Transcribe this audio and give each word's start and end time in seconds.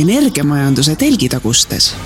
energiamajanduse 0.00 0.96
telgitagustes 0.96 1.96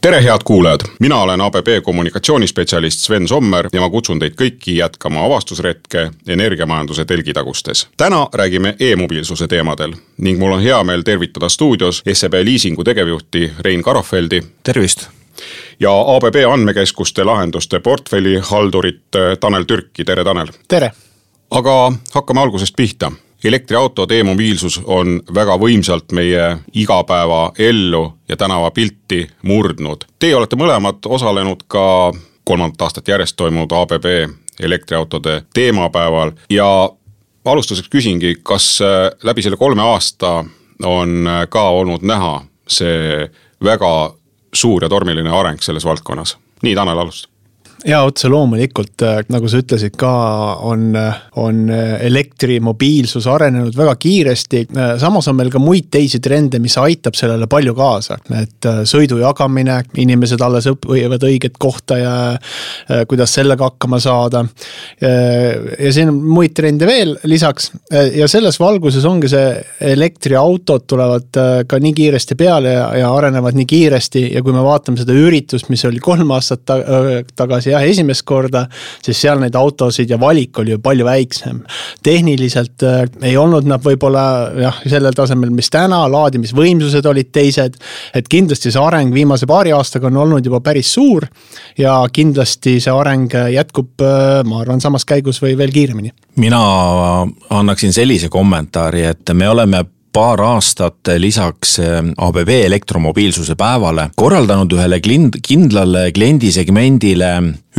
tere, 0.00 0.24
head 0.24 0.38
kuulajad, 0.44 0.80
mina 1.00 1.16
olen 1.16 1.40
ABB 1.40 1.66
kommunikatsioonispetsialist 1.82 3.00
Sven 3.00 3.28
Sommer 3.28 3.68
ja 3.72 3.80
ma 3.80 3.90
kutsun 3.90 4.18
teid 4.18 4.32
kõiki 4.40 4.78
jätkama 4.78 5.26
avastusretke 5.26 6.10
energiamajanduse 6.28 7.04
telgitagustes. 7.04 7.88
täna 7.96 8.28
räägime 8.32 8.76
e-mobiilsuse 8.80 9.48
teemadel 9.48 9.92
ning 10.18 10.38
mul 10.38 10.52
on 10.52 10.62
hea 10.62 10.84
meel 10.84 11.02
tervitada 11.02 11.48
stuudios 11.48 12.02
SEB 12.12 12.34
liisingu 12.42 12.84
tegevjuhti 12.84 13.52
Rein 13.58 13.82
Karofeldi. 13.82 14.42
tervist! 14.62 15.08
ja 15.80 15.90
ABB 16.16 16.34
andmekeskuste 16.52 17.24
lahenduste 17.24 17.80
portfelli 17.80 18.38
haldurit 18.42 19.04
Tanel 19.40 19.64
Türki, 19.64 20.04
tere 20.04 20.24
Tanel! 20.24 20.48
tere! 20.68 20.92
aga 21.50 21.92
hakkame 22.14 22.40
algusest 22.40 22.76
pihta 22.76 23.12
elektriautod 23.44 24.10
e, 24.10 24.20
e-mobiilsus 24.20 24.80
on 24.84 25.20
väga 25.34 25.56
võimsalt 25.60 26.12
meie 26.12 26.56
igapäevaellu 26.72 28.04
ja 28.28 28.36
tänavapilti 28.36 29.26
murdnud. 29.42 30.04
Teie 30.18 30.36
olete 30.36 30.56
mõlemad 30.56 31.04
osalenud 31.06 31.66
ka 31.68 32.12
kolmandat 32.44 32.82
aastat 32.82 33.08
järjest 33.08 33.36
toimunud 33.36 33.72
ABB 33.72 34.06
elektriautode 34.60 35.42
teemapäeval 35.54 36.32
ja 36.50 36.90
alustuseks 37.44 37.88
küsingi, 37.88 38.36
kas 38.42 38.78
äh, 38.82 39.10
läbi 39.22 39.42
selle 39.42 39.56
kolme 39.56 39.82
aasta 39.82 40.44
on 40.82 41.26
äh, 41.26 41.44
ka 41.48 41.68
olnud 41.70 42.02
näha 42.02 42.44
see 42.68 43.28
väga 43.64 44.14
suur 44.54 44.84
ja 44.84 44.88
tormiline 44.88 45.30
areng 45.30 45.62
selles 45.62 45.84
valdkonnas? 45.84 46.38
nii, 46.62 46.74
Tanel, 46.74 46.98
alusta 46.98 47.33
ja 47.84 48.00
otse 48.04 48.28
loomulikult, 48.32 49.02
äh, 49.04 49.18
nagu 49.32 49.48
sa 49.50 49.60
ütlesid 49.60 49.96
ka, 50.00 50.12
on, 50.64 50.94
on 51.40 51.60
elektrimobiilsus 51.70 53.26
arenenud 53.28 53.76
väga 53.76 53.94
kiiresti. 54.00 54.62
Äh, 54.72 54.92
samas 55.00 55.28
on 55.28 55.36
meil 55.36 55.50
ka 55.52 55.60
muid 55.60 55.90
teisi 55.92 56.20
trende, 56.24 56.60
mis 56.64 56.76
aitab 56.80 57.16
sellele 57.18 57.48
palju 57.50 57.74
kaasa, 57.76 58.18
et 58.40 58.68
äh, 58.70 58.80
sõidu 58.88 59.20
jagamine, 59.20 59.82
inimesed 60.00 60.40
alles 60.44 60.68
õpivad 60.70 61.26
õiget 61.28 61.58
kohta 61.60 61.98
ja 62.00 62.14
kuidas 63.08 63.32
sellega 63.36 63.68
hakkama 63.68 63.98
saada. 64.02 64.42
ja 65.00 65.92
siin 65.92 66.10
on 66.10 66.18
muid 66.36 66.54
trende 66.56 66.86
veel 66.88 67.14
lisaks 67.28 67.70
ja 67.90 68.26
selles 68.30 68.58
valguses 68.60 69.04
ongi 69.08 69.28
see 69.30 69.52
elektriautod 69.92 70.86
tulevad 70.90 71.38
ka 71.68 71.78
nii 71.80 71.94
kiiresti 71.96 72.36
peale 72.38 72.74
ja, 72.74 72.86
ja 72.98 73.10
arenevad 73.14 73.56
nii 73.58 73.68
kiiresti 73.70 74.24
ja 74.34 74.42
kui 74.44 74.54
me 74.56 74.64
vaatame 74.64 75.00
seda 75.00 75.16
üritust, 75.16 75.70
mis 75.72 75.84
oli 75.88 76.02
kolm 76.04 76.32
aastat 76.36 76.64
tagasi 77.36 77.73
jah, 77.74 77.84
esimest 77.84 78.24
korda, 78.26 78.64
siis 79.04 79.20
seal 79.24 79.40
neid 79.42 79.56
autosid 79.58 80.10
ja 80.10 80.18
valik 80.20 80.58
oli 80.62 80.74
ju 80.74 80.80
palju 80.82 81.06
väiksem. 81.06 81.62
tehniliselt 82.02 82.82
äh, 82.82 83.04
ei 83.22 83.36
olnud 83.36 83.68
nad 83.68 83.82
võib-olla 83.84 84.24
jah, 84.60 84.80
sellel 84.86 85.16
tasemel, 85.16 85.52
mis 85.54 85.70
täna, 85.70 86.04
laadimisvõimsused 86.10 87.06
olid 87.10 87.32
teised. 87.32 87.78
et 88.14 88.28
kindlasti 88.28 88.72
see 88.72 88.82
areng 88.82 89.14
viimase 89.14 89.46
paari 89.46 89.72
aastaga 89.72 90.10
on 90.10 90.22
olnud 90.26 90.44
juba 90.44 90.60
päris 90.60 90.92
suur 90.94 91.26
ja 91.78 92.02
kindlasti 92.12 92.78
see 92.80 92.92
areng 92.92 93.32
jätkub, 93.54 93.94
äh, 94.00 94.42
ma 94.44 94.62
arvan, 94.62 94.80
samas 94.80 95.04
käigus 95.04 95.42
või 95.42 95.56
veel 95.58 95.72
kiiremini. 95.72 96.14
mina 96.36 96.62
annaksin 97.50 97.92
sellise 97.92 98.28
kommentaari, 98.28 99.04
et 99.14 99.34
me 99.34 99.48
oleme 99.48 99.84
paar 100.14 100.40
aastat 100.46 101.10
lisaks 101.18 101.78
eh, 101.82 101.98
ABB 102.16 102.50
elektromobiilsuse 102.64 103.56
päevale 103.58 104.08
korraldanud 104.16 104.72
ühele 104.76 105.00
kindlale 105.02 106.06
kliendisegmendile 106.14 107.30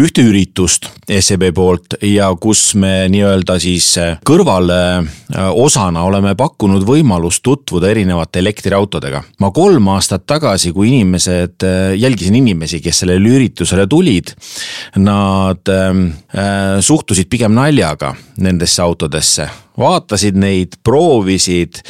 ühte 0.02 0.26
üritust 0.28 0.90
SEB 1.08 1.50
poolt 1.56 1.96
ja 2.04 2.28
kus 2.42 2.74
me 2.80 3.06
nii-öelda 3.12 3.58
siis 3.64 3.88
eh, 4.02 4.18
kõrvalosana 4.28 6.02
eh, 6.02 6.08
oleme 6.10 6.36
pakkunud 6.38 6.84
võimalust 6.88 7.44
tutvuda 7.46 7.92
erinevate 7.94 8.42
elektriautodega. 8.44 9.24
ma 9.40 9.52
kolm 9.56 9.92
aastat 9.96 10.26
tagasi, 10.28 10.74
kui 10.76 10.92
inimesed, 10.92 11.64
jälgisin 11.96 12.40
inimesi, 12.42 12.82
kes 12.84 13.04
sellele 13.04 13.36
üritusele 13.38 13.88
tulid, 13.88 14.34
nad 15.00 15.72
äh, 15.72 16.80
suhtusid 16.82 17.30
pigem 17.32 17.56
naljaga 17.56 18.16
nendesse 18.38 18.84
autodesse 18.84 19.48
vaatasid 19.80 20.38
neid, 20.40 20.78
proovisid, 20.86 21.82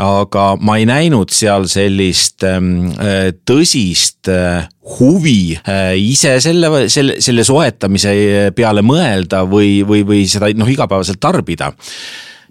aga 0.00 0.54
ma 0.60 0.78
ei 0.80 0.86
näinud 0.88 1.32
seal 1.34 1.68
sellist 1.70 2.44
ähm, 2.48 2.90
äh, 2.96 3.30
tõsist 3.46 4.30
äh, 4.32 4.64
huvi 4.84 5.56
äh, 5.56 5.94
ise 5.96 6.36
selle, 6.44 6.88
selle, 6.92 7.18
selle 7.24 7.44
soetamise 7.44 8.14
peale 8.56 8.84
mõelda 8.84 9.44
või, 9.48 9.80
või, 9.86 10.04
või 10.06 10.24
seda 10.28 10.50
noh, 10.56 10.70
igapäevaselt 10.70 11.20
tarbida. 11.22 11.72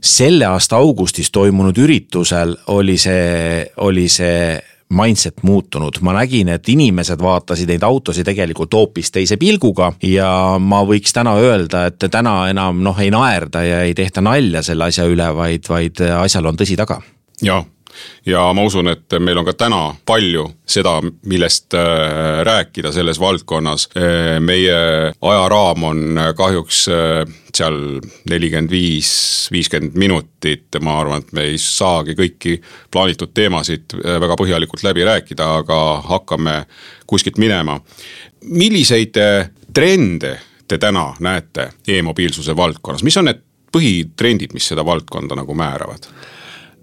Selle 0.04 0.50
aasta 0.50 0.82
augustis 0.84 1.32
toimunud 1.32 1.78
üritusel 1.80 2.58
oli 2.74 2.98
see, 3.00 3.64
oli 3.86 4.10
see 4.12 4.58
mindset 4.94 5.40
muutunud, 5.48 5.96
ma 6.06 6.14
nägin, 6.18 6.52
et 6.54 6.68
inimesed 6.70 7.22
vaatasid 7.24 7.72
neid 7.72 7.86
autosid 7.88 8.28
tegelikult 8.28 8.76
hoopis 8.78 9.10
teise 9.16 9.40
pilguga 9.42 9.94
ja 10.06 10.30
ma 10.62 10.84
võiks 10.86 11.16
täna 11.16 11.38
öelda, 11.40 11.88
et 11.90 12.04
täna 12.12 12.36
enam 12.52 12.84
noh, 12.86 13.00
ei 13.02 13.10
naerda 13.14 13.64
ja 13.66 13.82
ei 13.88 13.96
tehta 13.98 14.22
nalja 14.22 14.62
selle 14.66 14.92
asja 14.92 15.08
üle, 15.10 15.30
vaid, 15.36 15.70
vaid 15.70 16.04
asjal 16.20 16.52
on 16.52 16.60
tõsi 16.60 16.78
taga. 16.78 17.00
jah 17.42 17.64
ja 18.26 18.46
ma 18.54 18.64
usun, 18.64 18.88
et 18.92 19.16
meil 19.20 19.38
on 19.40 19.46
ka 19.48 19.54
täna 19.58 19.82
palju 20.06 20.46
seda, 20.66 20.96
millest 21.30 21.76
äh, 21.78 22.42
rääkida 22.46 22.92
selles 22.96 23.20
valdkonnas. 23.20 23.90
Äh, 23.98 24.40
meie 24.44 24.78
ajaraam 25.22 25.84
on 25.90 26.22
kahjuks 26.38 26.86
äh, 26.92 27.34
seal 27.54 27.78
nelikümmend 28.30 28.72
viis, 28.72 29.12
viiskümmend 29.54 29.98
minutit, 30.00 30.80
ma 30.82 31.00
arvan, 31.02 31.22
et 31.24 31.34
me 31.36 31.48
ei 31.52 31.60
saagi 31.62 32.16
kõiki 32.18 32.58
plaanitud 32.92 33.34
teemasid 33.34 33.94
väga 34.04 34.38
põhjalikult 34.40 34.86
läbi 34.88 35.06
rääkida, 35.06 35.50
aga 35.62 35.80
hakkame 36.10 36.64
kuskilt 37.08 37.38
minema. 37.38 37.80
milliseid 38.44 39.18
trende 39.74 40.38
te 40.68 40.78
täna 40.78 41.14
näete 41.20 41.70
e-mobiilsuse 41.88 42.56
valdkonnas, 42.56 43.04
mis 43.04 43.18
on 43.18 43.30
need 43.30 43.44
põhitrendid, 43.74 44.54
mis 44.54 44.68
seda 44.72 44.86
valdkonda 44.86 45.38
nagu 45.38 45.56
määravad? 45.58 46.10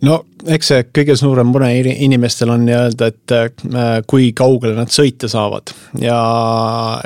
No 0.06 0.21
eks 0.49 0.71
see 0.71 0.84
kõige 0.97 1.15
suurem 1.19 1.50
mure 1.53 1.69
inimestel 1.77 2.53
on 2.55 2.65
nii-öelda, 2.65 3.09
et 3.11 3.34
äh, 3.37 3.91
kui 4.09 4.31
kaugele 4.37 4.72
nad 4.78 4.93
sõita 4.93 5.28
saavad. 5.31 5.72
ja 6.00 6.16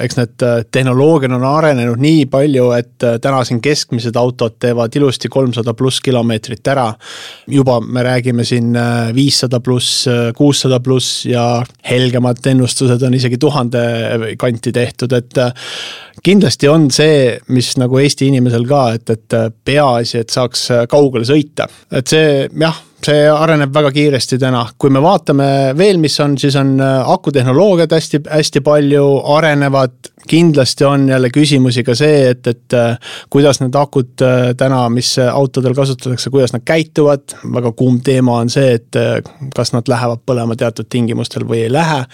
eks 0.02 0.18
need 0.20 0.44
äh, 0.46 0.60
tehnoloogiad 0.70 1.34
on 1.34 1.46
arenenud 1.48 2.02
nii 2.02 2.26
palju, 2.30 2.68
et 2.78 3.06
äh, 3.06 3.18
täna 3.22 3.42
siin 3.46 3.60
keskmised 3.64 4.16
autod 4.20 4.58
teevad 4.62 4.94
ilusti 4.94 5.28
kolmsada 5.32 5.74
pluss 5.74 6.00
kilomeetrit 6.04 6.72
ära. 6.74 6.92
juba 7.50 7.80
me 7.80 8.02
räägime 8.02 8.44
siin 8.44 8.76
viissada 9.14 9.60
pluss, 9.60 10.06
kuussada 10.36 10.80
pluss 10.80 11.24
ja 11.26 11.64
helgemad 11.90 12.46
ennustused 12.46 13.02
on 13.02 13.14
isegi 13.14 13.38
tuhande 13.38 13.82
kanti 14.38 14.72
tehtud, 14.72 15.12
et 15.12 15.42
kindlasti 16.22 16.68
on 16.70 16.88
see, 16.94 17.34
mis 17.48 17.74
nagu 17.80 17.98
Eesti 18.00 18.28
inimesel 18.30 18.66
ka, 18.68 18.86
et, 18.98 19.10
et 19.10 19.38
peaasi, 19.64 20.22
et 20.22 20.34
saaks 20.34 20.68
kaugele 20.90 21.26
sõita, 21.28 21.68
et 21.92 22.10
see 22.10 22.48
jah 22.60 22.82
see 23.04 23.24
areneb 23.28 23.72
väga 23.74 23.90
kiiresti 23.94 24.38
täna, 24.40 24.62
kui 24.80 24.92
me 24.92 25.02
vaatame 25.04 25.46
veel, 25.76 25.98
mis 26.00 26.14
on, 26.24 26.38
siis 26.40 26.56
on 26.56 26.76
akutehnoloogiad 26.80 27.92
hästi, 27.92 28.22
hästi 28.24 28.62
palju 28.64 29.04
arenevad 29.34 30.13
kindlasti 30.28 30.84
on 30.84 31.08
jälle 31.08 31.30
küsimusi 31.30 31.84
ka 31.84 31.94
see, 31.94 32.28
et, 32.30 32.46
et 32.46 32.72
äh, 32.74 32.98
kuidas 33.30 33.60
need 33.60 33.74
akud 33.76 34.22
äh, 34.22 34.52
täna, 34.56 34.86
mis 34.92 35.14
autodel 35.18 35.74
kasutatakse, 35.74 36.30
kuidas 36.30 36.52
nad 36.52 36.64
käituvad. 36.64 37.36
väga 37.54 37.72
kuum 37.72 38.00
teema 38.00 38.38
on 38.40 38.50
see, 38.50 38.74
et 38.78 38.96
äh, 38.96 39.18
kas 39.56 39.72
nad 39.72 39.88
lähevad 39.88 40.24
põlema 40.26 40.56
teatud 40.56 40.88
tingimustel 40.90 41.44
või 41.48 41.64
ei 41.66 41.72
lähe. 41.72 42.04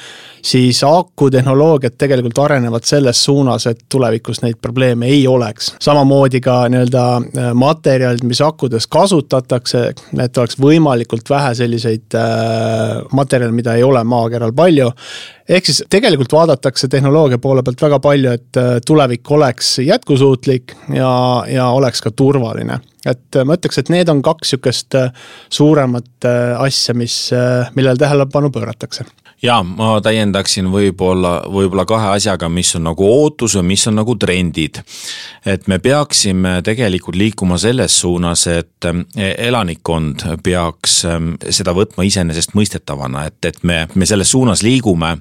siis 0.43 0.85
akutehnoloogiad 0.85 1.99
tegelikult 1.99 2.39
arenevad 2.39 2.85
selles 2.85 3.25
suunas, 3.25 3.67
et 3.67 3.85
tulevikus 3.89 4.43
neid 4.43 4.57
probleeme 4.63 5.07
ei 5.07 5.27
oleks. 5.27 5.75
samamoodi 5.81 6.41
ka 6.41 6.69
nii-öelda 6.69 7.53
materjalid, 7.55 8.25
mis 8.25 8.41
akudes 8.41 8.87
kasutatakse, 8.87 9.93
et 10.23 10.39
oleks 10.39 10.59
võimalikult 10.61 11.31
vähe 11.31 11.55
selliseid 11.55 12.17
materjale, 13.13 13.53
mida 13.53 13.75
ei 13.75 13.83
ole 13.83 14.05
maakeral 14.05 14.53
palju 14.53 14.91
ehk 15.51 15.67
siis 15.67 15.83
tegelikult 15.91 16.33
vaadatakse 16.33 16.89
tehnoloogia 16.89 17.39
poole 17.43 17.65
pealt 17.67 17.83
väga 17.83 17.99
palju, 18.03 18.35
et 18.39 18.61
äh, 18.61 18.71
tulevik 18.87 19.31
oleks 19.31 19.79
jätkusuutlik 19.85 20.77
ja, 20.95 21.13
ja 21.51 21.69
oleks 21.75 22.03
ka 22.05 22.11
turvaline. 22.11 22.81
et 23.07 23.37
äh, 23.37 23.45
ma 23.45 23.57
ütleks, 23.59 23.81
et 23.81 23.91
need 23.93 24.09
on 24.13 24.23
kaks 24.23 24.55
sihukest 24.55 24.99
äh, 24.99 25.11
suuremat 25.49 26.29
asja, 26.59 26.95
mis, 26.95 27.17
millele 27.75 27.99
tähelepanu 27.99 28.53
pööratakse 28.55 29.07
ja 29.43 29.61
ma 29.63 29.95
täiendaksin 30.05 30.69
võib-olla, 30.73 31.41
võib-olla 31.49 31.87
kahe 31.89 32.13
asjaga, 32.17 32.49
mis 32.53 32.75
on 32.77 32.87
nagu 32.91 33.07
ootus 33.07 33.57
ja 33.57 33.63
mis 33.65 33.87
on 33.89 33.97
nagu 34.01 34.17
trendid. 34.21 34.83
et 35.47 35.69
me 35.69 35.79
peaksime 35.79 36.61
tegelikult 36.65 37.17
liikuma 37.17 37.59
selles 37.59 38.01
suunas, 38.01 38.47
et 38.47 38.85
e, 38.85 39.35
elanikkond 39.49 40.27
peaks 40.43 41.01
seda 41.51 41.75
võtma 41.77 42.05
iseenesestmõistetavana, 42.05 43.27
et, 43.27 43.45
et 43.45 43.63
me, 43.65 43.87
me 43.95 44.07
selles 44.07 44.31
suunas 44.31 44.63
liigume 44.63 45.17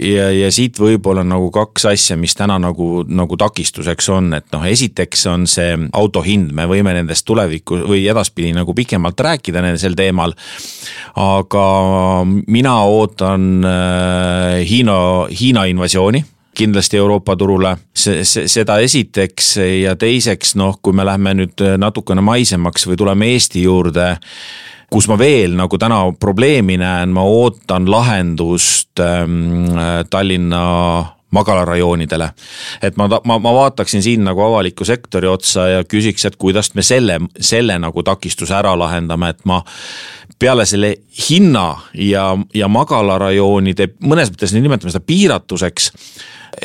ja, 0.00 0.28
ja 0.32 0.50
siit 0.52 0.78
võib-olla 0.80 1.24
nagu 1.26 1.50
kaks 1.52 1.86
asja, 1.92 2.16
mis 2.20 2.34
täna 2.38 2.58
nagu, 2.62 3.02
nagu 3.08 3.38
takistuseks 3.40 4.08
on, 4.14 4.32
et 4.38 4.48
noh, 4.54 4.64
esiteks 4.68 5.26
on 5.32 5.46
see 5.50 5.76
auto 5.92 6.22
hind, 6.24 6.52
me 6.56 6.66
võime 6.70 6.94
nendest 6.96 7.26
tuleviku 7.28 7.82
või 7.88 8.04
edaspidi 8.10 8.52
nagu 8.56 8.74
pikemalt 8.76 9.20
rääkida 9.20 9.64
sel 9.80 9.96
teemal. 9.98 10.34
aga 11.16 11.66
mina 12.46 12.76
ootan 12.84 13.64
äh, 13.64 14.68
Hiina, 14.68 15.26
Hiina 15.40 15.64
invasiooni 15.70 16.24
kindlasti 16.54 16.96
Euroopa 16.96 17.36
turule, 17.36 17.76
see, 17.96 18.24
see, 18.28 18.48
seda 18.50 18.76
esiteks 18.84 19.54
ja 19.56 19.94
teiseks 19.96 20.54
noh, 20.60 20.76
kui 20.82 20.92
me 20.92 21.06
lähme 21.08 21.32
nüüd 21.38 21.62
natukene 21.80 22.20
maisemaks 22.24 22.84
või 22.90 22.98
tuleme 23.00 23.30
Eesti 23.32 23.64
juurde 23.64 24.10
kus 24.92 25.08
ma 25.08 25.16
veel 25.18 25.56
nagu 25.56 25.78
täna 25.80 26.04
probleemi 26.20 26.76
näen, 26.80 27.12
ma 27.16 27.24
ootan 27.24 27.88
lahendust 27.90 29.00
ähm, 29.00 29.72
Tallinna 30.10 30.62
magalarajoonidele. 31.32 32.30
et 32.82 32.96
ma, 32.96 33.08
ma, 33.24 33.38
ma 33.38 33.54
vaataksin 33.54 34.02
siin 34.02 34.24
nagu 34.24 34.40
avaliku 34.40 34.84
sektori 34.84 35.28
otsa 35.28 35.68
ja 35.68 35.84
küsiks, 35.84 36.26
et 36.28 36.36
kuidas 36.36 36.74
me 36.74 36.82
selle, 36.84 37.20
selle 37.40 37.78
nagu 37.80 38.02
takistuse 38.02 38.54
ära 38.54 38.74
lahendame, 38.78 39.32
et 39.32 39.40
ma 39.48 39.62
peale 40.38 40.66
selle 40.68 40.94
hinna 41.30 41.66
ja, 41.94 42.26
ja 42.54 42.68
magalarajoonide, 42.68 43.94
mõnes 44.04 44.32
mõttes 44.32 44.52
nimetame 44.52 44.92
seda 44.92 45.04
piiratuseks, 45.06 45.88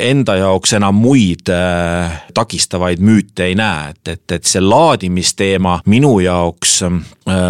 enda 0.04 0.36
jaoks 0.36 0.76
enam 0.76 1.00
muid 1.00 1.48
äh, 1.48 2.20
takistavaid 2.36 3.00
müüte 3.00 3.48
ei 3.48 3.56
näe, 3.56 3.94
et, 3.94 4.04
et, 4.18 4.36
et 4.36 4.44
see 4.44 4.60
laadimisteema 4.60 5.78
minu 5.88 6.18
jaoks 6.20 6.82
äh, 6.84 7.00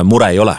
mure 0.07 0.31
ei 0.31 0.39
ole 0.39 0.55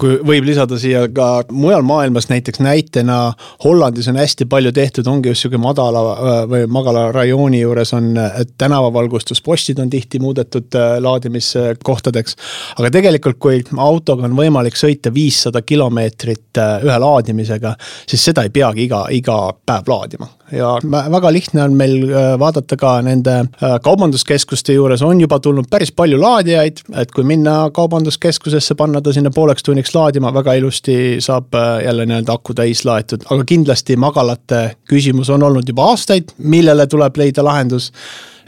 kui 0.00 0.16
võib 0.26 0.46
lisada 0.48 0.78
siia 0.80 1.04
ka 1.14 1.44
mujal 1.54 1.84
maailmas 1.86 2.26
näiteks 2.30 2.60
näitena 2.64 3.18
Hollandis 3.64 4.08
on 4.10 4.18
hästi 4.18 4.46
palju 4.50 4.72
tehtud, 4.74 5.06
ongi 5.06 5.30
just 5.30 5.44
sihuke 5.44 5.60
madala 5.62 6.02
äh, 6.12 6.38
või 6.50 6.66
magala 6.70 7.06
rajooni 7.14 7.60
juures 7.60 7.94
on 7.94 8.12
tänavavalgustuspostid 8.58 9.78
on 9.82 9.90
tihti 9.90 10.18
muudetud 10.22 10.74
äh, 10.78 10.96
laadimiskohtadeks. 11.04 12.36
aga 12.78 12.90
tegelikult, 12.90 13.38
kui 13.38 13.62
autoga 13.78 14.26
on 14.26 14.36
võimalik 14.38 14.78
sõita 14.78 15.14
viissada 15.14 15.62
kilomeetrit 15.62 16.58
äh, 16.58 16.86
ühe 16.86 16.98
laadimisega, 17.06 17.76
siis 18.08 18.24
seda 18.30 18.42
ei 18.42 18.50
peagi 18.54 18.88
iga, 18.88 19.06
iga 19.14 19.38
päev 19.66 19.94
laadima 19.94 20.30
ja 20.52 20.78
väga 21.12 21.32
lihtne 21.32 21.62
on 21.64 21.76
meil 21.78 22.10
äh, 22.10 22.34
vaadata 22.38 22.76
ka 22.76 22.96
nende 23.04 23.34
äh, 23.40 23.76
kaubanduskeskuste 23.82 24.76
juures 24.76 25.02
on 25.02 25.20
juba 25.20 25.38
tulnud 25.40 25.68
päris 25.70 25.92
palju 25.92 26.18
laadijaid, 26.20 26.82
et 27.00 27.12
kui 27.14 27.24
minna 27.24 27.70
kaubanduskeskusesse, 27.74 28.76
panna 28.78 29.00
ta 29.02 29.12
sinna 29.12 29.32
pooleks 29.34 29.64
tunniks 29.64 29.94
laadima, 29.94 30.32
väga 30.34 30.56
ilusti 30.60 30.96
saab 31.24 31.54
äh, 31.58 31.84
jälle 31.86 32.06
nii-öelda 32.10 32.36
aku 32.36 32.54
täis 32.54 32.84
laetud, 32.84 33.24
aga 33.30 33.46
kindlasti 33.48 33.96
magalate 33.96 34.62
küsimus 34.90 35.32
on 35.32 35.42
olnud 35.48 35.68
juba 35.68 35.90
aastaid, 35.94 36.36
millele 36.38 36.86
tuleb 36.86 37.16
leida 37.16 37.44
lahendus. 37.44 37.92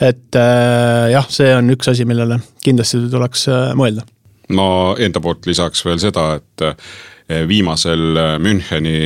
et 0.00 0.36
jah, 1.10 1.24
see 1.32 1.54
on 1.56 1.72
üks 1.72 1.88
asi, 1.88 2.04
millele 2.04 2.36
kindlasti 2.64 2.98
tuleks 3.10 3.46
mõelda. 3.80 4.04
Ma 4.48 4.94
enda 4.98 5.20
poolt 5.20 5.46
lisaks 5.46 5.84
veel 5.84 5.98
seda, 6.02 6.34
et 6.38 6.66
Eh, 7.28 7.42
viimasel 7.48 8.16
eh, 8.16 8.38
Müncheni 8.38 8.98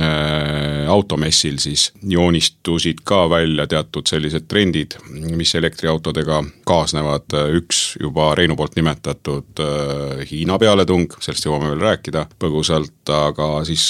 eh, 0.00 0.88
automessil 0.88 1.58
siis 1.60 1.90
joonistusid 2.08 3.02
ka 3.04 3.26
välja 3.28 3.66
teatud 3.68 4.08
sellised 4.08 4.46
trendid, 4.48 4.94
mis 5.36 5.52
elektriautodega 5.58 6.38
kaasnevad, 6.64 7.36
üks 7.58 7.80
juba 8.00 8.30
Reinu 8.38 8.56
poolt 8.56 8.78
nimetatud 8.80 9.60
Hiina 10.30 10.56
pealetung, 10.58 11.18
sellest 11.20 11.44
jõuame 11.44 11.68
veel 11.74 11.84
rääkida 11.84 12.24
põgusalt, 12.40 13.12
aga 13.12 13.50
siis 13.68 13.84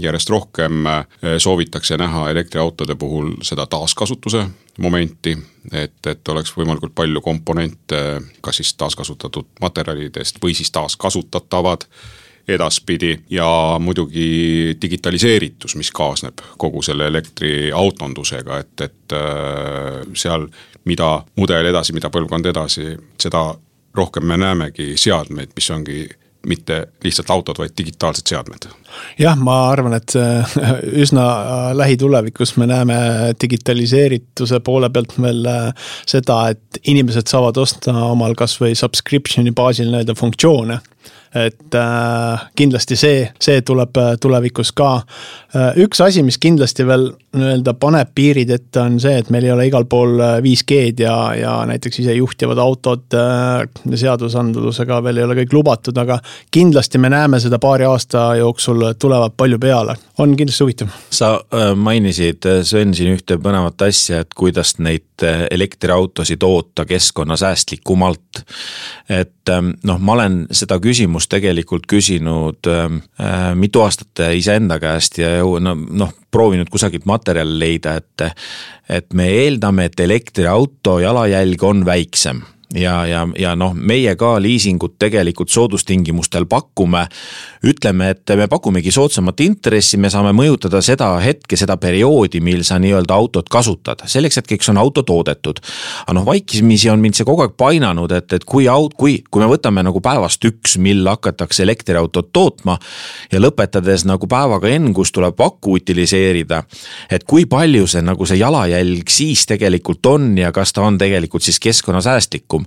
järjest 0.00 0.32
rohkem 0.32 0.88
soovitakse 1.20 2.00
näha 2.00 2.30
elektriautode 2.32 2.96
puhul 2.96 3.34
seda 3.44 3.68
taaskasutuse 3.68 4.46
momenti, 4.78 5.34
et, 5.72 5.98
et 6.06 6.28
oleks 6.28 6.54
võimalikult 6.56 6.94
palju 6.94 7.20
komponente, 7.24 8.00
kas 8.40 8.60
siis 8.60 8.74
taaskasutatud 8.78 9.58
materjalidest 9.60 10.40
või 10.42 10.54
siis 10.54 10.70
taaskasutatavad 10.74 11.84
edaspidi 12.48 13.12
ja 13.30 13.76
muidugi 13.80 14.78
digitaliseeritus, 14.82 15.74
mis 15.76 15.90
kaasneb 15.92 16.40
kogu 16.56 16.82
selle 16.82 17.10
elektriautondusega, 17.12 18.58
et, 18.62 18.86
et 18.86 19.16
äh, 19.18 20.06
seal 20.16 20.48
mida 20.88 21.10
mudel 21.36 21.68
edasi, 21.68 21.92
mida 21.96 22.10
põlvkond 22.12 22.48
edasi, 22.48 22.94
seda 23.20 23.50
rohkem 23.98 24.26
me 24.28 24.38
näemegi 24.40 24.94
seadmeid, 25.00 25.52
mis 25.56 25.70
ongi 25.74 26.06
mitte 26.46 26.86
lihtsalt 27.04 27.30
autod, 27.34 27.58
vaid 27.58 27.74
digitaalsed 27.78 28.30
seadmed. 28.30 28.68
jah, 29.18 29.36
ma 29.36 29.56
arvan, 29.72 29.96
et 29.98 30.14
üsna 31.04 31.24
lähitulevikus 31.76 32.56
me 32.56 32.68
näeme 32.70 32.98
digitaliseerituse 33.40 34.60
poole 34.64 34.90
pealt 34.90 35.16
veel 35.22 35.46
äh, 35.50 35.88
seda, 36.06 36.40
et 36.54 36.82
inimesed 36.86 37.28
saavad 37.30 37.58
osta 37.58 37.94
omal 38.08 38.36
kasvõi 38.38 38.74
subscription'i 38.78 39.52
baasil 39.56 39.90
nii-öelda 39.90 40.16
funktsioone 40.18 40.78
et 41.34 41.74
äh, 41.74 42.46
kindlasti 42.56 42.96
see, 42.96 43.24
see 43.40 43.60
tuleb 43.66 43.96
äh, 44.00 44.14
tulevikus 44.20 44.72
ka 44.76 44.90
äh,. 44.98 45.76
üks 45.84 46.00
asi, 46.00 46.22
mis 46.24 46.38
kindlasti 46.40 46.86
veel 46.88 47.10
nii-öelda 47.36 47.74
paneb 47.76 48.10
piirid 48.16 48.50
ette, 48.54 48.80
on 48.80 48.96
see, 49.02 49.18
et 49.20 49.28
meil 49.32 49.44
ei 49.44 49.52
ole 49.52 49.66
igal 49.68 49.84
pool 49.90 50.16
5G-d 50.44 51.04
äh, 51.04 51.06
ja, 51.06 51.16
ja 51.36 51.52
näiteks 51.68 52.00
isejuhtivad 52.02 52.60
autod 52.62 53.16
äh, 53.16 53.66
seadusandlusega 53.94 55.02
veel 55.04 55.20
ei 55.20 55.26
ole 55.28 55.36
kõik 55.42 55.56
lubatud, 55.58 56.00
aga 56.00 56.18
kindlasti 56.54 57.00
me 57.02 57.12
näeme 57.12 57.40
seda 57.42 57.60
paari 57.62 57.84
aasta 57.88 58.30
jooksul 58.40 58.92
tulevad 58.98 59.36
palju 59.36 59.60
peale, 59.60 59.98
on 60.18 60.36
kindlasti 60.38 60.64
huvitav. 60.64 60.94
sa 61.10 61.34
äh, 61.52 61.74
mainisid, 61.76 62.48
Sven, 62.62 62.96
siin 62.96 63.18
ühte 63.18 63.36
põnevat 63.42 63.88
asja, 63.88 64.22
et 64.24 64.32
kuidas 64.36 64.78
neid 64.80 65.04
elektriautosid 65.50 66.38
toota 66.38 66.84
keskkonnasäästlikumalt. 66.86 68.44
et 69.08 69.37
ähm, 69.52 69.72
noh, 69.86 69.98
ma 70.00 70.14
olen 70.16 70.40
seda 70.54 70.78
küsimust 70.82 71.30
tegelikult 71.32 71.86
küsinud 71.90 72.68
ähm, 72.70 73.00
äh, 73.20 73.54
mitu 73.58 73.82
aastat 73.84 74.24
iseenda 74.36 74.78
käest 74.82 75.18
ja 75.20 75.38
no 75.42 75.74
noh, 75.74 76.12
proovinud 76.30 76.70
kusagilt 76.70 77.08
materjali 77.08 77.58
leida, 77.58 77.98
et 77.98 78.28
et 78.88 79.12
me 79.12 79.26
eeldame, 79.44 79.88
et 79.88 80.00
elektriauto 80.00 80.98
jalajälg 81.02 81.62
on 81.64 81.84
väiksem 81.84 82.40
ja, 82.74 83.06
ja, 83.06 83.28
ja 83.38 83.54
noh, 83.56 83.72
meie 83.74 84.12
ka 84.18 84.34
liisingut 84.42 84.98
tegelikult 85.00 85.50
soodustingimustel 85.50 86.46
pakume. 86.46 87.06
ütleme, 87.64 88.10
et 88.10 88.30
me 88.36 88.46
pakumegi 88.46 88.92
soodsamat 88.94 89.40
intressi, 89.40 89.96
me 89.96 90.10
saame 90.10 90.30
mõjutada 90.36 90.78
seda 90.84 91.08
hetke, 91.18 91.56
seda 91.56 91.74
perioodi, 91.76 92.40
mil 92.40 92.62
sa 92.62 92.78
nii-öelda 92.78 93.14
autot 93.14 93.48
kasutad, 93.50 94.04
selleks 94.06 94.38
hetkeks 94.38 94.68
on 94.68 94.78
auto 94.78 95.02
toodetud. 95.02 95.60
aga 96.06 96.14
noh, 96.14 96.26
vaikimisi 96.26 96.90
on 96.90 97.00
mind 97.00 97.18
see 97.18 97.26
kogu 97.26 97.42
aeg 97.42 97.56
painanud, 97.56 98.12
et, 98.12 98.32
et 98.32 98.44
kui 98.44 98.68
aut-, 98.68 98.94
kui, 98.94 99.22
kui 99.30 99.42
me 99.42 99.48
võtame 99.50 99.82
nagu 99.82 100.00
päevast 100.00 100.44
üks, 100.44 100.76
mil 100.78 101.06
hakatakse 101.08 101.62
elektriautot 101.62 102.30
tootma. 102.32 102.78
ja 103.32 103.40
lõpetades 103.40 104.04
nagu 104.06 104.28
päevaga 104.28 104.68
N, 104.78 104.92
kus 104.94 105.12
tuleb 105.12 105.40
akku 105.40 105.78
utiliseerida. 105.80 106.62
et 107.10 107.24
kui 107.24 107.46
palju 107.46 107.86
see 107.86 108.02
nagu 108.02 108.26
see 108.26 108.38
jalajälg 108.38 109.08
siis 109.10 109.46
tegelikult 109.46 110.06
on 110.06 110.38
ja 110.38 110.52
kas 110.52 110.72
ta 110.72 110.82
on 110.82 110.98
tegelikult 110.98 111.42
siis 111.42 111.58
keskkonnasäästlikum 111.60 112.57
ohtlikum. 112.58 112.64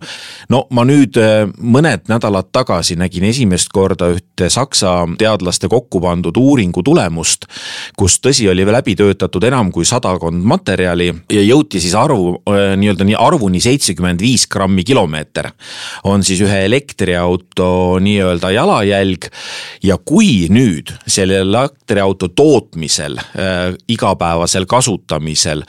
no 0.50 0.66
ma 0.72 0.84
nüüd 0.86 1.18
mõned 1.58 2.08
nädalad 2.10 2.52
tagasi 2.52 2.96
nägin 2.96 3.24
esimest 3.30 3.70
korda 3.72 4.12
ühte 4.12 4.50
Saksa 4.50 5.08
teadlaste 5.18 5.68
kokku 5.70 6.02
pandud 6.02 6.36
uuringu 6.38 6.84
tulemust, 6.84 7.46
kus 7.98 8.20
tõsi, 8.20 8.50
oli 8.50 8.66
läbi 8.66 8.96
töötatud 8.96 9.44
enam 9.44 9.72
kui 9.72 9.86
sadakond 9.86 10.44
materjali 10.44 11.12
ja 11.30 11.42
jõuti 11.42 11.80
siis 11.82 11.96
arvu, 11.96 12.42
nii-öelda 12.48 13.06
nii 13.06 13.18
arvuni 13.18 13.62
seitsekümmend 13.62 14.22
viis 14.22 14.48
grammi 14.48 14.84
kilomeeter. 14.84 15.52
on 16.04 16.24
siis 16.24 16.42
ühe 16.42 16.66
elektriauto 16.66 18.00
nii-öelda 18.00 18.52
jalajälg 18.52 19.30
ja 19.84 19.98
kui 19.98 20.48
nüüd 20.50 20.92
selle 21.08 21.42
elektriauto 21.42 22.28
tootmisel 22.28 23.18
äh,, 23.18 23.76
igapäevasel 23.88 24.66
kasutamisel 24.66 25.64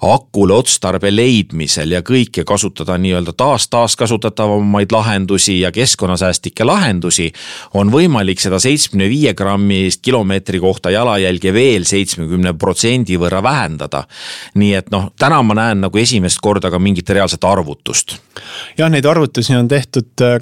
akule 0.00 0.54
otstarbe 0.56 1.10
leidmisel 1.12 1.92
ja 1.92 2.00
kõike 2.06 2.44
kasutada 2.48 2.96
nii-öelda 2.98 3.34
taas, 3.36 3.68
taaskasutatavamaid 3.68 4.92
lahendusi 4.92 5.58
ja 5.60 5.72
keskkonnasäästlikke 5.72 6.64
lahendusi, 6.64 7.28
on 7.74 7.92
võimalik 7.92 8.40
seda 8.40 8.58
seitsmekümne 8.62 9.08
viie 9.12 9.34
grammist 9.36 10.00
kilomeetri 10.02 10.60
kohta 10.60 10.90
jalajälge 10.90 11.52
veel 11.52 11.84
seitsmekümne 11.84 12.54
protsendi 12.58 13.18
võrra 13.20 13.42
vähendada. 13.42 14.04
nii 14.54 14.72
et 14.74 14.90
noh, 14.90 15.10
täna 15.18 15.42
ma 15.42 15.54
näen 15.54 15.84
nagu 15.84 15.98
esimest 15.98 16.40
korda 16.40 16.70
ka 16.70 16.78
mingit 16.78 17.10
reaalset 17.10 17.44
arvutust. 17.44 18.16
jah, 18.78 18.90
neid 18.90 19.04
arvutusi 19.04 19.56
on 19.56 19.68
tehtud 19.68 20.24
äh, 20.24 20.40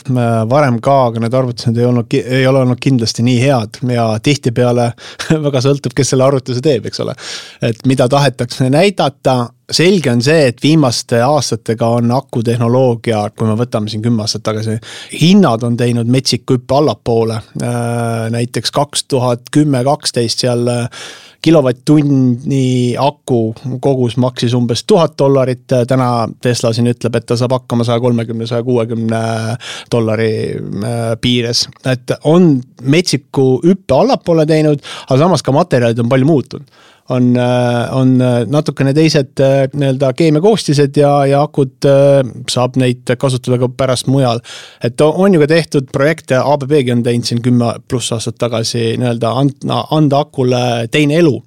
varem 0.48 0.80
ka, 0.80 1.06
aga 1.10 1.20
need 1.20 1.34
arvutused 1.34 1.76
ei 1.76 1.84
olnud, 1.84 2.14
ei 2.14 2.46
ole 2.46 2.62
olnud 2.62 2.78
kindlasti 2.80 3.26
nii 3.26 3.42
head 3.42 3.82
ja 3.90 4.06
tihtipeale 4.22 4.92
väga 5.48 5.66
sõltub, 5.66 5.98
kes 5.98 6.14
selle 6.14 6.24
arvutuse 6.24 6.62
teeb, 6.62 6.86
eks 6.86 7.00
ole. 7.02 7.18
et 7.62 7.86
mida 7.86 8.08
tahetakse 8.08 8.70
näidata 8.70 9.48
selge 9.73 10.11
on 10.12 10.23
see, 10.25 10.49
et 10.49 10.62
viimaste 10.62 11.21
aastatega 11.23 11.88
on 11.99 12.12
akutehnoloogia, 12.17 13.23
kui 13.37 13.49
me 13.49 13.57
võtame 13.59 13.93
siin 13.93 14.02
kümme 14.05 14.25
aastat 14.25 14.47
tagasi, 14.49 14.78
hinnad 15.21 15.64
on 15.67 15.76
teinud 15.76 16.09
metsiku 16.11 16.57
hüppe 16.57 16.78
allapoole. 16.81 17.40
Äh, 17.62 18.28
näiteks 18.35 18.73
kaks 18.75 19.05
tuhat 19.12 19.50
kümme, 19.52 19.85
kaksteist 19.85 20.47
seal 20.47 20.64
äh, 20.73 20.87
kilovatt-tunni 21.45 22.97
aku 22.99 23.40
kogus 23.81 24.17
maksis 24.19 24.55
umbes 24.59 24.83
tuhat 24.88 25.14
dollarit, 25.19 25.67
täna 25.88 26.11
Tesla 26.43 26.73
siin 26.75 26.90
ütleb, 26.90 27.14
et 27.14 27.28
ta 27.28 27.37
saab 27.38 27.55
hakkama 27.55 27.87
saja 27.87 28.00
kolmekümne, 28.02 28.47
saja 28.49 28.64
kuuekümne 28.67 29.23
dollari 29.93 30.33
äh, 30.57 31.14
piires. 31.21 31.69
et 31.87 32.17
on 32.25 32.57
metsiku 32.83 33.61
hüppe 33.64 33.95
allapoole 33.95 34.47
teinud, 34.47 34.83
aga 35.09 35.19
samas 35.19 35.43
ka 35.43 35.55
materjalid 35.55 36.00
on 36.02 36.09
palju 36.09 36.26
muutunud 36.26 36.87
on, 37.08 37.36
äh, 37.36 37.96
on 37.96 38.20
äh, 38.20 38.46
natukene 38.46 38.92
teised 38.94 39.40
äh, 39.40 39.64
nii-öelda 39.72 40.12
keemiakoostised 40.16 40.96
ja, 41.00 41.12
ja 41.26 41.42
akud 41.46 41.88
saab 42.50 42.76
neid 42.80 43.08
kasutada 43.18 43.58
ka 43.62 43.70
pärast 43.72 44.10
mujal. 44.12 44.40
et 44.84 45.00
on 45.00 45.34
ju 45.34 45.40
ka 45.40 45.46
tehtud 45.54 45.92
projekte, 45.92 46.36
ABB-gi 46.38 46.92
on 46.92 47.02
teinud 47.06 47.28
siin 47.28 47.42
kümme 47.42 47.74
pluss 47.88 48.12
aastat 48.12 48.38
tagasi 48.38 48.96
nii-öelda 49.00 49.32
anda, 49.42 49.84
anda 49.90 50.24
akule 50.26 50.88
teine 50.92 51.20
elu 51.22 51.38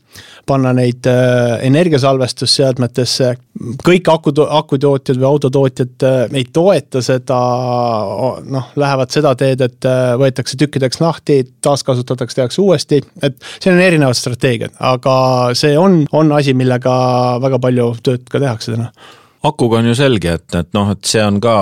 panna 0.46 0.74
neid 0.76 1.06
energiasalvestusseadmetesse. 1.62 3.36
kõik 3.86 4.10
aku, 4.10 4.34
akutootjad 4.50 5.20
või 5.20 5.28
autotootjad 5.30 6.04
ei 6.36 6.44
toeta 6.54 7.02
seda, 7.06 7.38
noh, 8.44 8.72
lähevad 8.76 9.14
seda 9.14 9.36
teed, 9.40 9.62
et 9.62 9.88
võetakse 10.20 10.58
tükkideks 10.60 11.00
lahti, 11.00 11.44
taaskasutatakse, 11.62 12.36
tehakse 12.36 12.62
uuesti, 12.62 13.02
et 13.22 13.38
siin 13.62 13.76
on 13.76 13.84
erinevad 13.86 14.18
strateegiad, 14.18 14.76
aga 14.80 15.16
see 15.58 15.78
on, 15.78 16.04
on 16.12 16.32
asi, 16.38 16.54
millega 16.58 16.94
väga 17.44 17.60
palju 17.64 17.94
tööd 18.04 18.30
ka 18.30 18.42
tehakse 18.44 18.76
täna 18.76 18.92
akuga 19.44 19.80
on 19.80 19.90
ju 19.90 19.96
selge, 19.98 20.36
et, 20.38 20.56
et 20.56 20.70
noh, 20.78 20.92
et 20.94 21.08
see 21.08 21.22
on 21.24 21.40
ka 21.42 21.54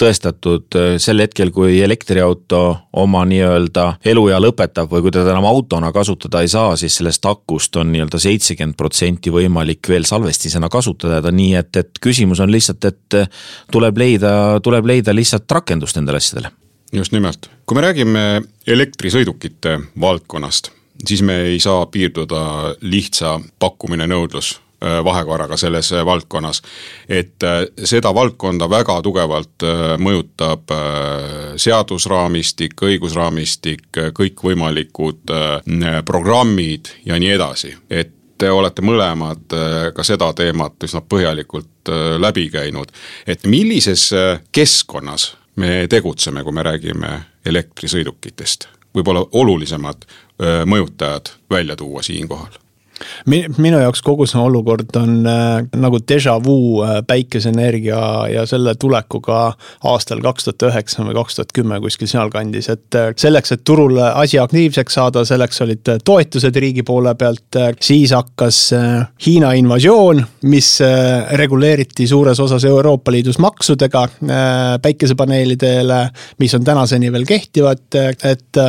tõestatud 0.00 0.76
äh, 0.76 0.88
sel 1.00 1.22
hetkel, 1.24 1.50
kui 1.54 1.78
elektriauto 1.84 2.60
oma 3.00 3.24
nii-öelda 3.28 3.86
eluea 4.12 4.40
lõpetab 4.42 4.92
või 4.92 5.06
kui 5.06 5.14
teda 5.14 5.32
enam 5.32 5.48
autona 5.48 5.90
kasutada 5.94 6.42
ei 6.44 6.52
saa, 6.52 6.76
siis 6.80 6.98
sellest 7.00 7.24
akust 7.28 7.76
on 7.80 7.92
nii-öelda 7.94 8.20
seitsekümmend 8.22 8.76
protsenti 8.78 9.32
võimalik 9.32 9.88
veel 9.88 10.04
salvestisena 10.08 10.68
kasutada, 10.72 11.32
nii 11.32 11.54
et, 11.62 11.72
et 11.80 12.02
küsimus 12.04 12.42
on 12.44 12.52
lihtsalt, 12.52 12.84
et 12.84 13.20
tuleb 13.72 14.00
leida, 14.00 14.32
tuleb 14.64 14.88
leida 14.88 15.16
lihtsalt 15.16 15.48
rakendust 15.58 15.96
nendele 15.96 16.20
asjadele. 16.20 16.52
just 16.92 17.12
nimelt, 17.12 17.50
kui 17.66 17.76
me 17.76 17.84
räägime 17.84 18.24
elektrisõidukite 18.66 19.78
valdkonnast, 20.00 20.72
siis 21.06 21.22
me 21.22 21.40
ei 21.52 21.60
saa 21.60 21.86
piirduda 21.86 22.74
lihtsa 22.80 23.40
pakkumine-nõudlus 23.58 24.58
Äh, 24.84 25.04
vahekorraga 25.04 25.56
selles 25.56 25.92
äh, 25.92 26.04
valdkonnas. 26.04 26.62
et 27.08 27.42
äh, 27.42 27.66
seda 27.84 28.12
valdkonda 28.14 28.70
väga 28.70 29.02
tugevalt 29.02 29.64
mõjutab 29.98 30.70
seadusraamistik, 31.58 32.76
õigusraamistik, 32.86 33.88
kõikvõimalikud 34.14 35.32
programmid 36.06 36.92
ja 37.06 37.18
nii 37.18 37.32
edasi, 37.34 37.72
et 37.90 38.14
te 38.38 38.52
olete 38.54 38.86
mõlemad 38.86 39.50
ka 39.94 40.06
seda 40.06 40.30
teemat 40.32 40.86
üsna 40.86 41.02
põhjalikult 41.02 41.90
läbi 42.22 42.46
käinud. 42.50 42.94
et 43.26 43.46
millises 43.46 44.12
keskkonnas 44.52 45.32
me 45.56 45.88
tegutseme, 45.90 46.44
kui 46.44 46.52
me 46.52 46.62
räägime 46.62 47.16
elektrisõidukitest, 47.46 48.68
võib-olla 48.98 49.24
olulisemad 49.32 50.06
mõjutajad 50.70 51.32
välja 51.50 51.76
tuua 51.76 52.02
siinkohal 52.06 52.58
minu 53.26 53.80
jaoks 53.82 54.02
kogu 54.04 54.26
see 54.28 54.40
olukord 54.40 54.96
on 54.98 55.26
äh, 55.26 55.62
nagu 55.78 56.00
déjà 56.02 56.38
vu 56.44 56.82
äh, 56.82 57.00
päikeseenergia 57.06 58.00
ja 58.32 58.44
selle 58.46 58.74
tulekuga 58.74 59.52
aastal 59.84 60.22
kaks 60.24 60.48
tuhat 60.48 60.66
üheksa 60.70 61.04
või 61.06 61.16
kaks 61.18 61.38
tuhat 61.38 61.54
kümme 61.56 61.80
kuskil 61.84 62.10
sealkandis, 62.10 62.70
et 62.72 62.98
äh, 62.98 63.10
selleks, 63.18 63.52
et 63.54 63.64
turul 63.66 63.98
asi 63.98 64.40
aktiivseks 64.40 64.98
saada, 64.98 65.24
selleks 65.28 65.62
olid 65.64 65.92
äh, 65.92 66.00
toetused 66.04 66.56
riigi 66.56 66.84
poole 66.86 67.14
pealt 67.18 67.58
siis 67.84 68.12
hakkas 68.16 68.58
Hiina 69.24 69.52
invasioon, 69.56 70.20
mis 70.50 70.68
reguleeriti 71.38 72.06
suures 72.08 72.38
osas 72.40 72.64
Euroopa 72.68 73.12
Liidus 73.12 73.38
maksudega 73.42 74.04
päikesepaneelidele, 74.82 75.98
mis 76.42 76.54
on 76.56 76.64
tänaseni 76.64 77.12
veel 77.12 77.26
kehtivad, 77.28 77.84
et 77.98 78.60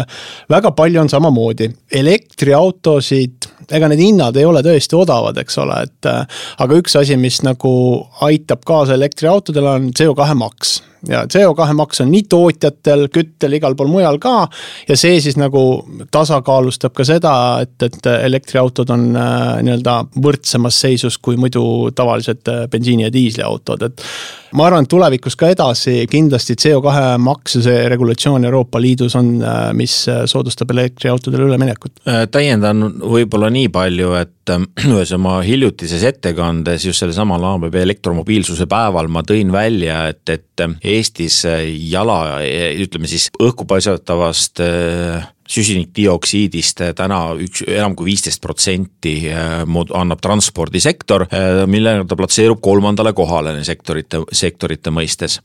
väga 0.49 0.71
palju 0.77 1.01
on 1.01 1.11
samamoodi, 1.11 1.69
elektriautosid 2.01 3.38
ega 3.71 3.89
need 3.91 4.03
hinnad 4.03 4.37
ei 4.39 4.47
ole 4.47 4.63
tõesti 4.65 4.97
odavad, 4.97 5.37
eks 5.41 5.57
ole, 5.61 5.81
et 5.87 6.09
äh, 6.09 6.43
aga 6.63 6.81
üks 6.81 6.95
asi, 6.99 7.17
mis 7.19 7.41
nagu 7.45 7.71
aitab 8.25 8.65
kaasa 8.67 8.97
elektriautodele, 8.97 9.75
on 9.79 9.91
CO2 9.95 10.37
maks 10.39 10.79
ja 11.07 11.23
CO2 11.23 11.73
maks 11.73 12.01
on 12.03 12.11
nii 12.11 12.25
tootjatel, 12.29 13.07
küttel, 13.13 13.55
igal 13.55 13.75
pool 13.79 13.89
mujal 13.91 14.19
ka. 14.21 14.47
ja 14.87 14.97
see 14.99 15.19
siis 15.23 15.37
nagu 15.39 15.63
tasakaalustab 16.11 16.93
ka 16.95 17.05
seda, 17.07 17.33
et, 17.63 17.75
et 17.85 18.09
elektriautod 18.11 18.89
on 18.95 19.05
äh, 19.15 19.61
nii-öelda 19.65 19.95
võrdsemas 20.21 20.79
seisus 20.81 21.17
kui 21.17 21.37
muidu 21.39 21.63
tavalised 21.95 22.51
äh, 22.51 22.65
bensiini 22.71 23.07
ja 23.07 23.13
diisliautod, 23.13 23.85
et. 23.87 24.03
ma 24.57 24.67
arvan, 24.67 24.83
et 24.83 24.91
tulevikus 24.91 25.37
ka 25.39 25.51
edasi 25.53 26.03
kindlasti 26.09 26.57
CO2 26.59 27.05
maks 27.23 27.59
ja 27.59 27.65
see 27.69 27.85
regulatsioon 27.93 28.45
Euroopa 28.49 28.81
Liidus 28.81 29.15
on, 29.19 29.37
äh, 29.43 29.61
mis 29.73 30.01
soodustab 30.25 30.71
elektriautodele 30.75 31.47
üleminekut. 31.47 32.03
täiendan 32.31 32.91
võib-olla 32.99 33.51
nii 33.53 33.69
palju, 33.73 34.13
et 34.19 34.35
ühes 34.89 35.13
oma 35.15 35.39
hiljutises 35.45 36.03
ettekandes 36.09 36.85
just 36.87 37.03
sellesamal 37.03 37.43
ABB 37.55 37.79
elektromobiilsuse 37.83 38.67
päeval 38.69 39.09
ma 39.11 39.23
tõin 39.27 39.51
välja, 39.53 40.05
et, 40.13 40.23
et 40.29 40.45
Eestis 40.83 41.43
jala, 41.89 42.39
ütleme 42.83 43.07
siis 43.07 43.29
õhku 43.39 43.65
paisatavast 43.69 44.59
äh, 44.63 45.27
süsinikdioksiidist 45.49 46.83
äh, 46.83 46.91
täna 46.97 47.21
üks, 47.39 47.63
enam 47.67 47.95
kui 47.97 48.09
viisteist 48.11 48.41
protsenti 48.43 49.15
äh, 49.31 49.63
annab 49.97 50.21
transpordisektor, 50.23 51.27
millega 51.69 52.05
ta 52.09 52.17
platseerub 52.19 52.61
kolmandale 52.63 53.13
kohale 53.17 53.55
sektorite, 53.67 54.23
sektorite 54.35 54.93
mõistes. 54.93 55.39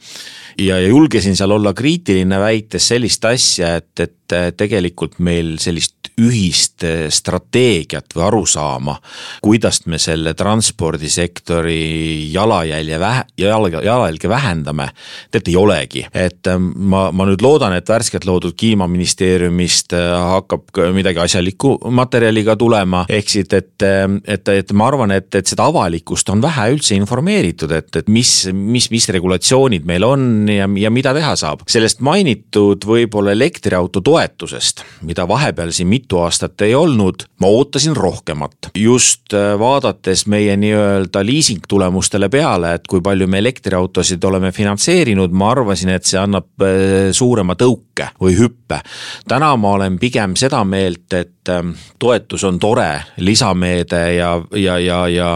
ja, 0.59 0.81
ja 0.81 0.89
julgesin 0.89 1.37
seal 1.37 1.55
olla 1.55 1.75
kriitiline, 1.77 2.41
väites 2.41 2.91
sellist 2.93 3.25
asja, 3.31 3.77
et, 3.81 3.93
et 4.01 4.24
tegelikult 4.57 5.19
meil 5.25 5.57
sellist 5.63 6.05
ühist 6.21 6.85
eh, 6.87 7.07
strateegiat 7.11 8.15
või 8.15 8.25
arusaama, 8.29 8.95
kuidas 9.43 9.83
me 9.91 9.99
selle 9.99 10.35
transpordisektori 10.39 12.31
jalajälje 12.33 13.01
vähe, 13.01 13.25
jalga, 13.39 13.83
jalajälge 13.83 14.29
vähendame, 14.31 14.89
tegelikult 15.31 15.49
ei 15.55 15.57
olegi. 15.57 16.05
et 16.15 16.47
eh, 16.47 16.59
ma, 16.59 17.09
ma 17.13 17.27
nüüd 17.29 17.43
loodan, 17.43 17.75
et 17.75 17.89
värskelt 17.89 18.27
loodud 18.29 18.55
kliimaministeeriumist 18.59 19.97
eh, 19.99 20.11
hakkab 20.35 20.71
midagi 20.95 21.23
asjalikku 21.25 21.77
materjaliga 21.91 22.57
tulema, 22.57 23.05
ehk 23.09 23.29
siis, 23.29 23.51
et, 23.53 23.83
et, 23.83 24.49
et 24.49 24.73
ma 24.73 24.89
arvan, 24.89 25.17
et, 25.19 25.29
et 25.35 25.47
seda 25.47 25.67
avalikkust 25.71 26.31
on 26.31 26.43
vähe 26.45 26.71
üldse 26.77 26.95
informeeritud, 26.97 27.75
et, 27.75 27.91
et 27.97 28.09
mis, 28.09 28.31
mis, 28.53 28.89
mis 28.91 29.09
regulatsioonid 29.19 29.87
meil 29.89 30.07
on 30.07 30.49
ja, 30.51 30.69
ja 30.79 30.95
mida 30.95 31.15
teha 31.17 31.35
saab. 31.39 31.67
sellest 31.71 32.01
mainitud 32.05 32.87
võib-olla 32.87 33.35
elektriauto 33.35 34.03
toetusest, 34.25 34.83
mida 35.03 35.27
vahepeal 35.29 35.71
siin 35.73 35.89
mitu 35.89 36.19
aastat 36.25 36.61
ei 36.65 36.75
olnud, 36.75 37.25
ma 37.41 37.47
ootasin 37.47 37.97
rohkemat. 37.97 38.71
just 38.75 39.35
äh, 39.35 39.59
vaadates 39.59 40.27
meie 40.27 40.57
nii-öelda 40.57 41.25
liising 41.27 41.61
tulemustele 41.69 42.29
peale, 42.29 42.75
et 42.75 42.87
kui 42.89 43.01
palju 43.01 43.27
me 43.27 43.39
elektriautosid 43.39 44.25
oleme 44.25 44.53
finantseerinud, 44.53 45.31
ma 45.31 45.51
arvasin, 45.51 45.89
et 45.89 46.05
see 46.05 46.21
annab 46.21 46.49
äh, 46.63 47.13
suurema 47.13 47.55
tõuke 47.55 48.09
või 48.21 48.37
hüppe. 48.39 48.81
täna 49.29 49.57
ma 49.57 49.77
olen 49.79 49.99
pigem 49.99 50.37
seda 50.37 50.65
meelt, 50.65 51.13
et 51.13 51.49
ähm, 51.49 51.75
toetus 51.99 52.45
on 52.45 52.59
tore 52.59 53.05
lisameede 53.19 54.05
ja, 54.15 54.41
ja, 54.57 54.79
ja, 54.79 55.07
ja 55.09 55.31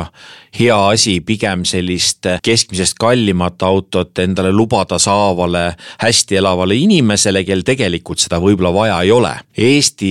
hea 0.59 0.89
asi 0.89 1.21
pigem 1.21 1.65
sellist 1.69 2.27
keskmisest 2.43 2.97
kallimat 3.01 3.63
autot 3.63 4.19
endale 4.19 4.53
lubada 4.53 4.99
saavale 4.99 5.75
hästi 6.01 6.39
elavale 6.41 6.77
inimesele, 6.79 7.45
kel 7.45 7.63
tegelikult 7.67 8.23
seda 8.23 8.41
võib-olla 8.43 8.73
vaja 8.75 9.01
ei 9.05 9.13
ole. 9.13 9.35
Eesti 9.59 10.11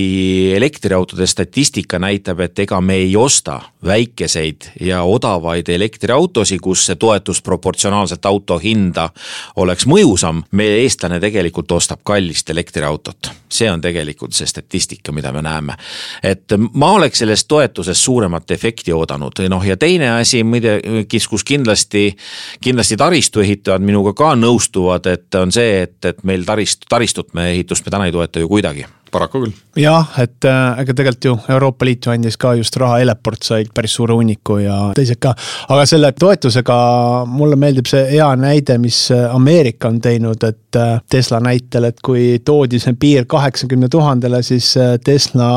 elektriautode 0.56 1.26
statistika 1.26 1.98
näitab, 1.98 2.40
et 2.46 2.58
ega 2.58 2.80
me 2.80 3.00
ei 3.02 3.16
osta 3.16 3.60
väikeseid 3.84 4.70
ja 4.80 5.02
odavaid 5.02 5.68
elektriautosid, 5.68 6.60
kus 6.62 6.86
see 6.86 6.96
toetus 6.96 7.42
proportsionaalselt 7.42 8.26
auto 8.26 8.58
hinda 8.58 9.08
oleks 9.56 9.86
mõjusam. 9.86 10.42
meie 10.50 10.82
eestlane 10.82 11.20
tegelikult 11.20 11.72
ostab 11.72 12.00
kallist 12.04 12.50
elektriautot, 12.50 13.30
see 13.48 13.70
on 13.70 13.80
tegelikult 13.80 14.34
see 14.34 14.46
statistika, 14.46 15.12
mida 15.12 15.32
me 15.32 15.42
näeme. 15.42 15.76
et 16.22 16.44
ma 16.72 16.92
oleks 16.92 17.18
sellest 17.18 17.48
toetusest 17.48 18.00
suuremat 18.00 18.50
efekti 18.50 18.92
oodanud, 18.92 19.32
noh 19.48 19.66
ja 19.66 19.76
teine 19.76 20.10
asi 20.10 20.27
muidugi, 20.44 21.22
kus 21.30 21.44
kindlasti, 21.46 22.10
kindlasti 22.64 22.98
taristuehitajad 23.00 23.84
minuga 23.84 24.14
ka 24.18 24.34
nõustuvad, 24.38 25.08
et 25.12 25.40
on 25.40 25.52
see, 25.54 25.82
et, 25.86 25.98
et 26.04 26.22
meil 26.28 26.46
tarist, 26.48 26.86
taristut 26.88 27.34
me 27.38 27.50
ehitust 27.54 27.86
me 27.86 27.94
täna 27.94 28.08
ei 28.08 28.14
toeta 28.14 28.42
ju 28.42 28.50
kuidagi 28.50 28.86
paraku 29.10 29.42
küll. 29.44 29.52
jah, 29.78 30.08
et 30.20 30.44
äh, 30.44 30.80
ega 30.82 30.94
tegelikult 30.96 31.24
ju 31.24 31.34
Euroopa 31.54 31.86
Liit 31.86 32.06
ju 32.06 32.12
andis 32.12 32.36
ka 32.40 32.54
just 32.58 32.76
raha, 32.80 33.00
Eleport 33.04 33.46
sai 33.46 33.66
päris 33.74 33.94
suure 33.96 34.16
hunniku 34.16 34.58
ja 34.62 34.76
teised 34.96 35.20
ka. 35.22 35.34
aga 35.68 35.86
selle 35.88 36.12
toetusega 36.12 36.78
mulle 37.30 37.56
meeldib 37.60 37.88
see 37.90 38.04
hea 38.12 38.28
näide, 38.40 38.78
mis 38.82 39.06
äh, 39.14 39.28
Ameerika 39.34 39.88
on 39.88 40.00
teinud, 40.04 40.44
et 40.44 40.67
äh, 40.76 41.00
Tesla 41.10 41.40
näitel, 41.40 41.88
et 41.88 42.00
kui 42.04 42.38
toodi 42.44 42.80
see 42.82 42.96
piir 43.00 43.26
kaheksakümne 43.30 43.88
tuhandele, 43.92 44.42
siis 44.46 44.70
Tesla 45.04 45.48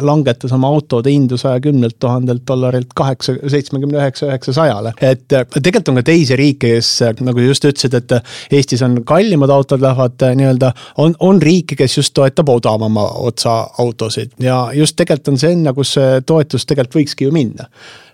langetas 0.00 0.52
oma 0.54 0.70
autode 0.72 1.12
hindu 1.12 1.36
saja 1.40 1.60
kümnelt 1.60 1.98
tuhandelt 2.00 2.44
dollarilt 2.48 2.92
kaheksa, 2.96 3.34
seitsmekümne 3.48 3.98
üheksa, 3.98 4.26
üheksasajale. 4.30 4.94
et 5.00 5.26
tegelikult 5.28 5.88
on 5.92 6.00
ka 6.00 6.06
teisi 6.06 6.36
riike, 6.38 6.74
kes 6.76 6.90
nagu 7.20 7.42
just 7.42 7.64
ütlesid, 7.68 7.96
et 7.98 8.14
Eestis 8.52 8.82
on 8.82 9.00
kallimad 9.08 9.50
autod 9.50 9.82
lähevad 9.82 10.22
nii-öelda, 10.38 10.72
on, 11.02 11.16
on 11.20 11.42
riike, 11.42 11.76
kes 11.76 11.98
just 11.98 12.14
toetab 12.14 12.48
odavama 12.48 13.08
otsa 13.26 13.58
autosid 13.78 14.36
ja 14.42 14.64
just 14.76 14.96
tegelikult 14.96 15.34
on 15.34 15.42
see 15.42 15.56
enne, 15.56 15.74
kus 15.76 15.96
see 15.98 16.22
toetus 16.26 16.66
tegelikult 16.66 17.02
võikski 17.02 17.28
ju 17.28 17.34
minna 17.34 17.68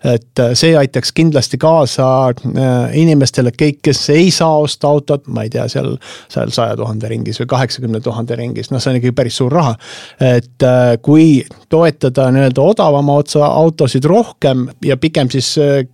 et 0.04 0.38
äh, 0.38 0.52
see 0.58 0.74
aitaks 0.78 1.12
kindlasti 1.16 1.58
kaasa 1.60 2.06
äh, 2.30 2.96
inimestele, 3.00 3.50
kõik, 3.58 3.80
kes 3.88 4.02
ei 4.14 4.30
saa 4.34 4.60
osta 4.62 4.90
autot, 4.90 5.26
ma 5.34 5.44
ei 5.46 5.50
tea, 5.52 5.66
seal, 5.70 5.96
seal 6.30 6.52
saja 6.54 6.76
tuhande 6.78 7.10
ringis 7.10 7.40
või 7.42 7.50
kaheksakümne 7.54 8.00
tuhande 8.04 8.36
ringis, 8.38 8.70
noh, 8.70 8.82
see 8.82 8.92
on 8.92 9.00
ikkagi 9.00 9.16
päris 9.18 9.38
suur 9.40 9.52
raha. 9.52 9.74
et 10.22 10.66
äh, 10.66 10.94
kui 11.02 11.42
toetada 11.68 12.28
nii-öelda 12.34 12.62
odavama 12.62 13.18
otsa 13.18 13.46
autosid 13.46 14.06
rohkem 14.08 14.68
ja 14.84 14.96
pigem 14.96 15.30
siis 15.30 15.50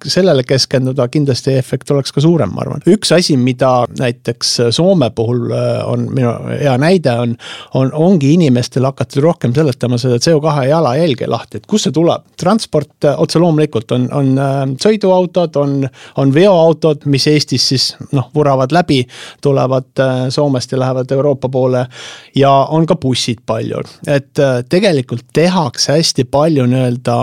sellele 0.07 0.45
keskenduda, 0.47 1.09
kindlasti 1.09 1.57
efekt 1.59 1.91
oleks 1.91 2.13
ka 2.13 2.23
suurem, 2.25 2.53
ma 2.55 2.65
arvan. 2.65 2.85
üks 2.91 3.13
asi, 3.15 3.37
mida 3.41 3.87
näiteks 3.99 4.55
Soome 4.75 5.11
puhul 5.15 5.51
on 5.85 6.07
minu 6.15 6.31
hea 6.61 6.75
näide 6.81 7.13
on, 7.21 7.35
on, 7.75 7.91
ongi 7.93 8.35
inimestele 8.35 8.87
hakatud 8.91 9.23
rohkem 9.25 9.55
seletama 9.55 9.99
seda 10.01 10.19
CO2 10.23 10.69
jalajälge 10.69 11.29
lahti, 11.31 11.61
et 11.61 11.67
kust 11.71 11.89
see 11.89 11.95
tuleb. 11.95 12.25
transport 12.41 13.09
otse 13.17 13.41
loomulikult 13.43 13.94
on, 13.95 14.07
on 14.13 14.31
äh, 14.39 14.61
sõiduautod, 14.81 15.57
on, 15.61 15.77
on 16.21 16.35
veoautod, 16.35 17.07
mis 17.11 17.27
Eestis 17.31 17.69
siis 17.73 17.89
noh, 18.13 18.29
vuravad 18.35 18.75
läbi, 18.75 19.03
tulevad 19.45 20.03
äh, 20.03 20.15
Soomest 20.35 20.75
ja 20.75 20.81
lähevad 20.83 21.11
Euroopa 21.15 21.49
poole. 21.49 21.87
ja 22.35 22.51
on 22.71 22.87
ka 22.87 22.97
bussid 23.01 23.45
palju, 23.47 23.83
et 24.07 24.39
äh, 24.39 24.61
tegelikult 24.69 25.27
tehakse 25.33 25.99
hästi 25.99 26.25
palju 26.25 26.67
nii-öelda 26.71 27.17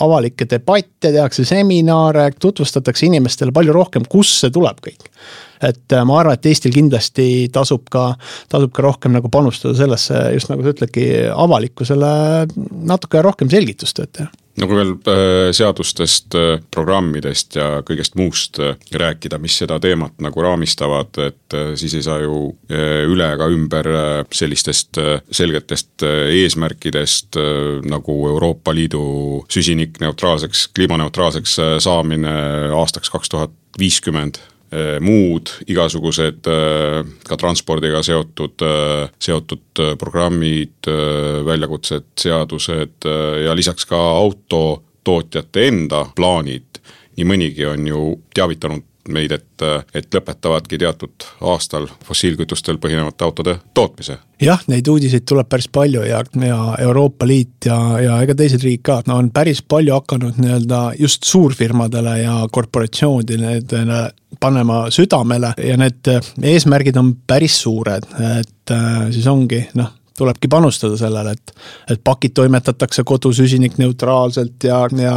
avalikke 0.00 0.46
debatte, 0.50 1.12
tehakse 1.12 1.44
seminare, 1.48 2.30
tutvustatakse 2.40 3.06
inimestele 3.06 3.52
palju 3.52 3.72
rohkem, 3.72 4.06
kust 4.08 4.42
see 4.42 4.52
tuleb 4.54 4.82
kõik 4.84 5.08
et 5.62 5.94
ma 6.06 6.18
arvan, 6.18 6.34
et 6.34 6.46
Eestil 6.50 6.74
kindlasti 6.74 7.26
tasub 7.54 7.86
ka, 7.92 8.08
tasub 8.50 8.72
ka 8.74 8.82
rohkem 8.82 9.14
nagu 9.14 9.30
panustada 9.30 9.76
sellesse, 9.78 10.18
just 10.34 10.50
nagu 10.50 10.64
sa 10.64 10.74
ütledki, 10.74 11.04
avalikkusele 11.30 12.12
natuke 12.90 13.22
rohkem 13.22 13.50
selgitustööd 13.52 14.10
teha 14.10 14.41
no 14.60 14.68
kui 14.68 14.78
veel 14.78 14.92
äh, 15.08 15.50
seadustest, 15.56 16.34
äh, 16.36 16.60
programmidest 16.74 17.56
ja 17.56 17.68
kõigest 17.86 18.16
muust 18.20 18.60
äh, 18.62 18.76
rääkida, 19.00 19.38
mis 19.42 19.56
seda 19.62 19.78
teemat 19.82 20.20
nagu 20.24 20.44
raamistavad, 20.44 21.16
et 21.24 21.56
siis 21.78 21.94
ei 21.96 22.04
saa 22.04 22.18
ju 22.22 22.36
üle 22.72 23.26
ega 23.34 23.46
ümber 23.52 23.86
sellistest 24.32 24.96
selgetest 25.32 26.04
eesmärkidest 26.04 27.36
nagu 27.88 28.14
Euroopa 28.30 28.72
Liidu 28.74 29.02
süsinikneutraalseks, 29.52 30.70
kliimaneutraalseks 30.76 31.58
saamine 31.84 32.32
aastaks 32.78 33.12
kaks 33.12 33.32
tuhat 33.32 33.52
viiskümmend. 33.78 34.36
Äh, 34.36 34.51
muud 35.04 35.50
igasugused 35.68 36.48
äh, 36.48 37.02
ka 37.28 37.36
transpordiga 37.40 38.02
seotud, 38.06 38.64
äh, 38.64 39.10
seotud 39.20 39.82
programmid, 40.00 40.88
väljakutsed, 41.46 42.12
seadused 42.20 43.06
ja 43.44 43.54
lisaks 43.56 43.86
ka 43.88 43.98
autotootjate 43.98 45.66
enda 45.68 46.04
plaanid. 46.16 46.80
nii 47.16 47.26
mõnigi 47.28 47.66
on 47.68 47.86
ju 47.86 48.02
teavitanud 48.34 48.84
meid, 49.08 49.32
et, 49.34 49.64
et 49.94 50.14
lõpetavadki 50.14 50.78
teatud 50.78 51.26
aastal 51.52 51.88
fossiilkütustel 52.06 52.78
põhinevate 52.82 53.24
autode 53.26 53.56
tootmise. 53.74 54.18
jah, 54.42 54.62
neid 54.70 54.88
uudiseid 54.88 55.26
tuleb 55.28 55.48
päris 55.50 55.68
palju 55.72 56.04
ja, 56.06 56.22
ja 56.46 56.58
Euroopa 56.82 57.26
Liit 57.26 57.66
ja, 57.66 57.78
ja 58.02 58.18
ega 58.22 58.36
teised 58.38 58.62
riigid 58.62 58.84
ka 58.86 59.00
no, 59.06 59.18
on 59.22 59.30
päris 59.34 59.62
palju 59.62 59.94
hakanud 59.98 60.38
nii-öelda 60.42 60.82
just 60.98 61.26
suurfirmadele 61.26 62.18
ja 62.22 62.36
korporatsioonidele 62.52 63.56
panema 64.40 64.84
südamele 64.90 65.54
ja 65.58 65.76
need 65.78 66.12
eesmärgid 66.42 66.96
on 66.96 67.14
päris 67.26 67.58
suured, 67.62 68.06
et 68.38 68.70
äh, 68.74 69.10
siis 69.14 69.26
ongi 69.30 69.64
noh 69.78 69.98
tulebki 70.22 70.50
panustada 70.52 70.96
sellele, 71.00 71.36
et, 71.36 71.54
et 71.92 72.02
pakid 72.04 72.34
toimetatakse 72.38 73.04
kodus 73.08 73.42
süsinikneutraalselt 73.42 74.70
ja, 74.70 74.84
ja 75.02 75.16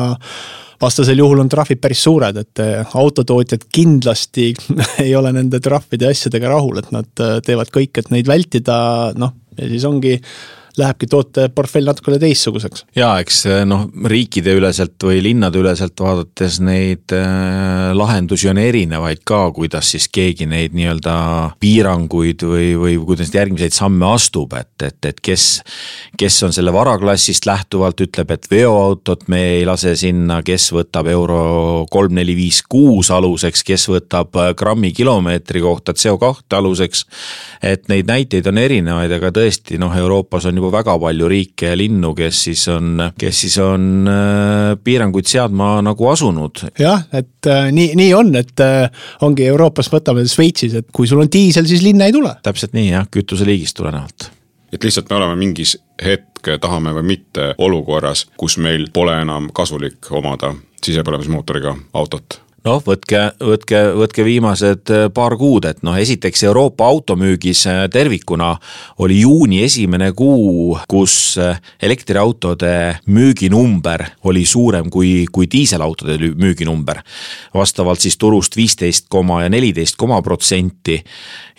vastasel 0.81 1.19
juhul 1.21 1.39
on 1.43 1.49
trahvid 1.51 1.79
päris 1.81 2.03
suured, 2.05 2.37
et 2.41 2.63
eh, 2.63 2.97
autotootjad 2.99 3.65
kindlasti 3.73 4.51
ei 5.05 5.15
ole 5.15 5.31
nende 5.35 5.61
trahvide 5.63 6.09
ja 6.09 6.15
asjadega 6.15 6.51
rahul, 6.51 6.81
et 6.81 6.91
nad 6.95 7.23
eh, 7.23 7.39
teevad 7.45 7.71
kõik, 7.73 8.01
et 8.01 8.11
neid 8.13 8.29
vältida, 8.29 8.77
noh, 9.19 9.35
ja 9.59 9.71
siis 9.71 9.87
ongi 9.87 10.17
lähebki 10.79 11.07
tooteportfell 11.11 11.87
natukene 11.87 12.19
teistsuguseks. 12.21 12.85
ja 12.95 13.15
eks 13.23 13.41
eh, 13.49 13.63
noh, 13.67 13.87
riikideüleselt 14.11 15.01
või 15.07 15.21
linnadeüleselt 15.23 15.99
vaadates 15.99 16.59
neid 16.63 17.13
äh, 17.15 17.93
lahendusi 17.95 18.49
on 18.51 18.59
erinevaid 18.61 19.23
ka, 19.27 19.39
kuidas 19.55 19.91
siis 19.93 20.07
keegi 20.11 20.47
neid 20.49 20.75
nii-öelda 20.75 21.15
piiranguid 21.61 22.45
või, 22.45 22.69
või 22.79 22.97
kuidas 23.05 23.33
järgmiseid 23.33 23.75
samme 23.75 24.07
astub, 24.13 24.53
et, 24.57 24.73
et, 24.83 24.99
et 25.11 25.21
kes, 25.23 25.47
kes 26.19 26.39
on 26.47 26.55
selle 26.55 26.73
varaklassist 26.75 27.47
lähtuvalt, 27.47 28.05
ütleb, 28.05 28.35
et 28.35 28.49
veoautot 28.51 29.27
me 29.31 29.41
ei 29.57 29.65
lase 29.67 29.95
sinna, 29.99 30.41
kes 30.45 30.69
võtab 30.75 31.09
euro 31.11 31.85
kolm, 31.91 32.15
neli, 32.19 32.35
viis, 32.37 32.61
kuus 32.69 33.11
aluseks, 33.13 33.63
kes 33.67 33.87
võtab 33.91 34.35
äh, 34.41 34.51
grammi 34.57 34.91
kilomeetri 34.95 35.63
kohta 35.63 35.95
CO2 35.95 36.57
aluseks. 36.57 37.05
et 37.63 37.87
neid 37.89 38.07
näiteid 38.07 38.47
on 38.47 38.57
erinevaid, 38.61 39.11
aga 39.11 39.31
tõesti 39.35 39.79
noh, 39.81 39.93
Euroopas 39.95 40.45
on 40.49 40.57
juba 40.59 40.64
juba 40.65 40.79
väga 40.79 40.97
palju 41.01 41.29
riike 41.29 41.71
ja 41.71 41.77
linnu, 41.77 42.13
kes 42.17 42.41
siis 42.47 42.65
on, 42.73 43.03
kes 43.19 43.41
siis 43.45 43.57
on 43.63 44.09
äh, 44.09 44.75
piiranguid 44.83 45.29
seadma 45.29 45.77
nagu 45.85 46.09
asunud. 46.11 46.65
jah, 46.79 47.05
et 47.13 47.49
äh, 47.51 47.69
nii, 47.75 47.93
nii 47.99 48.13
on, 48.17 48.33
et 48.39 48.63
äh, 48.63 48.89
ongi 49.25 49.47
Euroopas, 49.47 49.91
võtame 49.93 50.25
Šveitsis, 50.29 50.77
et 50.81 50.89
kui 50.93 51.07
sul 51.09 51.23
on 51.23 51.31
diisel, 51.31 51.67
siis 51.69 51.85
linna 51.85 52.09
ei 52.09 52.15
tule. 52.15 52.33
täpselt 52.43 52.73
nii 52.77 52.89
jah, 52.91 53.09
kütuseliigist 53.11 53.77
tulenevalt 53.77 54.31
et 54.73 54.83
lihtsalt 54.83 55.09
me 55.09 55.15
oleme 55.15 55.37
mingis 55.39 55.77
hetk, 56.03 56.49
tahame 56.61 56.91
või 56.97 57.05
mitte, 57.15 57.53
olukorras, 57.63 58.25
kus 58.37 58.57
meil 58.59 58.89
pole 58.93 59.15
enam 59.21 59.47
kasulik 59.55 60.11
omada 60.11 60.51
sisepõlemismootoriga 60.83 61.77
autot 61.95 62.41
noh, 62.65 62.81
võtke, 62.81 63.21
võtke, 63.41 63.81
võtke 63.95 64.25
viimased 64.25 64.91
äh, 64.93 65.05
paar 65.13 65.35
kuud, 65.39 65.67
et 65.69 65.83
noh, 65.85 65.95
esiteks 65.99 66.45
Euroopa 66.47 66.87
automüügis 66.89 67.65
äh, 67.69 67.81
tervikuna 67.93 68.55
oli 69.03 69.21
juuni 69.21 69.61
esimene 69.65 70.11
kuu, 70.17 70.75
kus 70.89 71.37
äh, 71.41 71.59
elektriautode 71.85 72.73
müüginumber 73.13 74.05
oli 74.25 74.45
suurem 74.49 74.89
kui, 74.93 75.27
kui 75.31 75.49
diiselautode 75.51 76.17
müüginumber. 76.33 77.03
vastavalt 77.53 78.01
siis 78.01 78.17
turust 78.17 78.57
viisteist 78.57 79.07
koma 79.09 79.43
ja 79.43 79.49
neliteist 79.49 79.95
koma 79.95 80.21
protsenti. 80.21 81.03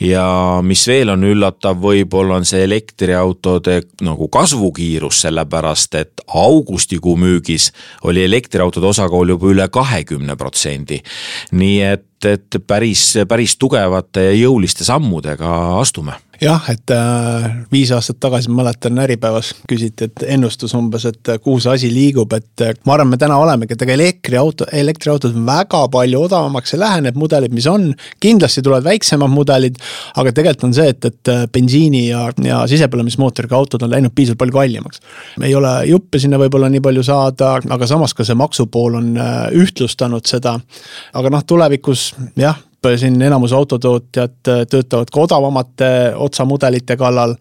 ja 0.01 0.61
mis 0.63 0.87
veel 0.87 1.09
on 1.15 1.25
üllatav, 1.25 1.79
võib-olla 1.81 2.37
on 2.37 2.45
see 2.45 2.65
elektriautode 2.65 3.81
nagu 4.05 4.29
kasvukiirus, 4.29 5.23
sellepärast 5.25 5.95
et 5.95 6.21
augustikuu 6.27 7.17
müügis 7.17 7.71
oli 8.05 8.25
elektriautode 8.25 8.87
osakaal 8.87 9.29
juba 9.29 9.55
üle 9.55 9.69
kahekümne 9.73 10.37
protsendi 10.37 10.96
tagasi. 10.97 11.57
nii 11.57 11.81
et, 11.83 12.25
et 12.25 12.59
päris, 12.67 13.17
päris 13.29 13.57
tugevate 13.57 14.31
ja 14.31 14.35
jõuliste 14.47 14.85
sammudega 14.85 15.79
astume. 15.81 16.17
Jah, 16.43 16.67
et 16.73 16.93
äh, 16.93 17.47
viis 17.73 17.91
aastat 17.95 18.19
tagasi 18.21 18.51
ma 18.51 18.63
mäletan 18.63 18.99
Äripäevas 19.01 19.53
küsiti, 19.69 20.09
et 20.09 20.25
ennustus 20.37 20.75
umbes, 20.77 21.07
et 21.09 21.31
äh, 21.33 21.39
kuhu 21.43 21.61
see 21.63 21.73
asi 21.73 21.91
liigub, 21.93 22.33
et 22.37 22.65
äh, 22.65 22.75
ma 22.87 22.97
arvan, 22.97 23.11
me 23.13 23.19
täna 23.21 23.39
olemegi, 23.41 23.77
et 23.77 23.85
ega 23.87 23.95
elektriauto, 23.97 24.69
elektriautod 24.73 25.37
väga 25.47 25.83
palju 25.93 26.23
odavamaks 26.27 26.77
ei 26.77 26.83
lähe, 26.83 27.01
need 27.07 27.21
mudelid, 27.21 27.55
mis 27.57 27.69
on. 27.71 27.89
kindlasti 28.21 28.65
tulevad 28.65 28.87
väiksemad 28.87 29.33
mudelid, 29.33 29.81
aga 30.17 30.35
tegelikult 30.37 30.69
on 30.71 30.77
see, 30.77 30.89
et, 30.93 31.11
et 31.11 31.33
äh, 31.33 31.45
bensiini 31.53 32.07
ja, 32.09 32.27
ja 32.45 32.63
sisepõlemismootoriga 32.71 33.57
autod 33.57 33.87
on 33.87 33.95
läinud 33.95 34.15
piisavalt 34.17 34.45
palju 34.45 34.59
kallimaks. 34.59 35.03
ei 35.43 35.55
ole 35.55 35.73
juppe 35.91 36.21
sinna 36.23 36.41
võib-olla 36.41 36.71
nii 36.73 36.85
palju 36.85 37.05
saada, 37.07 37.57
aga 37.71 37.89
samas 37.89 38.15
ka 38.17 38.27
see 38.27 38.37
maksupool 38.39 39.01
on 39.01 39.13
ühtlustanud 39.57 40.27
seda. 40.29 40.59
aga 41.17 41.33
noh, 41.33 41.45
tulevikus 41.47 42.11
jah 42.37 42.59
siin 42.99 43.23
enamus 43.23 43.53
autotootjad 43.53 44.51
äh, 44.51 44.65
töötavad 44.71 45.11
ka 45.13 45.21
odavamate 45.21 45.91
otsamudelite 46.15 46.97
kallal. 46.97 47.37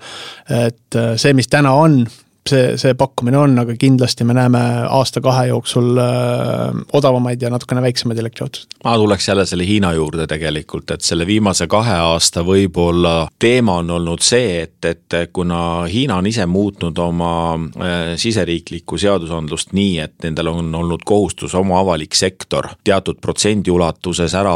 et 0.50 0.96
äh, 0.96 1.16
see, 1.16 1.34
mis 1.34 1.48
täna 1.48 1.74
on, 1.74 2.06
see, 2.50 2.78
see 2.78 2.94
pakkumine 2.94 3.38
on, 3.38 3.58
aga 3.60 3.76
kindlasti 3.80 4.26
me 4.28 4.36
näeme 4.38 4.60
aasta-kahe 4.90 5.48
jooksul 5.48 5.98
äh, 5.98 6.78
odavamaid 6.94 7.42
ja 7.42 7.50
natukene 7.50 7.82
väiksemaid 7.82 8.20
elektriautosid. 8.20 8.78
ma 8.84 8.96
tuleks 8.98 9.28
jälle 9.28 9.46
selle 9.46 9.66
Hiina 9.68 9.94
juurde 9.94 10.28
tegelikult, 10.28 10.92
et 10.92 11.02
selle 11.02 11.26
viimase 11.28 11.68
kahe 11.68 11.96
aasta 11.96 12.44
võib-olla 12.46 13.28
teema 13.40 13.80
on 13.82 13.90
olnud 13.98 14.22
see, 14.22 14.62
et, 14.62 14.86
et 14.86 15.18
kuna 15.34 15.86
Hiina 15.92 16.20
on 16.22 16.28
ise 16.28 16.46
muutnud 16.46 16.98
oma 16.98 17.32
äh, 17.56 18.14
siseriiklikku 18.22 18.98
seadusandlust 18.98 19.74
nii, 19.74 20.00
et 20.00 20.16
nendel 20.24 20.54
on 20.54 20.76
olnud 20.76 21.06
kohustus 21.06 21.56
oma 21.56 21.80
avalik 21.82 22.16
sektor 22.16 22.70
teatud 22.84 23.18
protsendi 23.22 23.72
ulatuses 23.72 24.36
ära 24.38 24.56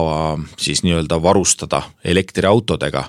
siis 0.58 0.84
nii-öelda 0.84 1.18
varustada 1.24 1.82
elektriautodega, 2.06 3.04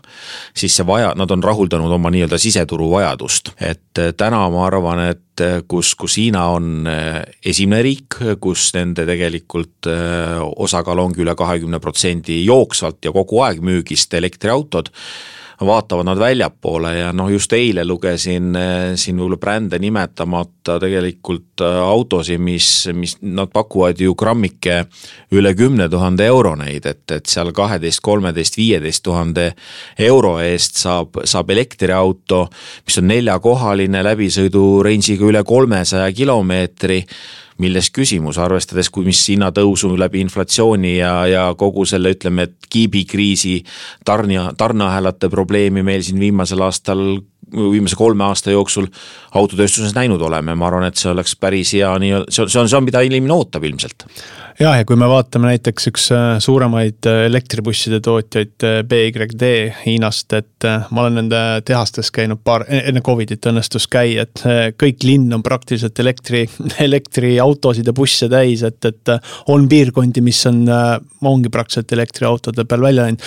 siis 0.57 0.77
see 0.77 0.87
vaja, 0.87 1.13
nad 1.17 1.31
on 1.31 1.45
rahuldanud 1.45 1.93
oma 1.93 2.11
nii-öelda 2.11 2.39
siseturu 2.41 2.91
vajadust, 2.91 3.53
et 3.61 4.01
äh, 4.01 4.15
täna 4.17 4.43
ma 4.51 4.70
arvan, 4.71 5.03
et 5.11 5.43
eh, 5.45 5.59
kus, 5.69 5.95
kus 5.99 6.17
Hiina 6.21 6.47
on 6.55 6.87
eh, 6.91 7.21
esimene 7.53 7.83
riik, 7.87 8.19
kus 8.43 8.71
nende 8.77 9.07
tegelikult 9.09 9.91
eh, 9.91 10.39
osakaal 10.65 11.03
ongi 11.03 11.25
üle 11.25 11.35
kahekümne 11.39 11.81
protsendi 11.83 12.43
jooksvalt 12.45 13.05
ja 13.05 13.13
kogu 13.15 13.43
aeg 13.47 13.63
müügist 13.65 14.15
elektriautod 14.19 14.93
vaatavad 15.67 16.07
nad 16.09 16.19
väljapoole 16.19 16.93
ja 16.99 17.11
noh, 17.13 17.29
just 17.33 17.53
eile 17.53 17.85
lugesin 17.85 18.55
eh, 18.57 18.93
siin 18.97 19.19
võib-olla 19.21 19.39
brände 19.41 19.79
nimetamata 19.83 20.79
tegelikult 20.81 21.65
eh, 21.65 21.79
autosid, 21.85 22.41
mis, 22.41 22.69
mis 22.97 23.17
nad 23.21 23.53
pakuvad 23.53 24.01
ju 24.01 24.15
grammike 24.19 24.85
üle 25.37 25.53
kümne 25.59 25.89
tuhande 25.93 26.27
euro 26.31 26.55
neid, 26.59 26.87
et, 26.89 27.05
et 27.13 27.29
seal 27.29 27.53
kaheteist, 27.57 28.01
kolmeteist, 28.05 28.57
viieteist 28.61 29.05
tuhande 29.05 29.51
euro 29.99 30.39
eest 30.45 30.81
saab, 30.81 31.21
saab 31.29 31.53
elektriauto, 31.53 32.47
mis 32.87 33.03
on 33.03 33.11
neljakohaline 33.13 34.05
läbisõidu 34.07 34.65
range'iga 34.87 35.29
üle 35.29 35.45
kolmesaja 35.45 36.09
kilomeetri 36.17 37.05
milles 37.61 37.91
küsimus, 37.95 38.39
arvestades, 38.41 38.91
kui, 38.91 39.05
mis 39.09 39.21
hinnatõusu 39.33 39.93
läbi 40.01 40.23
inflatsiooni 40.25 40.97
ja, 40.97 41.15
ja 41.31 41.45
kogu 41.59 41.85
selle, 41.89 42.15
ütleme, 42.17 42.49
et 42.49 42.71
kiibikriisi 42.71 43.61
tarnija, 44.07 44.51
tarneahelate 44.59 45.31
probleemi 45.33 45.85
meil 45.87 46.05
siin 46.07 46.21
viimasel 46.23 46.65
aastal 46.67 47.05
viimase 47.51 47.97
kolme 47.99 48.25
aasta 48.25 48.53
jooksul 48.55 48.87
autotööstuses 49.39 49.95
näinud 49.97 50.23
oleme, 50.23 50.55
ma 50.59 50.69
arvan, 50.69 50.87
et 50.89 51.01
see 51.01 51.11
oleks 51.13 51.37
päris 51.41 51.75
hea 51.77 51.91
nii, 52.03 52.25
see 52.29 52.45
on, 52.45 52.53
see 52.53 52.61
on, 52.63 52.71
see 52.71 52.79
on, 52.79 52.87
mida 52.87 53.03
inimene 53.07 53.35
ootab 53.35 53.65
ilmselt. 53.67 54.07
jah, 54.61 54.77
ja 54.79 54.87
kui 54.89 54.99
me 55.01 55.09
vaatame 55.11 55.53
näiteks 55.53 55.91
üks 55.91 56.09
äh, 56.15 56.27
suuremaid 56.43 57.09
äh, 57.11 57.25
elektribusside 57.29 58.01
tootjaid 58.05 58.67
äh, 58.67 58.81
BYD 58.89 59.53
Hiinast, 59.85 60.33
et 60.39 60.69
ma 60.91 61.05
olen 61.05 61.21
nende 61.23 61.43
tehastes 61.67 62.13
käinud 62.15 62.43
paar, 62.45 62.67
enne 62.69 63.03
Covidit 63.05 63.47
õnnestus 63.51 63.89
käia, 63.91 64.27
et 64.27 64.45
kõik 64.81 65.07
linn 65.07 65.33
on 65.37 65.45
praktiliselt 65.47 65.99
elektri, 66.03 66.45
elektriautosid 66.89 67.89
ja 67.89 67.97
busse 67.97 68.29
täis, 68.33 68.67
et, 68.67 68.85
et 68.85 69.17
on 69.51 69.69
piirkondi, 69.71 70.25
mis 70.25 70.45
on, 70.51 70.67
ongi 71.25 71.53
praktiliselt 71.53 71.97
elektriautode 71.99 72.69
peal 72.69 72.91
välja 72.91 73.09
läinud 73.09 73.25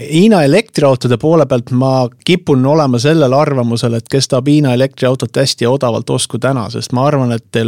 Hiina 0.00 0.42
elektriautode 0.46 1.16
poole 1.20 1.44
pealt 1.46 1.70
ma 1.76 2.08
kipun 2.24 2.66
olema 2.66 2.98
sellel 3.02 3.34
arvamusel, 3.36 3.98
et 3.98 4.08
kes 4.08 4.30
tahab 4.32 4.48
Hiina 4.48 4.74
elektriautot 4.74 5.36
hästi 5.36 5.66
ja 5.66 5.72
odavalt 5.74 6.10
ostku 6.10 6.38
täna, 6.40 6.68
sest 6.72 6.94
ma 6.96 7.04
arvan, 7.08 7.34
et 7.36 7.60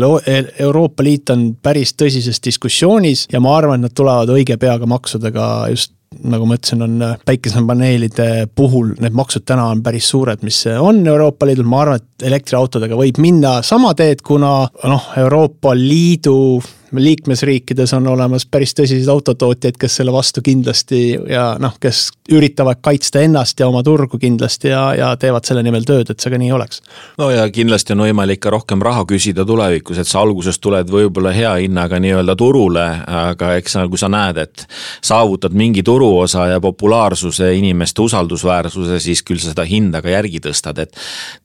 Euroopa 0.58 1.04
Liit 1.04 1.30
on 1.34 1.50
päris 1.62 1.92
tõsises 1.98 2.40
diskussioonis 2.44 3.26
ja 3.32 3.40
ma 3.40 3.56
arvan, 3.56 3.80
et 3.80 3.90
nad 3.90 3.96
tulevad 3.96 4.32
õige 4.32 4.56
pea 4.60 4.78
ka 4.78 4.88
maksudega 4.88 5.48
just 5.74 5.92
nagu 6.28 6.46
ma 6.46 6.56
ütlesin, 6.58 6.82
on 6.84 7.04
päikesepaneelide 7.26 8.28
puhul 8.54 8.92
need 9.00 9.16
maksud 9.16 9.46
täna 9.48 9.70
on 9.72 9.82
päris 9.84 10.10
suured, 10.12 10.42
mis 10.44 10.58
on 10.76 11.00
Euroopa 11.06 11.48
Liidul, 11.48 11.68
ma 11.68 11.82
arvan, 11.84 12.02
et 12.02 12.26
elektriautodega 12.28 12.98
võib 12.98 13.20
minna 13.22 13.58
sama 13.66 13.94
teed, 13.98 14.20
kuna 14.24 14.52
noh, 14.88 15.10
Euroopa 15.24 15.74
Liidu 15.78 16.60
liikmesriikides 16.92 17.92
on 17.96 18.06
olemas 18.06 18.46
päris 18.46 18.74
tõsiseid 18.76 19.08
autotootjaid, 19.08 19.76
kes 19.80 19.96
selle 20.00 20.12
vastu 20.12 20.42
kindlasti 20.44 21.02
ja 21.30 21.52
noh, 21.60 21.76
kes 21.80 22.10
üritavad 22.32 22.80
kaitsta 22.84 23.22
ennast 23.24 23.60
ja 23.60 23.68
oma 23.68 23.82
turgu 23.82 24.18
kindlasti 24.18 24.72
ja, 24.72 24.82
ja 24.98 25.12
teevad 25.16 25.46
selle 25.48 25.62
nimel 25.64 25.86
tööd, 25.88 26.10
et 26.10 26.20
see 26.20 26.32
ka 26.32 26.40
nii 26.40 26.52
oleks. 26.52 26.82
no 27.18 27.30
ja 27.32 27.46
kindlasti 27.52 27.96
on 27.96 28.04
võimalik 28.06 28.42
ka 28.42 28.52
rohkem 28.54 28.82
raha 28.82 29.04
küsida 29.08 29.44
tulevikus, 29.48 30.00
et 30.02 30.08
sa 30.08 30.22
alguses 30.22 30.58
tuled 30.62 30.90
võib-olla 30.90 31.32
hea 31.34 31.54
hinnaga 31.64 32.00
nii-öelda 32.02 32.36
turule, 32.38 32.86
aga 33.06 33.54
eks 33.60 33.76
sa, 33.76 33.86
kui 33.90 34.00
sa 34.00 34.10
näed, 34.12 34.42
et 34.42 34.66
saavutad 35.04 35.54
mingi 35.56 35.82
turuosa 35.86 36.46
ja 36.52 36.60
populaarsuse, 36.60 37.52
inimeste 37.58 38.02
usaldusväärsuse, 38.02 39.00
siis 39.02 39.22
küll 39.26 39.40
sa 39.42 39.52
seda 39.52 39.66
hinda 39.68 40.02
ka 40.02 40.12
järgi 40.12 40.42
tõstad, 40.44 40.78
et 40.82 40.96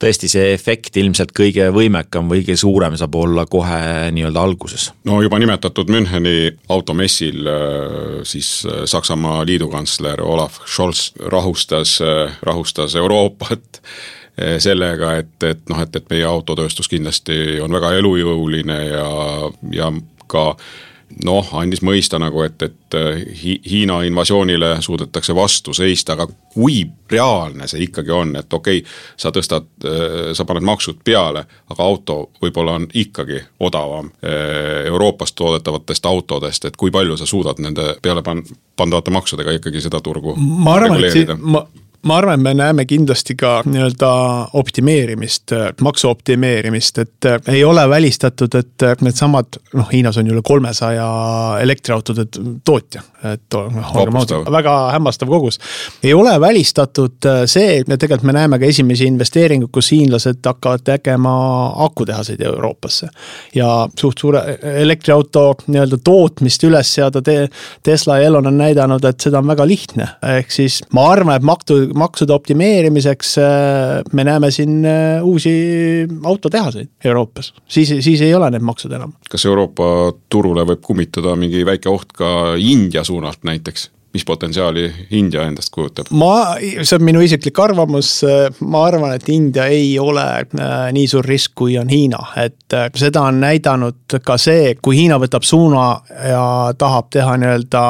tõesti, 0.02 0.30
see 0.32 0.52
efekt 0.54 0.98
ilmselt 0.98 1.34
kõige 1.38 1.70
võimekam 1.74 2.30
või 2.32 2.44
kõige 2.44 2.58
suurem 2.60 2.98
saab 3.00 3.16
olla 3.16 3.46
kohe 3.50 4.12
nii-öelda 4.16 4.44
alguses. 4.44 4.92
no 5.08 5.22
juba 5.22 5.37
juba 5.38 5.46
nimetatud 5.46 5.90
Müncheni 5.90 6.52
automessil 6.70 7.48
äh, 7.48 8.24
siis 8.24 8.66
äh, 8.66 8.86
Saksamaa 8.86 9.46
liidukantsler 9.46 10.22
Olav 10.22 10.52
Scholz 10.66 11.14
rahustas, 11.20 12.02
äh, 12.02 12.32
rahustas 12.42 12.96
Euroopat 12.96 13.82
sellega, 14.60 15.16
et, 15.18 15.44
et 15.44 15.70
noh, 15.70 15.80
et, 15.82 15.96
et 15.96 16.10
meie 16.10 16.26
autotööstus 16.30 16.86
kindlasti 16.90 17.58
on 17.62 17.74
väga 17.74 17.96
elujõuline 17.98 18.76
ja, 18.86 19.08
ja 19.74 19.88
ka 20.30 20.44
noh, 21.24 21.50
andis 21.60 21.82
mõista 21.86 22.20
nagu, 22.20 22.42
et, 22.46 22.62
et 22.62 22.98
äh, 22.98 23.22
Hiina 23.72 24.02
invasioonile 24.08 24.76
suudetakse 24.84 25.36
vastu 25.36 25.74
seista, 25.74 26.14
aga 26.18 26.28
kui 26.54 26.82
reaalne 27.12 27.68
see 27.68 27.86
ikkagi 27.88 28.12
on, 28.12 28.36
et 28.40 28.54
okei 28.54 28.82
okay,, 28.82 28.98
sa 29.18 29.32
tõstad, 29.36 29.70
äh, 29.88 30.34
sa 30.38 30.46
paned 30.46 30.66
maksud 30.68 31.02
peale, 31.08 31.46
aga 31.72 31.84
auto 31.84 32.20
võib-olla 32.44 32.78
on 32.82 32.88
ikkagi 32.94 33.40
odavam 33.60 34.12
äh, 34.20 34.86
Euroopas 34.92 35.34
toodetavatest 35.38 36.06
autodest, 36.06 36.70
et 36.70 36.78
kui 36.78 36.92
palju 36.92 37.18
sa 37.18 37.30
suudad 37.30 37.62
nende 37.64 37.96
peale 38.02 38.24
pan-, 38.24 38.46
pandavate 38.76 39.14
maksudega 39.16 39.58
ikkagi 39.58 39.82
seda 39.84 40.04
turgu 40.04 40.36
ma 40.38 40.78
arvan, 40.78 41.04
et 41.04 41.16
siin, 41.16 41.36
ma 41.40 41.66
ma 42.08 42.18
arvan, 42.22 42.42
me 42.42 42.54
näeme 42.54 42.86
kindlasti 42.86 43.36
ka 43.36 43.62
nii-öelda 43.66 44.10
optimeerimist, 44.58 45.52
maksu 45.82 46.10
optimeerimist, 46.10 46.98
et 47.04 47.26
äh, 47.26 47.40
ei 47.54 47.64
ole 47.64 47.84
välistatud, 47.90 48.56
et 48.56 48.84
äh, 48.84 48.96
needsamad, 49.02 49.60
noh, 49.78 49.90
Hiinas 49.92 50.18
on 50.22 50.32
üle 50.32 50.42
kolmesaja 50.46 51.08
elektriautode 51.62 52.28
tootja, 52.66 53.04
et 53.34 53.58
olgem 53.58 54.20
ausad, 54.22 54.48
väga 54.52 54.76
hämmastav 54.96 55.30
kogus. 55.32 55.60
ei 56.04 56.14
ole 56.14 56.40
välistatud 56.42 57.26
äh, 57.26 57.44
see, 57.46 57.82
ja 57.88 57.98
tegelikult 57.98 58.28
me 58.28 58.36
näeme 58.38 58.60
ka 58.60 58.66
esimesi 58.66 59.08
investeeringuid, 59.10 59.72
kus 59.74 59.92
hiinlased 59.92 60.42
hakkavad 60.46 60.86
tegema 60.88 61.34
akutehaseid 61.86 62.42
Euroopasse. 62.42 63.10
ja 63.56 63.88
suht 64.00 64.22
suure 64.22 64.44
elektriauto 64.62 65.46
nii-öelda 65.68 66.00
tootmist 66.04 66.64
üles 66.64 66.94
seada 66.94 67.22
te, 67.22 67.48
Tesla 67.84 68.20
ja 68.20 68.32
Elon 68.32 68.48
on 68.48 68.58
näidanud, 68.58 69.06
et 69.06 69.22
seda 69.22 69.42
on 69.42 69.48
väga 69.48 69.68
lihtne, 69.68 70.08
ehk 70.38 70.52
siis 70.52 70.82
ma 70.94 71.08
arvan, 71.12 71.36
et 71.38 71.46
maksu 71.46 71.80
maksude 71.98 72.34
optimeerimiseks 72.34 73.38
äh, 73.42 73.48
me 74.14 74.24
näeme 74.28 74.52
siin 74.52 74.86
äh, 74.86 75.24
uusi 75.26 76.08
autotehaseid 76.24 76.90
Euroopas, 77.06 77.54
siis, 77.68 77.94
siis 78.00 78.22
ei 78.22 78.34
ole 78.36 78.50
need 78.52 78.66
maksud 78.66 78.92
enam. 78.92 79.14
kas 79.30 79.46
Euroopa 79.46 80.14
turule 80.30 80.66
võib 80.68 80.82
kummitada 80.86 81.36
mingi 81.40 81.66
väike 81.66 81.90
oht 81.92 82.14
ka 82.18 82.30
India 82.60 83.04
suunalt 83.18 83.44
näiteks? 83.44 83.92
mis 84.14 84.26
potentsiaali 84.26 84.94
India 85.12 85.44
endast 85.44 85.70
kujutab? 85.74 86.08
ma, 86.16 86.56
see 86.82 86.96
on 86.96 87.04
minu 87.06 87.20
isiklik 87.22 87.60
arvamus, 87.60 88.10
ma 88.66 88.86
arvan, 88.88 89.12
et 89.14 89.28
India 89.30 89.68
ei 89.70 89.92
ole 90.00 90.24
äh, 90.24 90.72
nii 90.96 91.10
suur 91.12 91.28
risk, 91.28 91.52
kui 91.60 91.76
on 91.78 91.92
Hiina, 91.92 92.22
et 92.40 92.74
äh, 92.74 92.88
seda 92.98 93.26
on 93.28 93.42
näidanud 93.44 94.18
ka 94.26 94.40
see, 94.42 94.72
kui 94.82 94.98
Hiina 95.02 95.20
võtab 95.22 95.46
suuna 95.46 95.84
ja 96.32 96.48
tahab 96.80 97.12
teha 97.14 97.36
nii-öelda 97.44 97.84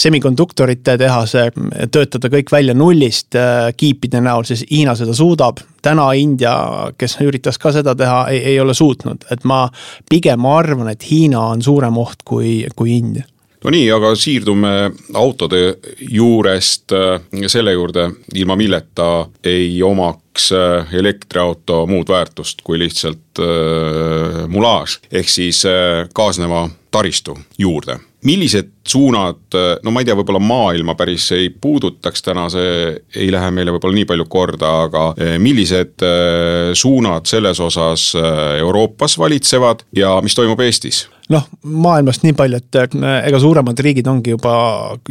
semikonduktorite 0.00 0.96
tehase, 0.98 1.50
töötada 1.92 2.32
kõik 2.32 2.50
välja 2.56 2.74
nullist 2.74 3.36
äh, 3.38 3.68
kiipide 3.76 4.24
näol, 4.24 4.48
siis 4.48 4.64
Hiina 4.70 4.96
seda 4.98 5.14
suudab. 5.14 5.60
täna 5.82 6.10
India, 6.18 6.56
kes 6.98 7.20
üritas 7.22 7.60
ka 7.62 7.70
seda 7.76 7.94
teha, 7.94 8.26
ei, 8.32 8.42
ei 8.54 8.60
ole 8.60 8.74
suutnud, 8.74 9.28
et 9.30 9.44
ma 9.44 9.66
pigem 10.10 10.46
arvan, 10.50 10.88
et 10.90 11.10
Hiina 11.10 11.50
on 11.52 11.62
suurem 11.62 11.98
oht 12.00 12.24
kui, 12.24 12.64
kui 12.74 12.96
India 12.96 13.28
no 13.64 13.72
nii, 13.74 13.86
aga 13.94 14.12
siirdume 14.18 14.72
autode 15.18 15.62
juurest 15.98 16.94
äh, 16.96 17.20
selle 17.50 17.74
juurde, 17.74 18.08
ilma 18.34 18.56
milleta 18.58 19.28
ei 19.44 19.82
omaks 19.82 20.50
äh, 20.54 20.94
elektriauto 21.00 21.84
muud 21.90 22.10
väärtust 22.10 22.62
kui 22.66 22.78
lihtsalt 22.80 23.42
äh, 23.42 24.44
mulaaž, 24.48 25.00
ehk 25.12 25.32
siis 25.32 25.64
äh, 25.68 26.06
kaasneva 26.14 26.68
taristu 26.90 27.36
juurde. 27.58 27.98
Millised 28.24 28.77
suunad, 28.88 29.58
no 29.84 29.92
ma 29.92 30.02
ei 30.02 30.08
tea, 30.08 30.16
võib-olla 30.18 30.40
maailma 30.42 30.94
päris 30.98 31.30
ei 31.36 31.50
puudutaks 31.50 32.24
täna, 32.26 32.48
see 32.52 32.94
ei 33.16 33.30
lähe 33.34 33.50
meile 33.54 33.74
võib-olla 33.74 33.98
nii 34.00 34.08
palju 34.08 34.28
korda, 34.30 34.72
aga 34.88 35.04
eh, 35.16 35.36
millised 35.42 36.06
eh, 36.06 36.72
suunad 36.78 37.28
selles 37.28 37.60
osas 37.60 38.10
Euroopas 38.58 39.18
valitsevad 39.18 39.86
ja 39.96 40.18
mis 40.24 40.36
toimub 40.38 40.60
Eestis? 40.64 41.06
noh, 41.32 41.44
maailmast 41.62 42.24
nii 42.24 42.34
palju, 42.36 42.58
et 42.58 42.96
ega 43.28 43.40
suuremad 43.40 43.78
riigid 43.84 44.06
ongi 44.08 44.32
juba 44.32 44.52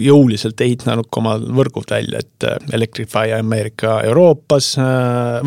jõuliselt 0.01 0.61
ehitanud 0.65 1.09
oma 1.19 1.35
võrgud 1.37 1.89
välja, 1.91 2.21
et 2.23 2.73
Electrify 2.73 3.33
Ameerika 3.37 3.99
Euroopas 4.07 4.71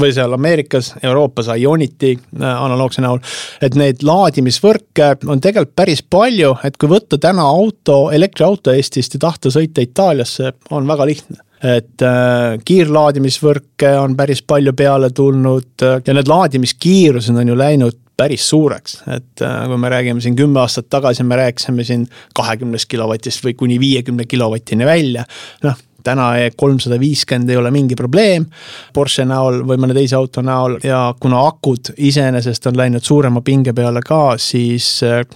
või 0.00 0.12
seal 0.14 0.34
Ameerikas, 0.36 0.92
Euroopas 1.02 1.50
Ionity 1.56 2.14
analoogse 2.38 3.02
näol. 3.02 3.18
et 3.62 3.74
neid 3.78 4.04
laadimisvõrke 4.06 5.12
on 5.26 5.42
tegelikult 5.42 5.74
päris 5.76 6.02
palju, 6.02 6.54
et 6.64 6.76
kui 6.78 6.90
võtta 6.90 7.18
täna 7.18 7.46
auto, 7.50 8.10
elektriauto 8.20 8.74
Eestist 8.76 9.16
ja 9.16 9.26
tahta 9.26 9.52
sõita 9.52 9.84
Itaaliasse, 9.84 10.52
on 10.76 10.88
väga 10.88 11.08
lihtne 11.08 11.40
et 11.60 12.02
äh, 12.04 12.56
kiirlaadimisvõrke 12.64 13.90
on 14.00 14.14
päris 14.16 14.40
palju 14.48 14.72
peale 14.76 15.10
tulnud 15.12 15.84
äh, 15.84 15.98
ja 16.06 16.14
need 16.16 16.30
laadimiskiirused 16.30 17.36
on 17.36 17.52
ju 17.52 17.56
läinud 17.58 17.98
päris 18.20 18.46
suureks, 18.52 18.98
et 19.12 19.44
äh, 19.44 19.60
kui 19.68 19.80
me 19.80 19.90
räägime 19.92 20.24
siin 20.24 20.36
kümme 20.36 20.60
aastat 20.60 20.90
tagasi, 20.92 21.24
me 21.24 21.38
rääkisime 21.40 21.84
siin 21.88 22.06
kahekümnest 22.36 22.88
kilovatist 22.90 23.44
või 23.44 23.54
kuni 23.56 23.78
viiekümne 23.80 24.26
kilovatini 24.28 24.88
välja. 24.88 25.24
noh, 25.64 25.76
täna 26.04 26.30
kolmsada 26.56 26.98
viiskümmend 27.00 27.50
ei 27.50 27.58
ole 27.60 27.70
mingi 27.74 27.96
probleem 27.98 28.46
Porsche 28.94 29.24
näol 29.28 29.62
või 29.66 29.80
mõne 29.80 29.96
teise 29.96 30.16
auto 30.18 30.42
näol 30.44 30.78
ja 30.84 31.02
kuna 31.20 31.42
akud 31.48 31.92
iseenesest 31.96 32.70
on 32.70 32.78
läinud 32.80 33.04
suurema 33.06 33.42
pinge 33.44 33.74
peale 33.76 34.02
ka, 34.06 34.36
siis 34.40 34.88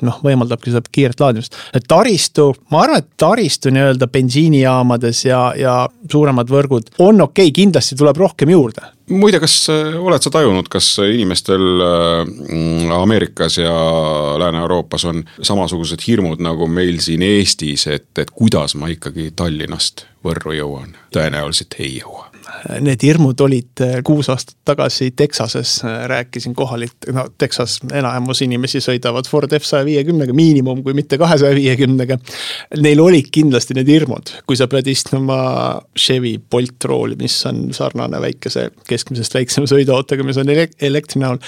noh, 0.04 0.20
võimaldabki 0.24 0.72
seda 0.72 0.84
kiiret 0.90 1.20
laadimist. 1.20 1.56
et 1.74 1.86
taristu, 1.88 2.52
ma 2.72 2.84
arvan, 2.84 3.04
et 3.04 3.12
taristu 3.20 3.72
nii-öelda 3.74 4.08
bensiinijaamades 4.12 5.24
ja, 5.28 5.44
ja 5.58 5.76
suuremad 6.10 6.50
võrgud 6.50 6.94
on 6.98 7.20
okei 7.20 7.50
okay,, 7.50 7.56
kindlasti 7.62 7.98
tuleb 7.98 8.20
rohkem 8.24 8.54
juurde 8.54 8.93
muide, 9.10 9.40
kas 9.42 9.56
äh, 9.72 9.94
oled 10.00 10.24
sa 10.24 10.32
tajunud, 10.32 10.68
kas 10.72 10.94
inimestel 11.04 11.64
äh, 11.84 12.94
Ameerikas 12.96 13.58
ja 13.60 13.74
Lääne-Euroopas 14.40 15.04
on 15.10 15.24
samasugused 15.42 16.04
hirmud 16.06 16.42
nagu 16.44 16.68
meil 16.68 17.00
siin 17.04 17.24
Eestis, 17.26 17.88
et, 17.90 18.10
et 18.18 18.30
kuidas 18.34 18.76
ma 18.80 18.92
ikkagi 18.92 19.30
Tallinnast 19.36 20.06
Võrru 20.24 20.56
jõuan? 20.56 20.96
tõenäoliselt 21.14 21.76
ei 21.78 21.98
jõua 22.00 22.33
need 22.84 23.02
hirmud 23.04 23.40
olid 23.44 23.82
äh, 23.84 23.98
kuus 24.06 24.28
aastat 24.32 24.56
tagasi 24.66 25.10
Texases, 25.16 25.76
äh, 25.84 26.04
rääkisin 26.10 26.54
kohalik, 26.56 26.94
no 27.12 27.26
Texas 27.38 27.78
enamus 27.92 28.42
inimesi 28.44 28.82
sõidavad 28.84 29.28
Ford 29.30 29.52
F 29.56 29.66
saja 29.68 29.86
viiekümnega 29.86 30.34
miinimum, 30.36 30.82
kui 30.84 30.96
mitte 30.96 31.18
kahesaja 31.20 31.56
viiekümnega. 31.56 32.18
Neil 32.84 33.02
olid 33.02 33.30
kindlasti 33.34 33.76
need 33.78 33.90
hirmud, 33.90 34.32
kui 34.48 34.58
sa 34.58 34.68
pead 34.70 34.88
istuma 34.90 35.38
Chevy 35.98 36.36
Bolt 36.38 36.88
rooli, 36.90 37.18
mis 37.20 37.36
on 37.50 37.66
sarnane 37.76 38.20
väikese, 38.22 38.68
keskmisest 38.88 39.38
väiksema 39.38 39.70
sõiduautoga, 39.70 40.26
mis 40.26 40.40
on 40.40 40.52
elektri 40.54 41.22
näol. 41.22 41.40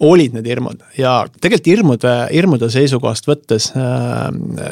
olid 0.00 0.32
need 0.32 0.46
hirmud 0.48 0.80
ja 0.96 1.26
tegelikult 1.40 1.66
hirmude, 1.68 2.12
hirmude 2.32 2.70
seisukohast 2.72 3.28
võttes 3.28 3.70
äh, 3.76 4.28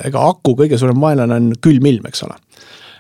ega 0.09 0.29
aku 0.31 0.57
kõige 0.59 0.79
suurem 0.81 1.01
vaenlane 1.01 1.37
on 1.37 1.51
külm 1.63 1.87
ilm, 1.91 2.09
eks 2.09 2.25
ole 2.27 2.39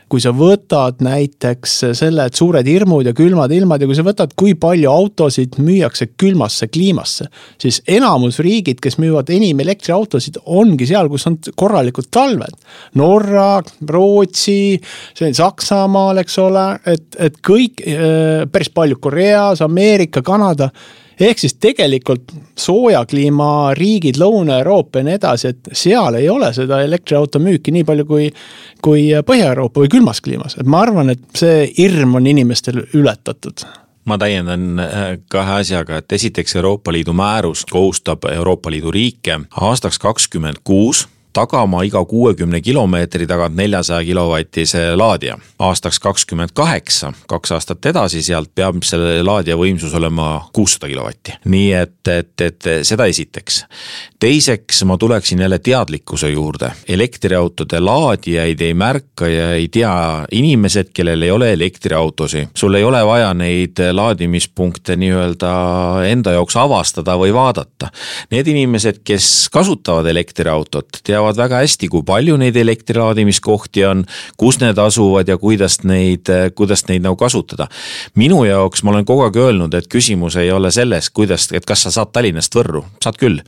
kui 0.08 0.22
sa 0.22 0.32
võtad 0.36 1.02
näiteks 1.04 1.74
selle, 1.98 2.28
et 2.28 2.38
suured 2.38 2.66
hirmud 2.68 3.06
ja 3.08 3.14
külmad 3.16 3.52
ilmad 3.54 3.82
ja 3.82 3.88
kui 3.88 3.96
sa 3.98 4.04
võtad, 4.06 4.32
kui 4.38 4.54
palju 4.58 4.90
autosid 4.90 5.58
müüakse 5.62 6.10
külmasse 6.20 6.70
kliimasse, 6.72 7.28
siis 7.60 7.80
enamus 7.88 8.40
riigid, 8.44 8.80
kes 8.84 8.98
müüvad 9.02 9.30
enim 9.34 9.60
elektriautosid, 9.64 10.40
ongi 10.46 10.88
seal, 10.88 11.10
kus 11.12 11.28
on 11.30 11.38
korralikud 11.58 12.08
talved. 12.14 12.56
Norra, 12.98 13.58
Rootsi, 13.88 14.78
Saksamaal, 15.18 16.22
eks 16.24 16.38
ole, 16.42 16.68
et, 16.88 17.10
et 17.28 17.42
kõik, 17.44 17.84
äh, 17.84 18.46
päris 18.52 18.72
palju 18.74 19.00
Koreas, 19.02 19.62
Ameerika, 19.64 20.24
Kanada 20.24 20.70
ehk 21.20 21.38
siis 21.42 21.54
tegelikult 21.60 22.32
sooja 22.58 23.04
kliima 23.08 23.74
riigid, 23.78 24.18
Lõuna-Euroopa 24.20 25.02
ja 25.02 25.08
nii 25.08 25.18
edasi, 25.18 25.52
et 25.52 25.72
seal 25.72 26.18
ei 26.20 26.28
ole 26.30 26.52
seda 26.56 26.80
elektriauto 26.84 27.40
müüki 27.42 27.74
nii 27.74 27.84
palju 27.88 28.06
kui, 28.08 28.30
kui 28.84 29.08
Põhja-Euroopa 29.26 29.84
või 29.84 29.92
külmas 29.92 30.22
kliimas, 30.24 30.58
et 30.58 30.66
ma 30.66 30.82
arvan, 30.86 31.12
et 31.14 31.24
see 31.38 31.68
hirm 31.78 32.18
on 32.18 32.26
inimestel 32.30 32.84
ületatud. 32.94 33.66
Ma 34.08 34.16
täiendan 34.16 34.80
äh, 34.80 35.04
kahe 35.28 35.60
asjaga, 35.60 35.98
et 36.00 36.12
esiteks 36.16 36.56
Euroopa 36.56 36.92
Liidu 36.94 37.12
määrus 37.12 37.66
kohustab 37.68 38.24
Euroopa 38.32 38.70
Liidu 38.72 38.90
riike 38.94 39.40
aastaks 39.60 40.00
kakskümmend 40.00 40.62
kuus 40.64 41.04
tagama 41.32 41.82
iga 41.86 42.04
kuuekümne 42.04 42.60
kilomeetri 42.60 43.26
tagant 43.26 43.56
neljasaja 43.56 44.04
kilovatise 44.04 44.96
laadija. 44.96 45.38
aastaks 45.58 45.98
kakskümmend 45.98 46.50
kaheksa, 46.54 47.12
kaks 47.28 47.52
aastat 47.52 47.86
edasi 47.86 48.22
sealt 48.22 48.50
peab 48.54 48.82
selle 48.82 49.22
laadija 49.22 49.56
võimsus 49.56 49.94
olema 49.94 50.48
kuussada 50.52 50.88
kilovatti. 50.88 51.32
nii 51.44 51.72
et, 51.72 52.08
et, 52.08 52.40
et 52.40 52.68
seda 52.82 53.06
esiteks. 53.06 53.64
teiseks 54.20 54.84
ma 54.84 54.98
tuleksin 54.98 55.40
jälle 55.40 55.58
teadlikkuse 55.58 56.30
juurde, 56.30 56.72
elektriautode 56.88 57.80
laadijaid 57.80 58.60
ei 58.60 58.74
märka 58.74 59.28
ja 59.28 59.52
ei 59.52 59.68
tea 59.68 60.26
inimesed, 60.32 60.90
kellel 60.94 61.22
ei 61.22 61.30
ole 61.30 61.52
elektriautosid. 61.52 62.48
sul 62.54 62.74
ei 62.74 62.84
ole 62.84 63.04
vaja 63.06 63.34
neid 63.34 63.78
laadimispunkte 63.92 64.96
nii-öelda 64.96 65.52
enda 66.08 66.32
jaoks 66.32 66.56
avastada 66.56 67.14
või 67.18 67.34
vaadata. 67.34 67.92
Need 68.30 68.46
inimesed, 68.46 69.02
kes 69.04 69.48
kasutavad 69.52 70.06
elektriautot, 70.06 71.00
teavad 71.04 71.17
teavad 71.18 71.38
väga 71.38 71.62
hästi, 71.62 71.88
kui 71.90 72.04
palju 72.06 72.36
neid 72.40 72.56
elektrilaadimiskohti 72.56 73.84
on, 73.88 74.04
kus 74.38 74.60
need 74.62 74.78
asuvad 74.78 75.28
ja 75.28 75.38
kuidas 75.40 75.80
neid, 75.88 76.30
kuidas 76.58 76.86
neid 76.88 77.04
nagu 77.04 77.18
kasutada. 77.18 77.68
minu 78.14 78.44
jaoks, 78.46 78.82
ma 78.82 78.94
olen 78.94 79.06
kogu 79.08 79.26
aeg 79.26 79.36
öelnud, 79.42 79.74
et 79.74 79.88
küsimus 79.90 80.38
ei 80.38 80.52
ole 80.54 80.70
selles, 80.74 81.10
kuidas, 81.10 81.48
et 81.52 81.66
kas 81.66 81.82
sa 81.86 81.94
saad 81.94 82.12
Tallinnast 82.12 82.54
Võrru, 82.54 82.84
saad 83.02 83.18
küll. 83.18 83.42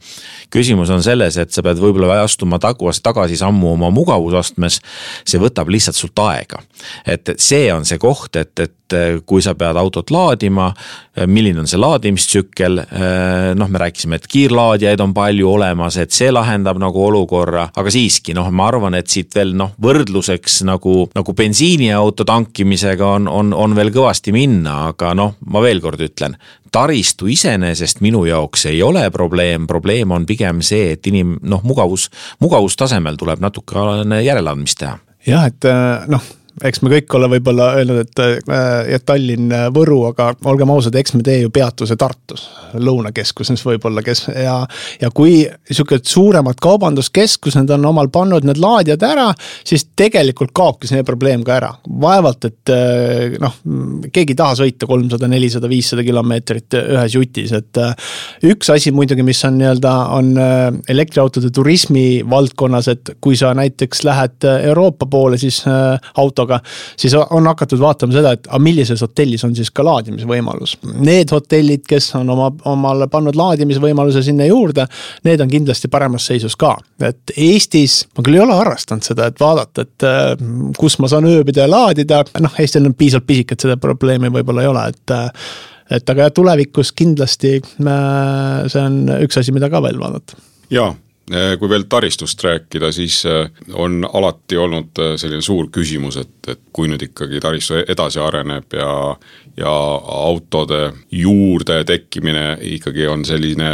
küsimus 0.50 0.90
on 0.90 1.02
selles, 1.02 1.36
et 1.38 1.52
sa 1.52 1.62
pead 1.62 1.78
võib-olla 1.78 2.22
astuma 2.24 2.58
tagasi, 2.58 3.02
tagasi 3.02 3.38
sammu 3.38 3.74
oma 3.76 3.90
mugavusastmes, 3.94 4.80
see 5.24 5.40
võtab 5.40 5.70
lihtsalt 5.70 5.96
sult 5.96 6.18
aega. 6.26 6.62
et 7.06 7.34
see 7.38 7.70
on 7.72 7.84
see 7.84 7.98
koht, 7.98 8.36
et, 8.36 8.58
et 8.58 8.74
kui 9.26 9.42
sa 9.44 9.54
pead 9.58 9.78
autot 9.80 10.10
laadima, 10.10 10.70
milline 11.26 11.62
on 11.62 11.68
see 11.70 11.80
laadimistsükkel, 11.80 12.80
noh, 13.58 13.70
me 13.70 13.82
rääkisime, 13.82 14.20
et 14.20 14.28
kiirlaadijaid 14.30 15.02
on 15.04 15.14
palju 15.16 15.50
olemas, 15.50 15.98
et 16.00 16.14
see 16.14 16.30
lahendab 16.32 16.80
nagu 16.80 17.02
olukorra, 17.04 17.68
aga 17.76 17.92
siiski 17.92 18.34
noh, 18.36 18.48
ma 18.54 18.68
arvan, 18.70 18.96
et 18.98 19.10
siit 19.10 19.34
veel 19.36 19.52
noh, 19.58 19.74
võrdluseks 19.82 20.60
nagu, 20.68 20.94
nagu 21.16 21.34
bensiiniauto 21.36 22.26
tankimisega 22.28 23.12
on, 23.18 23.28
on, 23.28 23.52
on 23.56 23.76
veel 23.76 23.92
kõvasti 23.94 24.34
minna, 24.34 24.92
aga 24.94 25.12
noh, 25.18 25.36
ma 25.50 25.62
veel 25.64 25.82
kord 25.84 26.02
ütlen, 26.06 26.38
taristu 26.72 27.28
iseenesest 27.30 28.00
minu 28.04 28.24
jaoks 28.28 28.66
ei 28.70 28.82
ole 28.82 29.04
probleem, 29.10 29.66
probleem 29.70 30.14
on 30.14 30.26
pigem 30.26 30.62
see, 30.66 30.94
et 30.94 31.06
inim-, 31.10 31.38
noh, 31.42 31.62
mugavus, 31.66 32.08
mugavustasemel 32.42 33.18
tuleb 33.20 33.42
natukene 33.42 34.22
järeleandmist 34.24 34.84
teha. 34.84 34.98
Jah, 35.26 35.50
et 35.50 35.66
noh 36.08 36.22
eks 36.66 36.82
me 36.84 36.90
kõik 36.92 37.14
ole 37.16 37.28
võib-olla 37.34 37.70
öelnud, 37.78 38.00
et 38.04 38.20
äh, 38.22 38.98
Tallinn, 39.06 39.50
äh, 39.54 39.66
Võru, 39.72 40.02
aga 40.10 40.30
olgem 40.50 40.72
ausad, 40.74 40.96
eks 40.98 41.14
me 41.16 41.24
tee 41.24 41.40
ju 41.44 41.52
peatuse 41.54 41.96
Tartus, 42.00 42.46
lõunakeskuses 42.76 43.62
võib-olla, 43.64 44.02
kes 44.04 44.26
ja, 44.34 44.58
ja 45.00 45.10
kui 45.14 45.42
sihuke 45.70 46.00
suuremad 46.04 46.60
kaubanduskeskused 46.60 47.70
on 47.76 47.88
omal 47.90 48.10
pannud 48.12 48.44
need 48.46 48.60
laadijad 48.60 49.04
ära, 49.08 49.28
siis 49.66 49.86
tegelikult 49.96 50.52
kaobki 50.56 50.90
see 50.90 51.04
probleem 51.06 51.44
ka 51.46 51.56
ära. 51.56 51.72
vaevalt, 52.00 52.44
et 52.50 52.74
äh, 52.74 53.38
noh, 53.40 53.56
keegi 54.12 54.36
ei 54.36 54.40
taha 54.42 54.58
sõita 54.60 54.88
kolmsada, 54.90 55.30
nelisada, 55.30 55.70
viissada 55.70 56.04
kilomeetrit 56.04 56.76
ühes 56.80 57.16
jutis, 57.16 57.54
et 57.56 57.80
üks 58.46 58.68
asi 58.72 58.92
muidugi, 58.92 59.24
mis 59.26 59.40
on 59.48 59.56
nii-öelda, 59.60 59.94
on 60.16 60.30
elektriautode 60.90 61.50
turismi 61.54 62.20
valdkonnas, 62.28 62.88
et 62.92 63.14
kui 63.20 63.38
sa 63.38 63.54
näiteks 63.56 64.04
lähed 64.04 64.48
Euroopa 64.70 65.08
poole, 65.10 65.38
siis 65.40 65.62
autoga 66.20 66.49
autoga, 66.50 66.60
siis 66.96 67.14
on 67.14 67.46
hakatud 67.46 67.80
vaatama 67.80 68.14
seda, 68.14 68.32
et 68.34 68.48
aga 68.48 68.60
millises 68.62 69.00
hotellis 69.02 69.44
on 69.46 69.54
siis 69.56 69.70
ka 69.70 69.84
laadimisvõimalus. 69.86 70.76
Need 71.00 71.32
hotellid, 71.34 71.84
kes 71.88 72.14
on 72.18 72.30
oma, 72.30 72.50
omale 72.68 73.08
pannud 73.08 73.36
laadimisvõimaluse 73.38 74.22
sinna 74.26 74.48
juurde, 74.48 74.86
need 75.24 75.40
on 75.40 75.50
kindlasti 75.50 75.88
paremas 75.88 76.26
seisus 76.26 76.56
ka. 76.56 76.76
et 77.00 77.34
Eestis, 77.36 78.04
ma 78.16 78.24
küll 78.24 78.38
ei 78.38 78.44
ole 78.44 78.54
harrastanud 78.54 79.06
seda, 79.06 79.30
et 79.30 79.40
vaadata, 79.40 79.86
et 79.86 80.06
äh, 80.06 80.30
kus 80.78 80.98
ma 80.98 81.08
saan 81.08 81.28
ööbida 81.28 81.66
ja 81.66 81.70
laadida, 81.70 82.24
noh, 82.40 82.56
Eestil 82.60 82.86
on 82.86 82.94
piisavalt 82.94 83.26
pisik, 83.26 83.52
et 83.52 83.66
seda 83.66 83.76
probleemi 83.80 84.30
võib-olla 84.32 84.64
ei 84.64 84.72
ole, 84.72 84.88
et 84.94 85.16
äh, 85.16 85.50
et 85.90 86.10
aga 86.12 86.28
tulevikus 86.30 86.92
kindlasti 86.94 87.56
äh, 87.58 88.66
see 88.70 88.82
on 88.82 89.00
üks 89.24 89.40
asi, 89.40 89.52
mida 89.52 89.70
ka 89.70 89.82
veel 89.82 89.98
vaadata. 89.98 90.38
jaa 90.70 90.92
kui 91.30 91.68
veel 91.70 91.84
taristust 91.86 92.42
rääkida, 92.42 92.88
siis 92.92 93.20
on 93.78 94.00
alati 94.12 94.56
olnud 94.58 94.98
selline 95.20 95.42
suur 95.44 95.68
küsimus, 95.70 96.16
et, 96.18 96.32
et 96.50 96.62
kui 96.74 96.90
nüüd 96.90 97.04
ikkagi 97.06 97.38
taristu 97.42 97.78
edasi 97.86 98.18
areneb 98.22 98.74
ja 98.74 98.90
ja 99.60 99.70
autode 100.06 100.92
juurde 101.10 101.84
tekkimine 101.84 102.58
ikkagi 102.76 103.06
on 103.10 103.24
selline 103.24 103.70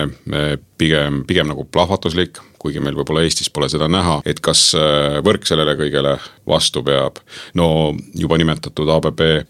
pigem, 0.78 1.22
pigem 1.26 1.52
nagu 1.52 1.64
plahvatuslik, 1.72 2.40
kuigi 2.66 2.82
meil 2.82 2.96
võib-olla 2.98 3.22
Eestis 3.26 3.50
pole 3.52 3.68
seda 3.70 3.86
näha, 3.90 4.18
et 4.26 4.40
kas 4.44 4.68
äh, 4.78 5.18
võrk 5.24 5.46
sellele 5.46 5.76
kõigele 5.78 6.16
vastu 6.48 6.82
peab. 6.86 7.20
no 7.54 7.94
juba 8.18 8.38
nimetatud 8.40 8.90
ABB 8.96 9.22
äh, 9.22 9.42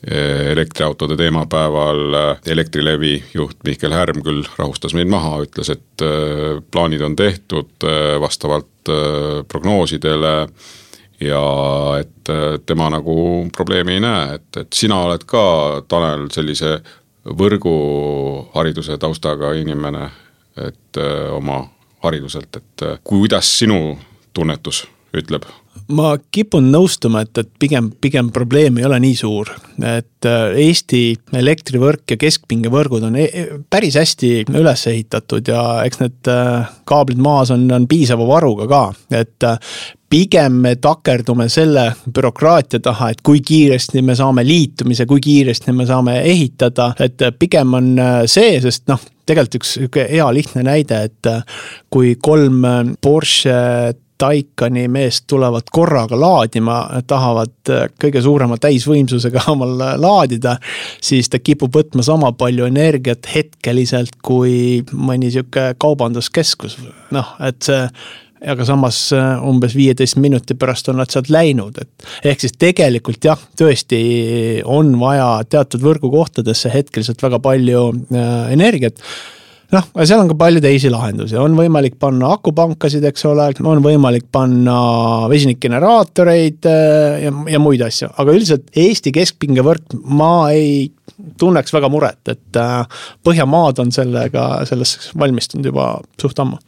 elektriautode 0.52 1.16
teemapäeval 1.16 2.18
äh, 2.20 2.50
Elektrilevi 2.52 3.14
juht 3.34 3.62
Mihkel 3.64 3.94
Härm 3.96 4.20
küll 4.24 4.44
rahustas 4.58 4.94
meid 4.96 5.08
maha, 5.10 5.40
ütles, 5.46 5.70
et 5.72 6.04
plaanid 6.70 7.00
on 7.02 7.14
tehtud 7.16 7.84
vastavalt 8.20 8.90
prognoosidele 9.48 10.32
ja 11.24 11.42
et 11.98 12.30
tema 12.68 12.90
nagu 12.92 13.16
probleemi 13.56 13.96
ei 13.96 14.02
näe, 14.04 14.36
et, 14.36 14.60
et 14.60 14.76
sina 14.76 15.00
oled 15.06 15.24
ka, 15.28 15.46
Tanel, 15.88 16.28
sellise 16.34 16.76
võrguhariduse 17.26 18.98
taustaga 19.02 19.54
inimene, 19.58 20.10
et 20.68 21.00
oma 21.34 21.64
hariduselt, 22.06 22.56
et 22.56 22.86
äh, 22.86 22.98
kuidas 23.04 23.50
sinu 23.58 23.98
tunnetus 24.32 24.84
ütleb? 25.16 25.46
Ma 25.94 26.14
kipun 26.34 26.70
nõustuma, 26.72 27.22
et, 27.26 27.38
et 27.38 27.50
pigem, 27.60 27.90
pigem 28.02 28.30
probleem 28.34 28.78
ei 28.80 28.86
ole 28.88 28.98
nii 29.02 29.16
suur. 29.18 29.50
et 29.76 30.26
äh, 30.26 30.56
Eesti 30.66 31.02
elektrivõrk 31.36 32.14
ja 32.14 32.18
keskpingevõrgud 32.20 33.04
on 33.06 33.18
e, 33.20 33.26
e 33.26 33.44
päris 33.70 33.98
hästi 34.00 34.30
üles 34.56 34.86
ehitatud 34.90 35.48
ja 35.48 35.62
eks 35.86 36.00
need 36.02 36.30
äh, 36.32 36.70
kaablid 36.88 37.20
maas 37.22 37.52
on, 37.54 37.68
on 37.72 37.86
piisava 37.86 38.26
varuga 38.26 38.66
ka, 38.70 38.82
et 39.14 39.46
pigem 40.10 40.60
me 40.62 40.76
takerdume 40.80 41.48
selle 41.52 41.90
bürokraatia 42.14 42.80
taha, 42.82 43.10
et 43.12 43.22
kui 43.26 43.42
kiiresti 43.44 44.02
me 44.06 44.14
saame 44.18 44.46
liitumise, 44.46 45.06
kui 45.06 45.20
kiiresti 45.22 45.74
me 45.74 45.86
saame 45.86 46.20
ehitada, 46.22 46.92
et 47.02 47.26
pigem 47.38 47.74
on 47.74 47.92
see, 48.30 48.56
sest 48.62 48.86
noh, 48.90 49.02
tegelikult 49.26 49.60
üks 49.60 49.74
sihuke 49.76 50.06
hea 50.10 50.26
lihtne 50.32 50.62
näide, 50.66 51.02
et 51.10 51.30
kui 51.90 52.14
kolm 52.22 52.62
Porsche 53.02 53.56
Taycani 54.18 54.86
meest 54.88 55.26
tulevad 55.30 55.68
korraga 55.72 56.18
laadima, 56.20 56.80
tahavad 57.06 57.72
kõige 58.00 58.22
suurema 58.24 58.58
täisvõimsusega 58.60 59.46
omal 59.54 59.76
laadida, 60.00 60.56
siis 61.04 61.30
ta 61.32 61.40
kipub 61.42 61.74
võtma 61.76 62.04
sama 62.06 62.32
palju 62.36 62.68
energiat 62.68 63.28
hetkeliselt 63.34 64.20
kui 64.24 64.84
mõni 64.92 65.32
sihuke 65.34 65.72
kaubanduskeskus. 65.78 66.78
noh, 67.14 67.34
et 67.44 67.62
see 67.62 67.82
aga 68.44 68.66
samas 68.68 68.98
äh, 69.16 69.40
umbes 69.48 69.74
viieteist 69.76 70.18
minuti 70.20 70.56
pärast 70.58 70.90
on 70.92 71.00
nad 71.00 71.12
sealt 71.12 71.30
läinud, 71.32 71.78
et 71.80 72.28
ehk 72.32 72.44
siis 72.44 72.56
tegelikult 72.58 73.24
jah, 73.24 73.40
tõesti 73.58 74.00
on 74.64 74.92
vaja 75.00 75.30
teatud 75.48 75.84
võrgukohtadesse 75.84 76.72
hetkeliselt 76.74 77.22
väga 77.22 77.40
palju 77.42 77.88
äh, 77.94 78.52
energiat 78.52 79.00
noh, 79.74 79.86
aga 79.94 80.06
seal 80.08 80.22
on 80.22 80.30
ka 80.30 80.38
palju 80.38 80.62
teisi 80.64 80.90
lahendusi, 80.92 81.38
on 81.40 81.56
võimalik 81.58 81.96
panna 82.02 82.34
akupankasid, 82.36 83.04
eks 83.10 83.26
ole, 83.30 83.48
on 83.64 83.82
võimalik 83.84 84.28
panna 84.32 84.76
vesinikgeneraatoreid 85.32 86.68
äh, 86.70 87.24
ja, 87.26 87.32
ja 87.56 87.62
muid 87.62 87.82
asju, 87.86 88.12
aga 88.16 88.36
üldiselt 88.36 88.70
Eesti 88.76 89.14
keskpingevõrk, 89.16 89.98
ma 90.06 90.50
ei 90.54 90.86
tunneks 91.40 91.72
väga 91.74 91.90
muret, 91.92 92.20
et 92.28 92.58
Põhjamaad 93.26 93.80
on 93.82 93.92
sellega, 93.94 94.46
selleks 94.68 95.10
valmistunud 95.18 95.68
juba 95.68 95.88
suht 96.20 96.38
ammu. 96.42 96.58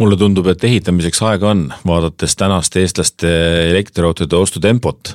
Mulle 0.00 0.16
tundub, 0.16 0.46
et 0.50 0.64
ehitamiseks 0.64 1.20
aega 1.28 1.50
on, 1.52 1.66
vaadates 1.86 2.36
tänaste 2.38 2.80
eestlaste 2.80 3.30
elektriautode 3.70 4.38
ostutempot 4.38 5.14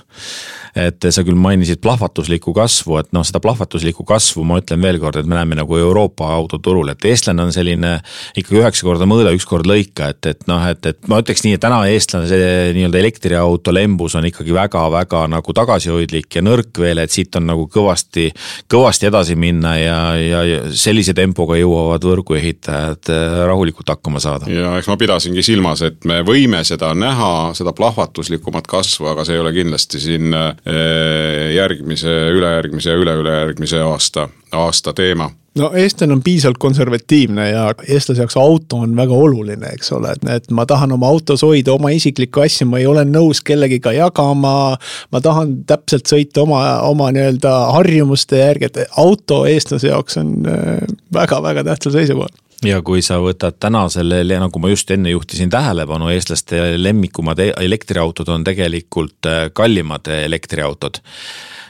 et 0.75 1.07
sa 1.09 1.23
küll 1.23 1.37
mainisid 1.39 1.79
plahvatuslikku 1.83 2.51
kasvu, 2.55 2.97
et 2.99 3.11
noh, 3.15 3.23
seda 3.23 3.39
plahvatuslikku 3.43 4.03
kasvu 4.07 4.43
ma 4.47 4.59
ütlen 4.59 4.83
veel 4.83 4.99
kord, 4.99 5.21
et 5.21 5.27
me 5.29 5.37
näeme 5.37 5.55
nagu 5.55 5.77
Euroopa 5.79 6.27
autoturul, 6.35 6.89
et 6.91 7.07
eestlane 7.07 7.45
on 7.45 7.53
selline 7.55 7.93
ikkagi 8.35 8.59
üheksa 8.59 8.83
korda 8.87 9.07
mõõda, 9.07 9.31
üks 9.35 9.47
kord 9.47 9.69
lõika, 9.69 10.09
et, 10.11 10.27
et 10.33 10.43
noh, 10.51 10.59
et, 10.67 10.81
et 10.91 11.07
ma 11.11 11.21
ütleks 11.23 11.45
nii, 11.45 11.55
et 11.55 11.63
täna 11.63 11.79
eestlane 11.91 12.27
see 12.27 12.49
nii-öelda 12.75 12.99
elektriauto 12.99 13.73
lembus 13.75 14.17
on 14.19 14.27
ikkagi 14.27 14.55
väga-väga 14.55 15.25
nagu 15.31 15.55
tagasihoidlik 15.55 16.39
ja 16.39 16.43
nõrk 16.43 16.81
veel, 16.83 16.99
et 17.03 17.15
siit 17.15 17.39
on 17.39 17.47
nagu 17.53 17.69
kõvasti, 17.71 18.27
kõvasti 18.71 19.09
edasi 19.09 19.39
minna 19.39 19.77
ja, 19.79 19.99
ja, 20.19 20.43
ja 20.49 20.59
sellise 20.75 21.15
tempoga 21.15 21.55
jõuavad 21.59 22.03
võrguehitajad 22.03 23.13
äh, 23.15 23.39
rahulikult 23.47 23.95
hakkama 23.95 24.19
saada. 24.23 24.51
ja 24.51 24.75
eks 24.75 24.91
ma 24.91 24.99
pidasingi 24.99 25.45
silmas, 25.45 25.85
et 25.87 26.03
me 26.03 26.19
võime 26.27 26.65
seda 26.67 26.91
näha, 26.97 27.31
seda 27.55 27.71
plahvatuslikumat 27.77 28.67
kasvu, 28.67 29.07
aga 29.13 29.23
see 29.23 29.39
ei 29.39 29.43
ole 29.45 29.55
kindlasti 29.55 30.03
siin 30.03 30.35
äh, 30.35 30.51
järgmise, 30.65 32.09
ülejärgmise 32.33 32.89
ja 32.89 32.97
üle-ülejärgmise 32.97 33.83
aasta, 33.85 34.29
aasta 34.51 34.93
teema 34.97 35.29
no 35.59 35.71
eestlane 35.75 36.13
on 36.13 36.21
piisavalt 36.23 36.57
konservatiivne 36.57 37.49
ja 37.49 37.65
eestlase 37.87 38.21
jaoks 38.21 38.37
auto 38.37 38.81
on 38.83 38.95
väga 38.97 39.13
oluline, 39.13 39.71
eks 39.77 39.91
ole, 39.95 40.11
et, 40.15 40.27
et 40.37 40.51
ma 40.55 40.65
tahan 40.67 40.91
oma 40.95 41.09
autos 41.11 41.43
hoida 41.47 41.73
oma 41.75 41.91
isiklikku 41.95 42.43
asju, 42.45 42.67
ma 42.69 42.81
ei 42.81 42.87
ole 42.91 43.05
nõus 43.07 43.41
kellegiga 43.45 43.93
jagama. 43.95 44.55
ma 45.11 45.21
tahan 45.21 45.57
täpselt 45.67 46.11
sõita 46.11 46.43
oma, 46.43 46.61
oma 46.89 47.11
nii-öelda 47.15 47.53
harjumuste 47.77 48.41
järgi, 48.41 48.71
et 48.71 48.97
auto 48.97 49.45
eestlase 49.49 49.91
jaoks 49.91 50.19
on 50.21 50.33
väga-väga 51.13 51.63
äh, 51.63 51.69
tähtsal 51.71 51.95
seisukohal 51.95 52.33
ja 52.63 52.81
kui 52.85 53.01
sa 53.05 53.19
võtad 53.23 53.57
täna 53.59 53.85
selle, 53.91 54.21
nagu 54.39 54.61
ma 54.61 54.71
just 54.71 54.91
enne 54.91 55.11
juhtisin 55.11 55.51
tähelepanu, 55.53 56.09
eestlaste 56.13 56.75
lemmikumad 56.79 57.41
e-, 57.43 57.53
elektriautod 57.65 58.29
on 58.31 58.45
tegelikult 58.47 59.29
äh, 59.29 59.49
kallimad 59.53 60.07
elektriautod 60.07 61.01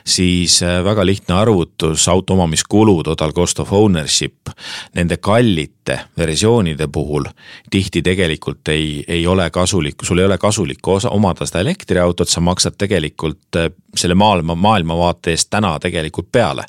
siis 0.08 0.64
äh, 0.64 0.84
väga 0.84 1.06
lihtne 1.06 1.36
arvutus, 1.36 2.08
auto 2.08 2.34
omamiskulu, 2.34 3.04
total 3.04 3.34
cost 3.34 3.60
of 3.60 3.74
ownership, 3.74 4.50
nende 4.96 5.18
kallite 5.18 6.00
versioonide 6.18 6.88
puhul 6.88 7.26
tihti 7.72 8.02
tegelikult 8.02 8.68
ei, 8.74 9.04
ei 9.08 9.28
ole 9.28 9.50
kasulik, 9.50 9.96
sul 10.04 10.20
ei 10.20 10.26
ole 10.26 10.38
kasulik 10.38 10.88
osa, 10.88 11.10
omada 11.10 11.46
seda 11.46 11.64
elektriautot, 11.66 12.30
sa 12.30 12.42
maksad 12.42 12.78
tegelikult 12.78 13.58
äh, 13.62 13.72
selle 13.96 14.16
maailma, 14.16 14.56
maailmavaate 14.56 15.32
eest 15.34 15.50
täna 15.50 15.78
tegelikult 15.80 16.30
peale. 16.32 16.66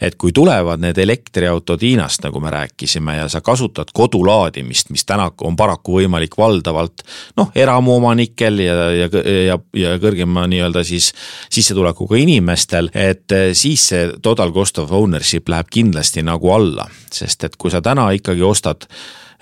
et 0.00 0.14
kui 0.18 0.32
tulevad 0.32 0.80
need 0.80 0.98
elektriautod 0.98 1.82
Hiinast, 1.82 2.22
nagu 2.24 2.40
me 2.40 2.50
rääkisime, 2.50 3.16
ja 3.16 3.28
sa 3.28 3.40
kasutad 3.40 3.92
kodulaadimist, 3.92 4.90
mis 4.90 5.04
täna 5.04 5.30
on 5.40 5.56
paraku 5.56 6.00
võimalik 6.00 6.36
valdavalt 6.38 7.04
noh, 7.36 7.50
eramuomanikel 7.54 8.58
ja, 8.58 8.74
ja, 8.92 9.08
ja, 9.46 9.58
ja 9.72 9.96
kõrgema 10.02 10.46
nii-öelda 10.50 10.84
siis 10.84 11.12
sissetulekuga 11.52 12.18
inimestel 12.20 12.73
ettevõtetel, 12.74 12.90
et 12.94 13.32
eh, 13.32 13.52
siis 13.54 13.88
see 13.90 14.08
total 14.22 14.52
cost 14.52 14.78
of 14.78 14.92
ownership 14.92 15.48
läheb 15.48 15.70
kindlasti 15.70 16.24
nagu 16.24 16.50
alla, 16.54 16.88
sest 17.10 17.44
et 17.44 17.56
kui 17.56 17.70
sa 17.70 17.80
täna 17.82 18.10
ikkagi 18.14 18.42
ostad 18.42 18.86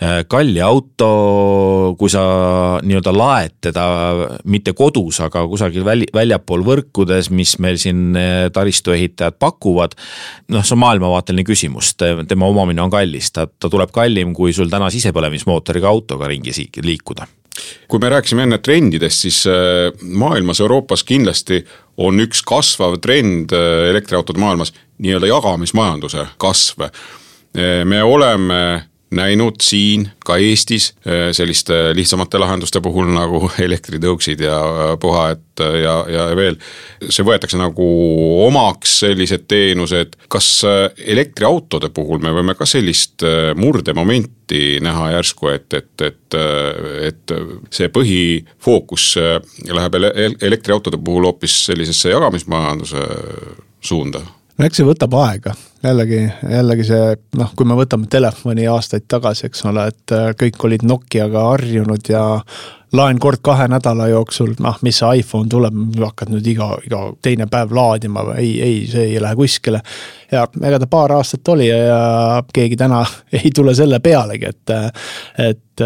eh, 0.00 0.24
kalli 0.28 0.60
auto, 0.60 1.94
kui 1.98 2.10
sa 2.10 2.78
nii-öelda 2.82 3.12
laed 3.14 3.56
teda 3.68 3.84
mitte 4.44 4.72
kodus, 4.72 5.20
aga 5.20 5.46
kusagil 5.48 5.84
väli, 5.84 6.08
väljapool 6.14 6.64
võrkudes, 6.66 7.30
mis 7.30 7.58
meil 7.58 7.78
siin 7.80 8.16
eh, 8.16 8.48
taristuehitajad 8.52 9.38
pakuvad. 9.38 9.96
noh, 10.48 10.64
see 10.64 10.76
on 10.76 10.82
maailmavaateline 10.84 11.44
küsimus, 11.44 11.94
tema 11.96 12.46
omamine 12.48 12.82
on 12.82 12.90
kallis, 12.90 13.32
ta, 13.32 13.46
ta 13.46 13.70
tuleb 13.70 13.92
kallim, 13.92 14.34
kui 14.34 14.52
sul 14.52 14.70
täna 14.70 14.90
sisepõlemismootoriga 14.92 15.88
autoga 15.88 16.28
ringi 16.30 16.52
liikuda 16.82 17.28
kui 17.88 18.00
me 18.00 18.08
rääkisime 18.08 18.46
enne 18.46 18.58
trendidest, 18.58 19.26
siis 19.26 19.42
maailmas, 20.02 20.60
Euroopas 20.60 21.04
kindlasti 21.04 21.60
on 21.96 22.20
üks 22.24 22.42
kasvav 22.46 22.96
trend 23.02 23.52
äh, 23.52 23.90
elektriautode 23.90 24.40
maailmas 24.40 24.72
nii-öelda 25.02 25.28
jagamismajanduse 25.28 26.26
kasv. 26.40 26.86
Äh, 26.88 27.82
me 27.84 28.02
oleme 28.02 28.88
näinud 29.12 29.60
siin 29.62 30.06
ka 30.24 30.36
Eestis 30.40 30.92
äh, 31.06 31.30
selliste 31.36 31.92
lihtsamate 31.96 32.40
lahenduste 32.40 32.80
puhul 32.84 33.12
nagu 33.14 33.44
elektritõuksid 33.66 34.42
ja 34.46 34.58
puhaett 35.00 35.62
ja, 35.82 35.94
ja 36.08 36.26
veel. 36.36 36.56
see 37.08 37.26
võetakse 37.26 37.58
nagu 37.60 37.86
omaks, 38.46 38.98
sellised 39.04 39.46
teenused, 39.50 40.16
kas 40.32 40.48
elektriautode 40.96 41.92
puhul 41.94 42.22
me 42.24 42.32
võime 42.34 42.56
ka 42.58 42.66
sellist 42.66 43.24
murdemomenti 43.58 44.78
näha 44.82 45.10
järsku, 45.18 45.50
et, 45.52 45.68
et, 45.76 46.06
et, 46.08 46.38
et 47.08 47.34
see 47.70 47.90
põhifookus 47.92 49.08
läheb 49.68 49.98
elektriautode 50.40 51.00
puhul 51.04 51.28
hoopis 51.28 51.64
sellisesse 51.68 52.14
jagamismajanduse 52.14 53.04
suunda? 53.80 54.24
no 54.58 54.66
eks 54.66 54.80
see 54.80 54.88
võtab 54.88 55.14
aega, 55.20 55.54
jällegi, 55.82 56.20
jällegi 56.50 56.86
see 56.86 57.16
noh, 57.38 57.50
kui 57.56 57.66
me 57.68 57.76
võtame 57.78 58.08
telefoni 58.10 58.68
aastaid 58.70 59.08
tagasi, 59.10 59.48
eks 59.48 59.66
ole, 59.70 59.88
et 59.92 60.14
äh, 60.14 60.30
kõik 60.38 60.68
olid 60.68 60.86
Nokiaga 60.86 61.48
harjunud 61.52 62.12
ja 62.12 62.22
laen 62.92 63.18
kord 63.18 63.40
kahe 63.44 63.66
nädala 63.72 64.06
jooksul, 64.10 64.52
noh, 64.60 64.76
mis 64.84 64.98
see 65.00 65.22
iPhone 65.22 65.48
tuleb, 65.50 65.76
hakkad 66.02 66.32
nüüd 66.32 66.48
iga, 66.52 66.68
iga 66.86 67.06
teine 67.24 67.48
päev 67.50 67.72
laadima 67.76 68.24
või 68.28 68.42
ei, 68.42 68.52
ei, 68.66 68.80
see 68.90 69.06
ei 69.14 69.22
lähe 69.22 69.36
kuskile. 69.38 69.80
ja 70.32 70.44
ega 70.64 70.78
ta 70.80 70.88
paar 70.88 71.12
aastat 71.16 71.48
oli 71.52 71.68
ja, 71.68 72.42
keegi 72.52 72.76
täna 72.76 73.02
ei 73.40 73.50
tule 73.54 73.74
selle 73.76 74.00
pealegi, 74.04 74.52
et, 74.52 74.74
et 75.48 75.84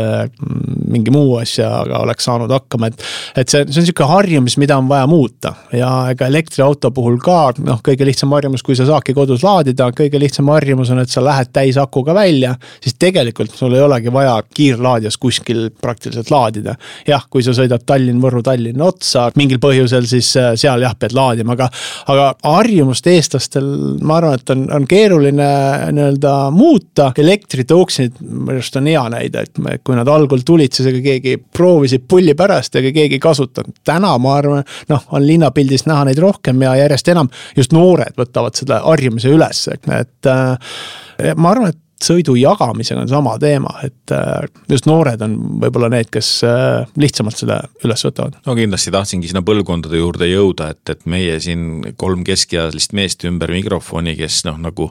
mingi 0.91 1.13
muu 1.15 1.37
asjaga 1.39 2.01
oleks 2.03 2.27
saanud 2.27 2.51
hakkama, 2.51 2.91
et. 2.91 3.07
et 3.37 3.49
see, 3.49 3.63
see 3.71 3.81
on 3.83 3.87
sihuke 3.87 4.11
harjumus, 4.11 4.59
mida 4.59 4.79
on 4.79 4.91
vaja 4.91 5.07
muuta 5.11 5.55
ja 5.73 5.91
ega 6.11 6.27
elektriauto 6.27 6.91
puhul 6.95 7.21
ka 7.23 7.53
noh, 7.63 7.79
kõige 7.87 8.09
lihtsam 8.09 8.35
harjumus, 8.35 8.67
kui 8.67 8.79
sa 8.79 8.87
saadki 8.89 9.15
kodus 9.15 9.47
laadida, 9.47 9.86
kõige 9.97 10.21
lihtsam 10.21 10.49
harjumus 10.53 10.91
on, 10.95 11.03
et 11.03 11.13
sa 11.13 11.25
lähed 11.25 11.53
täisakuga 11.53 12.15
välja. 12.15 12.55
siis 12.83 12.95
tegelikult 12.99 13.55
sul 13.55 13.75
ei 13.75 13.85
olegi 13.85 14.13
vaja 14.13 14.41
kiirlaadijas 14.55 15.17
kuskil 15.17 15.71
praktiliselt 15.81 16.31
laadida 16.31 16.77
jah, 17.07 17.25
kui 17.31 17.45
sa 17.45 17.55
sõidad 17.57 17.85
Tallinn-Võrru, 17.87 18.43
Tallinna 18.47 18.87
otsa 18.87 19.27
mingil 19.39 19.61
põhjusel, 19.63 20.07
siis 20.09 20.31
äh, 20.41 20.53
seal 20.59 20.83
jah, 20.85 20.95
pead 20.99 21.15
laadima, 21.17 21.57
aga, 21.57 21.69
aga 22.13 22.29
harjumust 22.45 23.07
eestlastel, 23.11 23.67
ma 24.07 24.19
arvan, 24.21 24.41
et 24.41 24.55
on, 24.55 24.65
on 24.79 24.87
keeruline 24.89 25.49
nii-öelda 25.97 26.35
muuta. 26.55 27.11
elektritõuksid 27.19 28.21
minu 28.21 28.57
arust 28.57 28.79
on 28.81 28.91
hea 28.91 29.05
näide, 29.13 29.47
et 29.47 29.83
kui 29.85 29.97
nad 29.97 30.09
algul 30.11 30.43
tulid, 30.47 30.75
siis 30.75 30.91
ega 30.91 31.03
keegi 31.05 31.37
proovisid 31.57 32.07
pulli 32.09 32.35
pärast, 32.39 32.77
ega 32.81 32.93
keegi 32.95 33.19
ei 33.19 33.23
kasutanud. 33.23 33.77
täna 33.85 34.15
ma 34.23 34.37
arvan, 34.41 34.65
noh, 34.91 35.07
on 35.17 35.27
linnapildis 35.27 35.87
näha 35.87 36.07
neid 36.09 36.21
rohkem 36.23 36.63
ja 36.63 36.77
järjest 36.83 37.13
enam 37.13 37.31
just 37.57 37.75
noored 37.77 38.17
võtavad 38.19 38.57
selle 38.59 38.81
harjumise 38.85 39.33
üles, 39.33 39.67
et 39.77 40.27
äh, 40.27 41.35
ma 41.37 41.51
arvan, 41.51 41.69
et 41.69 41.86
sõidu 42.03 42.35
jagamisega 42.37 43.01
on 43.01 43.09
sama 43.09 43.35
teema, 43.41 43.71
et 43.87 44.13
äh, 44.13 44.45
just 44.69 44.87
noored 44.89 45.21
on 45.25 45.37
võib-olla 45.63 45.89
need, 45.93 46.11
kes 46.13 46.29
äh, 46.45 46.85
lihtsamalt 47.01 47.41
seda 47.41 47.59
üles 47.85 48.05
võtavad. 48.05 48.37
no 48.45 48.57
kindlasti 48.59 48.93
tahtsingi 48.93 49.31
sinna 49.31 49.41
põlvkondade 49.47 49.97
juurde 49.97 50.29
jõuda, 50.29 50.69
et, 50.75 50.83
et 50.93 51.07
meie 51.09 51.39
siin 51.41 51.95
kolm 51.97 52.25
keskealist 52.27 52.93
meest 52.97 53.25
ümber 53.29 53.53
mikrofoni, 53.55 54.13
kes 54.19 54.43
noh, 54.49 54.59
nagu 54.61 54.91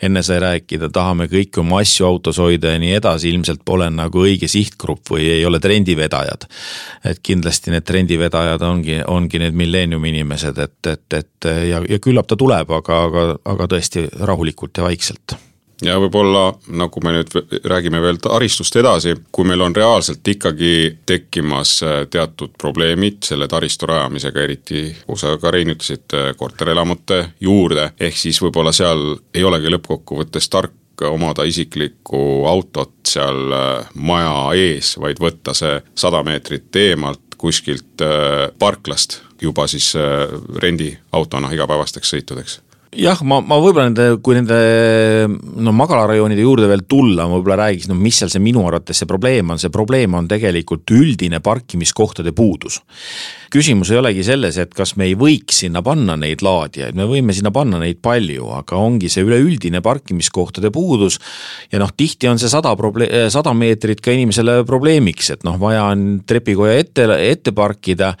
enne 0.00 0.22
sai 0.24 0.40
rääkida, 0.42 0.88
tahame 0.94 1.28
kõiki 1.32 1.60
oma 1.60 1.82
asju 1.84 2.08
autos 2.08 2.40
hoida 2.40 2.72
ja 2.72 2.80
nii 2.80 2.94
edasi, 2.96 3.28
ilmselt 3.34 3.60
pole 3.68 3.90
nagu 3.92 4.24
õige 4.24 4.48
sihtgrupp 4.48 5.12
või 5.12 5.28
ei 5.36 5.44
ole 5.44 5.60
trendivedajad. 5.60 6.48
et 7.04 7.20
kindlasti 7.22 7.74
need 7.74 7.84
trendivedajad 7.84 8.62
ongi, 8.64 9.02
ongi 9.06 9.42
need 9.44 9.56
milleeniumi 9.56 10.14
inimesed, 10.14 10.56
et, 10.64 10.78
et, 10.88 11.20
et 11.20 11.50
ja, 11.68 11.82
ja 11.84 12.00
küllap 12.00 12.30
ta 12.30 12.38
tuleb, 12.40 12.72
aga, 12.80 13.02
aga, 13.10 13.26
aga 13.44 13.68
tõesti 13.76 14.06
rahulikult 14.24 14.80
ja 14.80 14.88
vaikselt 14.88 15.36
ja 15.84 15.96
võib-olla 16.00 16.50
nagu 16.78 17.00
me 17.04 17.12
nüüd 17.16 17.32
räägime 17.68 18.00
veel 18.02 18.20
taristust 18.22 18.76
edasi, 18.80 19.16
kui 19.32 19.46
meil 19.48 19.60
on 19.64 19.76
reaalselt 19.76 20.28
ikkagi 20.28 20.72
tekkimas 21.06 21.76
äh, 21.84 21.98
teatud 22.10 22.54
probleemid 22.58 23.22
selle 23.26 23.48
taristu 23.48 23.88
rajamisega, 23.90 24.46
eriti 24.46 24.86
kui 25.06 25.20
sa 25.20 25.36
ka 25.40 25.52
Rein 25.52 25.74
ütlesid 25.74 26.16
äh, 26.16 26.32
korterelamute 26.38 27.22
juurde, 27.40 27.90
ehk 28.00 28.16
siis 28.16 28.40
võib-olla 28.42 28.72
seal 28.76 29.18
ei 29.34 29.44
olegi 29.44 29.72
lõppkokkuvõttes 29.74 30.50
tark 30.52 30.74
omada 31.10 31.44
isiklikku 31.44 32.46
autot 32.48 32.94
seal 33.08 33.52
äh, 33.52 33.92
maja 33.94 34.56
ees, 34.56 34.94
vaid 35.00 35.20
võtta 35.20 35.54
see 35.56 35.80
sada 35.94 36.24
meetrit 36.24 36.82
eemalt 36.86 37.22
kuskilt 37.36 38.00
parklast 38.58 39.18
juba 39.42 39.66
siis 39.68 39.90
rendiautona 40.62 41.50
igapäevasteks 41.52 42.14
sõitudeks 42.14 42.54
jah, 42.94 43.22
ma, 43.26 43.40
ma 43.44 43.58
võib-olla 43.62 43.88
nende, 43.88 44.06
kui 44.24 44.36
nende 44.36 44.58
no 45.62 45.74
magalarajoonide 45.76 46.44
juurde 46.44 46.68
veel 46.70 46.84
tulla, 46.88 47.26
ma 47.26 47.38
võib-olla 47.38 47.58
räägiks, 47.64 47.90
no 47.90 47.96
mis 47.98 48.20
seal 48.20 48.32
see 48.32 48.42
minu 48.42 48.64
arvates 48.68 49.02
see 49.02 49.10
probleem 49.10 49.50
on, 49.52 49.60
see 49.62 49.72
probleem 49.74 50.14
on 50.18 50.28
tegelikult 50.30 50.94
üldine 50.94 51.42
parkimiskohtade 51.44 52.34
puudus 52.36 52.80
küsimus 53.52 53.90
ei 53.92 54.00
olegi 54.00 54.24
selles, 54.26 54.58
et 54.60 54.72
kas 54.76 54.94
me 54.98 55.06
ei 55.08 55.14
võiks 55.18 55.62
sinna 55.62 55.82
panna 55.84 56.16
neid 56.18 56.42
laadijaid, 56.44 56.96
me 56.98 57.06
võime 57.08 57.34
sinna 57.36 57.52
panna 57.54 57.78
neid 57.82 58.00
palju, 58.04 58.48
aga 58.58 58.78
ongi 58.80 59.10
see 59.12 59.24
üleüldine 59.26 59.80
parkimiskohtade 59.84 60.70
puudus. 60.74 61.18
ja 61.72 61.80
noh, 61.82 61.92
tihti 61.96 62.28
on 62.28 62.40
see 62.40 62.50
sada 62.52 62.74
probleem, 62.76 63.30
sada 63.32 63.52
meetrit 63.56 64.02
ka 64.04 64.12
inimesele 64.14 64.58
probleemiks, 64.68 65.30
et 65.34 65.46
noh, 65.46 65.58
vaja 65.60 65.86
on 65.92 66.22
trepikoja 66.26 66.76
ette, 66.82 67.06
ette 67.30 67.54
parkida. 67.56 68.12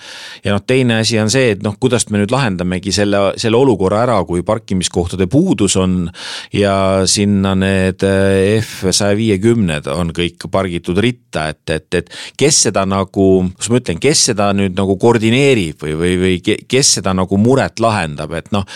ja 0.44 0.54
noh, 0.54 0.62
teine 0.66 1.00
asi 1.02 1.18
on 1.20 1.30
see, 1.32 1.52
et 1.56 1.64
noh, 1.66 1.76
kuidas 1.80 2.08
me 2.10 2.22
nüüd 2.22 2.32
lahendamegi 2.34 2.94
selle, 2.94 3.32
selle 3.40 3.58
olukorra 3.58 4.04
ära, 4.06 4.20
kui 4.28 4.44
parkimiskohtade 4.46 5.28
puudus 5.30 5.76
on. 5.80 6.06
ja 6.52 7.06
sinna 7.06 7.54
need 7.58 8.02
eh, 8.06 8.60
F 8.62 8.86
saja 8.94 9.16
viiekümned 9.18 9.88
on 9.92 10.12
kõik 10.16 10.48
pargitud 10.50 10.98
ritta, 11.02 11.48
et, 11.52 11.64
et, 11.70 11.88
et 11.94 12.10
kes 12.38 12.62
seda 12.68 12.86
nagu, 12.88 13.28
kuidas 13.56 13.70
ma 13.72 13.80
ütlen, 13.80 14.00
kes 14.02 14.26
seda 14.30 14.50
nüüd 14.56 14.76
nagu 14.78 14.96
koordineerib 15.00 15.15
või, 15.82 15.94
või, 15.98 16.14
või 16.20 16.56
kes 16.68 16.96
seda 16.98 17.14
nagu 17.16 17.38
muret 17.40 17.80
lahendab, 17.82 18.34
et 18.38 18.52
noh 18.54 18.66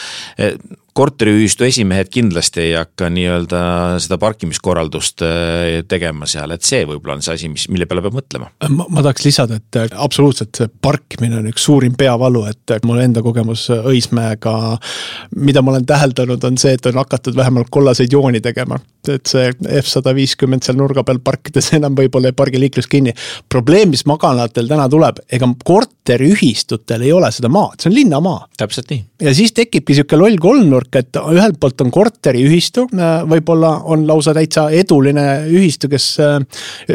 korteriühistu 0.95 1.64
esimehed 1.64 2.11
kindlasti 2.12 2.62
ei 2.64 2.72
hakka 2.74 3.09
nii-öelda 3.12 3.61
seda 4.03 4.18
parkimiskorraldust 4.20 5.24
äh, 5.26 5.80
tegema 5.88 6.28
seal, 6.30 6.55
et 6.55 6.66
see 6.66 6.82
võib-olla 6.88 7.18
on 7.18 7.24
see 7.24 7.36
asi, 7.36 7.51
mis, 7.53 7.66
mille 7.72 7.86
peale 7.91 8.03
peab 8.05 8.16
mõtlema. 8.18 8.51
ma, 8.68 8.86
ma 8.88 9.05
tahaks 9.05 9.26
lisada, 9.26 9.61
et 9.61 9.78
äh, 9.78 9.88
absoluutselt 9.95 10.57
see 10.57 10.70
parkimine 10.82 11.38
on 11.41 11.51
üks 11.51 11.64
suurim 11.68 11.95
peavalu, 11.99 12.45
et 12.51 12.74
äh, 12.74 12.82
mul 12.86 13.03
enda 13.05 13.22
kogemus 13.24 13.68
Õismäega, 13.70 14.55
mida 15.36 15.62
ma 15.62 15.74
olen 15.74 15.86
täheldanud, 15.86 16.45
on 16.47 16.59
see, 16.61 16.74
et 16.76 16.86
on 16.91 16.99
hakatud 17.01 17.36
vähemalt 17.38 17.70
kollaseid 17.70 18.12
jooni 18.12 18.41
tegema. 18.45 18.80
et 19.09 19.26
see 19.26 19.49
F 19.80 19.86
sada 19.88 20.12
viiskümmend 20.14 20.64
seal 20.64 20.76
nurga 20.76 21.01
peal 21.07 21.22
parkides 21.24 21.70
enam 21.78 21.95
võib-olla 21.97 22.32
ei 22.32 22.36
pargi 22.36 22.61
liiklus 22.61 22.88
kinni. 22.91 23.14
probleem, 23.49 23.95
mis 23.95 24.05
magalatel 24.07 24.68
täna 24.68 24.88
tuleb, 24.88 25.22
ega 25.30 25.49
korteriühistutel 25.64 27.07
ei 27.07 27.12
ole 27.12 27.30
seda 27.32 27.49
maad, 27.53 27.78
see 27.80 27.91
on 27.91 27.97
linnamaa. 27.97 28.47
täpselt 28.59 28.91
nii. 28.91 29.05
ja 29.22 29.34
siis 29.34 29.55
tekibki 29.57 29.95
sihuke 29.97 30.18
loll 30.18 30.36
kolmnurk, 30.41 30.80
värk, 30.81 31.01
et 31.01 31.18
ühelt 31.20 31.59
poolt 31.61 31.85
on 31.85 31.91
korteriühistu, 31.93 32.87
võib-olla 33.31 33.72
on 33.91 34.07
lausa 34.09 34.35
täitsa 34.37 34.68
eduline 34.74 35.26
ühistu, 35.51 35.91
kes 35.91 36.07
äh, 36.22 36.39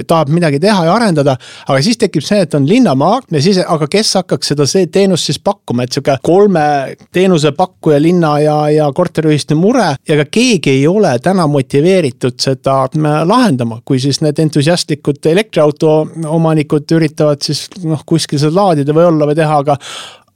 tahab 0.08 0.32
midagi 0.34 0.60
teha 0.64 0.86
ja 0.88 0.96
arendada. 0.96 1.38
aga 1.68 1.82
siis 1.82 1.98
tekib 2.02 2.24
see, 2.26 2.42
et 2.46 2.54
on 2.58 2.68
linnamaa 2.68 3.22
ja 3.32 3.42
siis, 3.42 3.60
aga 3.62 3.88
kes 3.92 4.14
hakkaks 4.20 4.54
seda 4.54 4.68
teenust 4.92 5.30
siis 5.30 5.40
pakkuma, 5.40 5.86
et 5.86 5.96
sihuke 5.96 6.18
kolme 6.26 6.96
teenusepakkuja 7.14 8.00
linna 8.02 8.36
ja, 8.40 8.58
ja 8.70 8.90
korteriühistu 8.94 9.58
mure 9.60 9.96
ja 10.08 10.20
ka 10.24 10.28
keegi 10.32 10.76
ei 10.80 10.88
ole 10.88 11.16
täna 11.24 11.48
motiveeritud 11.48 12.40
seda 12.42 12.82
äh, 12.86 13.22
lahendama, 13.28 13.82
kui 13.86 14.00
siis 14.00 14.22
need 14.26 14.40
entusiastlikud 14.40 15.26
elektriauto 15.32 15.98
omanikud 16.28 16.98
üritavad 16.98 17.42
siis 17.46 17.68
noh, 17.84 18.04
kuskil 18.06 18.42
seda 18.42 18.56
laadida 18.56 18.96
või 18.96 19.10
olla 19.12 19.30
või 19.30 19.38
teha, 19.38 19.64
aga 19.64 19.80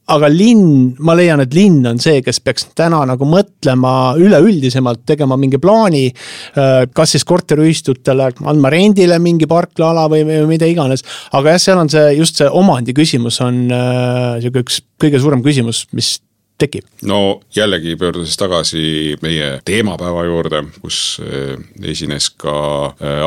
aga 0.09 0.29
linn, 0.31 0.93
ma 1.05 1.15
leian, 1.17 1.41
et 1.43 1.53
linn 1.55 1.85
on 1.89 1.99
see, 2.01 2.21
kes 2.25 2.41
peaks 2.43 2.69
täna 2.77 3.01
nagu 3.07 3.27
mõtlema 3.29 4.15
üleüldisemalt, 4.19 5.03
tegema 5.09 5.37
mingi 5.39 5.59
plaani. 5.61 6.05
Äh, 6.09 6.85
kas 6.95 7.15
siis 7.15 7.25
korteriühistutele 7.29 8.31
andma 8.49 8.71
rendile 8.73 9.19
mingi 9.23 9.47
parklaala 9.49 10.07
või, 10.11 10.25
või 10.27 10.47
mida 10.55 10.69
iganes. 10.69 11.05
aga 11.33 11.55
jah, 11.55 11.61
seal 11.61 11.83
on 11.83 11.91
see 11.91 12.15
just 12.17 12.39
see 12.39 12.49
omandi 12.49 12.95
küsimus 12.97 13.39
on 13.45 13.67
äh, 13.73 14.39
sihuke 14.43 14.65
üks 14.65 14.81
kõige 14.99 15.21
suurem 15.21 15.43
küsimus, 15.45 15.85
mis 15.95 16.17
tekib? 16.59 16.87
no 17.07 17.39
jällegi 17.55 17.95
pöördudes 17.99 18.37
tagasi 18.39 19.15
meie 19.23 19.57
teemapäeva 19.65 20.25
juurde, 20.27 20.63
kus 20.81 21.19
äh, 21.23 21.55
esines 21.91 22.31
ka 22.39 22.55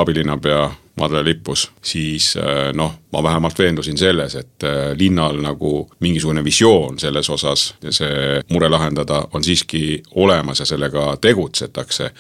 abilinnapea 0.00 0.70
Madle 1.02 1.24
Lippus, 1.24 1.66
siis 1.82 2.36
äh, 2.36 2.70
noh, 2.78 2.94
ma 3.12 3.22
vähemalt 3.22 3.58
veendusin 3.58 3.98
selles, 3.98 4.36
et 4.38 4.66
äh, 4.66 4.92
linnal 4.98 5.40
nagu 5.42 5.72
mingisugune 6.00 6.44
visioon 6.44 6.98
selles 7.02 7.30
osas 7.30 7.72
see 7.90 8.40
mure 8.54 8.70
lahendada 8.70 9.24
on 9.34 9.44
siiski 9.44 10.02
olemas 10.14 10.62
ja 10.62 10.66
sellega 10.68 11.16
tegutsetakse 11.20 12.10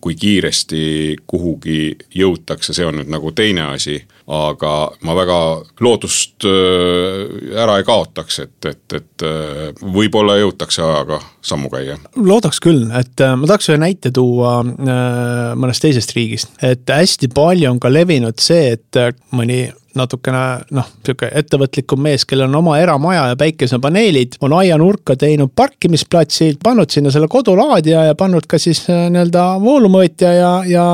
kui 0.00 0.14
kiiresti 0.14 1.16
kuhugi 1.26 1.96
jõutakse, 2.14 2.74
see 2.74 2.86
on 2.86 3.00
nüüd 3.00 3.10
nagu 3.10 3.32
teine 3.36 3.72
asi. 3.74 3.98
aga 4.28 4.70
ma 5.08 5.14
väga 5.16 5.36
lootust 5.80 6.44
äh, 6.44 7.54
ära 7.56 7.78
ei 7.80 7.86
kaotaks, 7.88 8.38
et, 8.44 8.66
et, 8.68 8.96
et 8.98 9.24
äh, 9.24 9.70
võib-olla 9.80 10.36
jõutakse 10.36 10.82
ajaga 10.84 11.20
sammu 11.40 11.70
käia. 11.72 11.96
loodaks 12.16 12.60
küll, 12.60 12.84
et 12.92 13.24
äh, 13.24 13.34
ma 13.40 13.48
tahaks 13.48 13.70
ühe 13.72 13.80
näite 13.80 14.12
tuua 14.14 14.60
mõnest 14.62 15.82
teisest 15.82 16.12
riigist, 16.16 16.52
et 16.62 16.84
hästi 16.92 17.32
palju 17.34 17.70
on 17.72 17.80
ka 17.80 17.92
levinud 17.92 18.38
see, 18.42 18.76
et 18.76 19.02
mõni 19.32 19.64
natukene 19.98 20.42
noh, 20.74 20.86
sihuke 21.06 21.30
ettevõtlikum 21.40 22.00
mees, 22.02 22.24
kellel 22.28 22.48
on 22.48 22.60
oma 22.62 22.78
eramaja 22.80 23.26
ja 23.32 23.38
päikesepaneelid, 23.38 24.38
on 24.44 24.54
aianurka 24.60 25.16
teinud 25.18 25.52
parkimisplatsi, 25.56 26.54
pannud 26.62 26.90
sinna 26.94 27.12
selle 27.14 27.28
kodulaadija 27.30 28.06
ja 28.10 28.18
pannud 28.18 28.46
ka 28.48 28.60
siis 28.62 28.84
äh, 28.90 29.08
nii-öelda 29.12 29.48
voolumõõtja 29.62 30.32
ja, 30.38 30.52
ja 30.68 30.86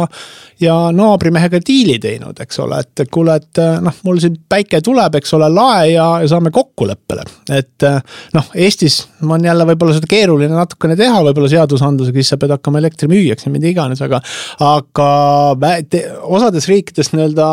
ja 0.61 0.75
naabrimehega 0.95 1.61
diili 1.67 1.99
teinud, 2.03 2.39
eks 2.41 2.61
ole, 2.65 2.81
et 2.85 3.05
kuule, 3.13 3.37
et 3.41 3.63
noh, 3.85 3.97
mul 4.07 4.21
siin 4.23 4.37
päike 4.49 4.81
tuleb, 4.85 5.19
eks 5.21 5.35
ole, 5.39 5.49
lae 5.53 5.91
ja, 5.95 6.07
ja 6.23 6.31
saame 6.31 6.53
kokkuleppele. 6.55 7.25
et 7.55 7.89
noh, 8.35 8.53
Eestis 8.55 9.01
on 9.23 9.45
jälle 9.45 9.67
võib-olla 9.73 9.97
seda 9.97 10.11
keeruline 10.11 10.55
natukene 10.55 10.97
teha, 10.99 11.23
võib-olla 11.29 11.51
seadusandlusega, 11.53 12.21
siis 12.21 12.35
sa 12.35 12.41
pead 12.41 12.55
hakkama 12.57 12.83
elektrimüüjaks 12.83 13.49
ja 13.49 13.53
mida 13.55 13.71
iganes, 13.71 14.03
aga, 14.05 14.23
aga 14.65 15.11
osades 16.39 16.71
riikides 16.71 17.15
nii-öelda 17.15 17.51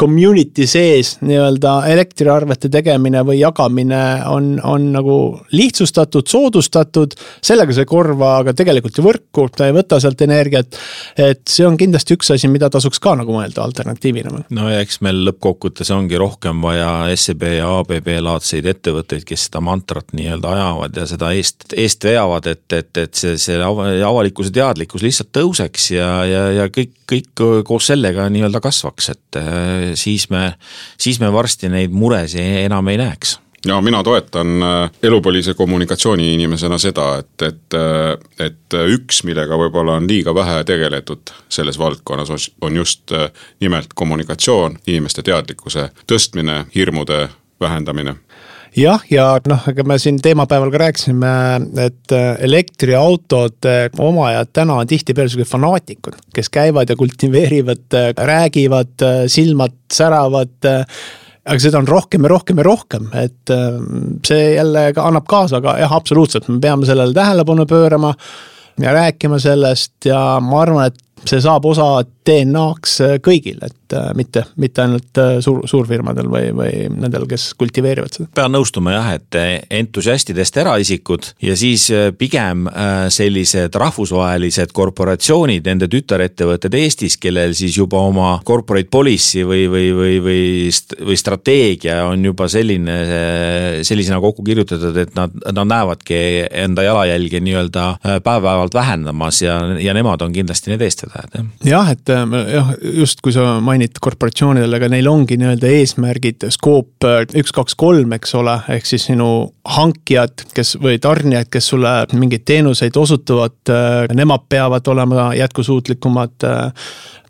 community 0.00 0.64
sees 0.66 1.18
nii-öelda 1.20 1.74
elektriarvete 1.92 2.70
tegemine 2.72 3.20
või 3.26 3.40
jagamine 3.40 4.00
on, 4.32 4.54
on 4.64 4.86
nagu 4.94 5.16
lihtsustatud, 5.52 6.24
soodustatud. 6.30 7.16
sellega 7.44 7.76
sa 7.76 7.84
ei 7.84 7.90
korva 7.90 8.30
aga 8.40 8.54
tegelikult 8.56 8.96
ju 8.96 9.04
võrku, 9.04 9.48
ta 9.52 9.68
ei 9.68 9.76
võta 9.76 10.00
sealt 10.00 10.22
energiat. 10.24 10.78
et 11.18 11.42
see 11.48 11.66
on 11.68 11.76
kindlasti 11.80 12.16
üks 12.16 12.32
asi, 12.32 12.39
mida 12.48 12.70
tasuks 12.72 13.00
ka 13.02 13.12
nagu 13.18 13.34
mõelda 13.34 13.62
alternatiivina. 13.64 14.32
no 14.48 14.68
ja 14.70 14.80
eks 14.80 15.00
meil 15.04 15.20
lõppkokkuvõttes 15.28 15.90
ongi 15.94 16.16
rohkem 16.20 16.62
vaja 16.64 17.10
SEB 17.14 17.44
ja 17.58 17.68
ABB 17.80 18.08
laadseid 18.24 18.66
ettevõtteid, 18.70 19.26
kes 19.28 19.48
seda 19.48 19.60
mantrat 19.64 20.14
nii-öelda 20.16 20.54
ajavad 20.54 21.02
ja 21.02 21.06
seda 21.10 21.32
eest, 21.36 21.68
eest 21.76 22.08
veavad, 22.08 22.48
et, 22.54 22.64
et, 22.72 22.90
et 23.04 23.14
see, 23.14 23.36
see 23.40 23.60
avalikkuse 23.60 24.54
teadlikkus 24.54 25.04
lihtsalt 25.04 25.32
tõuseks 25.36 25.90
ja, 25.96 26.08
ja, 26.28 26.46
ja 26.62 26.70
kõik, 26.72 26.96
kõik 27.10 27.44
koos 27.68 27.90
sellega 27.92 28.30
nii-öelda 28.32 28.62
kasvaks, 28.64 29.12
et 29.12 29.42
siis 30.00 30.30
me, 30.30 30.54
siis 31.00 31.20
me 31.20 31.32
varsti 31.34 31.68
neid 31.72 31.92
muresid 31.92 32.64
enam 32.64 32.88
ei 32.88 33.00
näeks 33.00 33.36
ja 33.66 33.80
mina 33.80 34.02
toetan 34.04 34.62
äh, 34.62 34.90
elupõlise 35.02 35.54
kommunikatsiooni 35.54 36.32
inimesena 36.34 36.78
seda, 36.80 37.06
et, 37.20 37.42
et, 37.44 37.76
äh, 37.76 38.46
et 38.46 38.78
üks, 38.94 39.22
millega 39.28 39.58
võib-olla 39.60 39.98
on 40.00 40.08
liiga 40.08 40.34
vähe 40.34 40.62
tegeletud 40.68 41.32
selles 41.48 41.78
valdkonnas, 41.78 42.50
on 42.60 42.80
just 42.80 43.12
äh, 43.12 43.28
nimelt 43.60 43.94
kommunikatsioon, 43.94 44.80
inimeste 44.86 45.22
teadlikkuse 45.26 45.90
tõstmine, 46.06 46.64
hirmude 46.74 47.26
vähendamine. 47.60 48.16
Jah, 48.76 49.02
ja 49.10 49.24
noh, 49.50 49.64
ega 49.66 49.82
me 49.82 49.96
siin 49.98 50.20
teemapäeval 50.22 50.70
ka 50.70 50.78
rääkisime, 50.84 51.30
et 51.82 52.12
elektriautode 52.38 53.88
omajad 53.98 54.52
täna 54.54 54.76
on 54.78 54.86
tihtipeale 54.86 55.32
sihuke 55.32 55.48
fanaatikud, 55.50 56.20
kes 56.34 56.52
käivad 56.54 56.92
ja 56.92 56.94
kultiveerivad, 56.96 57.98
räägivad, 58.30 58.94
silmad 59.26 59.74
säravad 59.90 60.70
aga 61.50 61.58
seda 61.62 61.80
on 61.82 61.88
rohkem 61.90 62.24
ja 62.26 62.30
rohkem 62.30 62.60
ja 62.62 62.64
rohkem, 62.66 63.10
et 63.18 63.52
see 64.26 64.54
jälle 64.54 64.84
ka 64.94 65.08
annab 65.08 65.26
kaasa, 65.30 65.58
aga 65.58 65.76
jah, 65.82 65.92
absoluutselt, 65.96 66.46
me 66.48 66.60
peame 66.62 66.86
sellele 66.86 67.16
tähelepanu 67.16 67.66
pöörama 67.66 68.14
ja 68.80 68.92
rääkima 68.94 69.40
sellest 69.42 70.06
ja 70.06 70.20
ma 70.44 70.62
arvan, 70.62 70.86
et 70.86 71.00
see 71.28 71.40
saab 71.42 71.66
osa 71.68 71.86
DNA-ks 72.26 72.94
äh, 73.04 73.14
kõigil, 73.24 73.58
et 73.64 73.94
äh, 73.96 74.10
mitte, 74.16 74.44
mitte 74.60 74.84
ainult 74.84 75.20
äh, 75.20 75.38
suur, 75.44 75.62
suurfirmadel 75.68 76.28
või, 76.30 76.50
või 76.56 76.72
nendel, 76.92 77.26
kes 77.30 77.50
kultiveerivad 77.60 78.16
seda. 78.16 78.28
pean 78.36 78.52
nõustuma 78.54 78.94
jah, 78.94 79.10
et 79.18 79.38
entusiastidest 79.80 80.60
eraisikud 80.62 81.30
ja 81.44 81.56
siis 81.58 81.88
pigem 82.18 82.66
sellised 83.12 83.74
rahvusvahelised 83.78 84.72
korporatsioonid, 84.76 85.66
nende 85.66 85.88
tütarettevõtted 85.90 86.74
Eestis, 86.80 87.16
kellel 87.20 87.54
siis 87.58 87.76
juba 87.78 88.00
oma 88.08 88.32
corporate 88.46 88.90
policy 88.92 89.44
või, 89.46 89.66
või, 89.70 89.90
või, 89.96 90.16
või, 90.24 90.42
või 91.10 91.18
strateegia 91.18 92.00
on 92.08 92.24
juba 92.24 92.48
selline, 92.52 92.96
sellisena 93.86 94.20
kokku 94.22 94.44
kirjutatud, 94.46 94.96
et 95.02 95.14
nad, 95.18 95.34
nad 95.50 95.70
näevadki 95.70 96.20
enda 96.64 96.84
jalajälge 96.86 97.42
nii-öelda 97.44 97.86
päev-päevalt 98.24 98.76
vähendamas 98.76 99.42
ja, 99.44 99.60
ja 99.80 99.94
nemad 99.96 100.22
on 100.24 100.34
kindlasti 100.36 100.74
need 100.74 100.84
eestvedajad 100.86 101.09
vedajad, 101.10 101.34
jah. 101.34 101.46
jah, 101.70 101.90
et 101.92 102.12
äh, 102.12 102.36
jah, 102.54 102.72
just 103.00 103.20
kui 103.24 103.34
sa 103.34 103.58
mainid 103.64 103.98
korporatsioonidele, 104.02 104.78
aga 104.80 104.90
neil 104.92 105.08
ongi 105.10 105.38
nii-öelda 105.40 105.70
eesmärgid, 105.78 106.46
skoop 106.54 107.06
äh, 107.06 107.22
üks, 107.40 107.54
kaks, 107.56 107.76
kolm, 107.80 108.14
eks 108.16 108.34
ole, 108.38 108.56
ehk 108.76 108.88
siis 108.88 109.08
sinu 109.10 109.30
hankijad, 109.76 110.46
kes 110.56 110.76
või 110.82 111.00
tarnijad, 111.02 111.50
kes 111.52 111.72
sulle 111.72 111.94
mingeid 112.14 112.46
teenuseid 112.48 112.96
osutavad, 113.00 113.58
äh, 113.70 114.04
nemad 114.16 114.46
peavad 114.50 114.86
olema 114.90 115.30
jätkusuutlikumad 115.38 116.48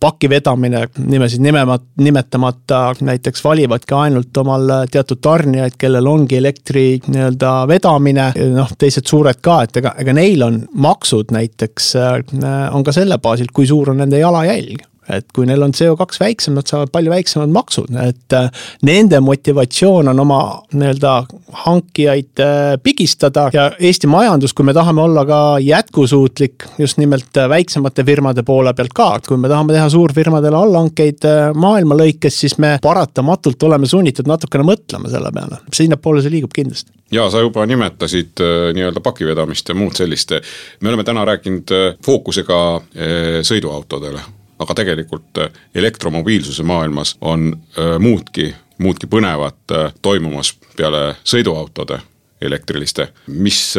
paki 0.01 0.31
vedamine, 0.31 0.87
nimesid 0.99 1.43
nimema-, 1.45 1.79
nimetamata, 2.01 2.95
näiteks 3.01 3.45
valivadki 3.45 3.95
ainult 3.95 4.37
omal 4.43 4.75
teatud 4.91 5.21
tarnijaid, 5.23 5.77
kellel 5.79 6.07
ongi 6.09 6.39
elektri 6.41 6.85
nii-öelda 7.07 7.55
vedamine, 7.69 8.31
noh, 8.55 8.73
teised 8.79 9.09
suured 9.11 9.43
ka, 9.45 9.63
et 9.67 9.81
ega, 9.83 9.95
ega 10.01 10.17
neil 10.17 10.47
on 10.47 10.63
maksud 10.75 11.35
näiteks, 11.37 11.93
on 12.73 12.87
ka 12.87 12.97
selle 12.97 13.21
baasilt, 13.23 13.53
kui 13.55 13.69
suur 13.69 13.93
on 13.93 14.01
nende 14.05 14.23
jalajälg 14.23 14.90
et 15.17 15.27
kui 15.35 15.47
neil 15.49 15.63
on 15.63 15.73
CO2 15.75 16.21
väiksem, 16.21 16.57
nad 16.57 16.69
saavad 16.69 16.91
palju 16.93 17.13
väiksemad 17.13 17.53
maksud, 17.55 17.91
et 18.05 18.37
äh, 18.37 18.49
nende 18.87 19.21
motivatsioon 19.25 20.11
on 20.13 20.23
oma 20.23 20.41
nii-öelda 20.73 21.15
hankijaid 21.65 22.43
äh, 22.45 22.77
pigistada. 22.83 23.49
Ja 23.53 23.71
Eesti 23.79 24.11
majandus, 24.11 24.55
kui 24.55 24.67
me 24.67 24.75
tahame 24.77 25.03
olla 25.03 25.25
ka 25.27 25.41
jätkusuutlik 25.65 26.67
just 26.79 27.01
nimelt 27.01 27.37
äh, 27.37 27.49
väiksemate 27.49 28.05
firmade 28.05 28.45
poole 28.47 28.75
pealt 28.75 28.95
ka, 28.95 29.11
et 29.19 29.29
kui 29.29 29.41
me 29.41 29.51
tahame 29.51 29.75
teha 29.77 29.89
suurfirmadele 29.91 30.57
allhankeid 30.57 31.29
maailma 31.55 31.99
lõikes, 31.99 32.41
siis 32.45 32.57
me 32.63 32.77
paratamatult 32.83 33.69
oleme 33.69 33.89
sunnitud 33.91 34.29
natukene 34.31 34.67
mõtlema 34.67 35.11
selle 35.13 35.33
peale, 35.35 35.61
sinnapoole 35.75 36.23
see 36.25 36.35
liigub 36.37 36.55
kindlasti. 36.55 36.93
Ja 37.11 37.25
sa 37.31 37.41
juba 37.43 37.65
nimetasid 37.67 38.39
nii-öelda 38.77 39.03
pakivedamist 39.03 39.69
ja 39.69 39.75
muud 39.75 39.99
sellist. 39.99 40.31
me 40.81 40.89
oleme 40.89 41.05
täna 41.05 41.25
rääkinud 41.27 41.73
fookusega 42.07 42.61
sõiduautodele 43.43 44.23
aga 44.61 44.75
tegelikult 44.75 45.39
äh, 45.39 45.51
elektromobiilsuse 45.75 46.63
maailmas 46.63 47.17
on 47.21 47.53
äh, 47.79 47.99
muudki, 47.99 48.55
muudki 48.79 49.09
põnevat 49.11 49.75
äh, 49.75 49.93
toimumas 50.03 50.55
peale 50.77 51.15
sõiduautode 51.25 52.01
elektriliste, 52.41 53.11
mis 53.37 53.75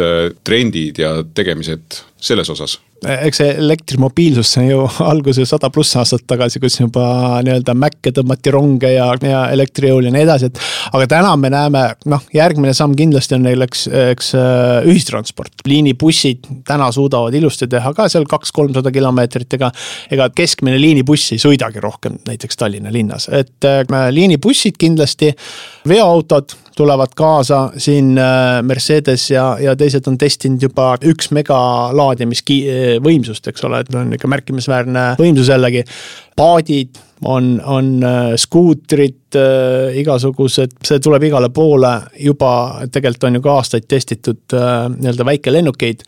trendid 0.46 1.00
ja 1.02 1.16
tegemised 1.34 1.96
selles 2.22 2.50
osas 2.52 2.76
eks 3.02 3.40
see 3.40 3.54
elektrimobiilsus, 3.58 4.52
see 4.56 4.68
ju 4.68 4.84
alguse 5.12 5.44
sada 5.48 5.70
pluss 5.74 5.96
aastat 5.98 6.24
tagasi, 6.30 6.60
kus 6.62 6.78
juba 6.80 7.04
nii-öelda 7.44 7.74
mäkke 7.78 8.12
tõmmati 8.14 8.52
ronge 8.54 8.92
ja, 8.94 9.08
ja 9.26 9.42
elektrijõul 9.54 10.08
ja 10.08 10.14
nii 10.14 10.24
edasi, 10.26 10.50
et. 10.50 10.60
aga 10.92 11.08
täna 11.16 11.34
me 11.40 11.50
näeme, 11.52 11.84
noh, 12.12 12.24
järgmine 12.34 12.74
samm 12.76 12.96
kindlasti 12.98 13.36
on 13.38 13.46
neil, 13.48 13.66
eks, 13.66 13.86
eks 14.12 14.32
äh, 14.38 14.88
ühistransport. 14.88 15.66
liinibussid 15.68 16.48
täna 16.68 16.90
suudavad 16.94 17.34
ilusti 17.38 17.68
teha 17.70 17.94
ka 17.96 18.08
seal 18.12 18.26
kaks-kolmsada 18.30 18.94
kilomeetrit, 18.94 19.58
ega. 19.58 19.72
ega 20.12 20.28
keskmine 20.34 20.78
liinibuss 20.80 21.34
ei 21.34 21.42
sõidagi 21.42 21.82
rohkem 21.82 22.20
näiteks 22.28 22.58
Tallinna 22.60 22.92
linnas, 22.94 23.28
et 23.32 23.68
äh, 23.68 23.84
liinibussid 24.12 24.78
kindlasti, 24.80 25.32
veoautod 25.88 26.56
tulevad 26.76 27.14
kaasa 27.16 27.62
siin 27.76 28.18
äh, 28.18 28.62
Mercedes 28.62 29.30
ja, 29.30 29.56
ja 29.60 29.76
teised 29.76 30.06
on 30.10 30.18
testinud 30.18 30.62
juba 30.62 30.94
üks 31.08 31.30
mega 31.34 31.58
laadimisvõimsust, 31.96 33.48
eks 33.52 33.64
ole, 33.68 33.82
et 33.82 33.94
on 33.94 34.12
ikka 34.16 34.30
märkimisväärne 34.32 35.06
võimsus 35.20 35.52
jällegi. 35.52 35.84
paadid 36.36 37.00
on, 37.24 37.62
on 37.64 38.02
äh, 38.04 38.32
skuutrid 38.36 39.36
äh,, 39.36 39.96
igasugused, 40.00 40.74
see 40.84 41.00
tuleb 41.02 41.28
igale 41.28 41.52
poole 41.54 41.92
juba, 42.20 42.52
tegelikult 42.92 43.28
on 43.28 43.38
ju 43.38 43.44
ka 43.44 43.54
aastaid 43.60 43.86
testitud 43.88 44.56
äh, 44.58 44.88
nii-öelda 44.96 45.26
väikelennukeid, 45.28 46.02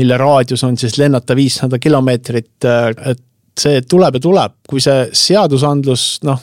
mille 0.00 0.18
raadius 0.20 0.64
on 0.66 0.76
siis 0.80 0.98
lennata 0.98 1.36
viissada 1.36 1.78
kilomeetrit, 1.78 2.56
äh, 2.64 2.90
et 3.12 3.22
see 3.56 3.80
tuleb 3.88 4.18
ja 4.18 4.20
tuleb, 4.20 4.58
kui 4.68 4.82
see 4.84 5.06
seadusandlus 5.16 6.10
noh 6.26 6.42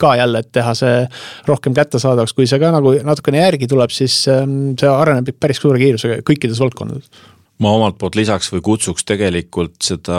ka 0.00 0.14
jälle, 0.18 0.42
et 0.42 0.50
teha 0.52 0.74
see 0.78 1.04
rohkem 1.46 1.74
kättesaadavaks, 1.76 2.34
kui 2.34 2.48
see 2.50 2.60
ka 2.62 2.72
nagu 2.74 2.96
natukene 3.06 3.44
järgi 3.44 3.68
tuleb, 3.70 3.92
siis 3.94 4.24
ähm, 4.32 4.74
see 4.80 4.90
areneb 4.90 5.30
päris 5.40 5.62
suure 5.62 5.78
kiirusega 5.82 6.22
kõikides 6.26 6.62
valdkondades 6.62 7.10
ma 7.62 7.70
omalt 7.70 7.94
poolt 8.00 8.16
lisaks 8.18 8.48
või 8.50 8.62
kutsuks 8.66 9.04
tegelikult 9.06 9.76
seda 9.86 10.18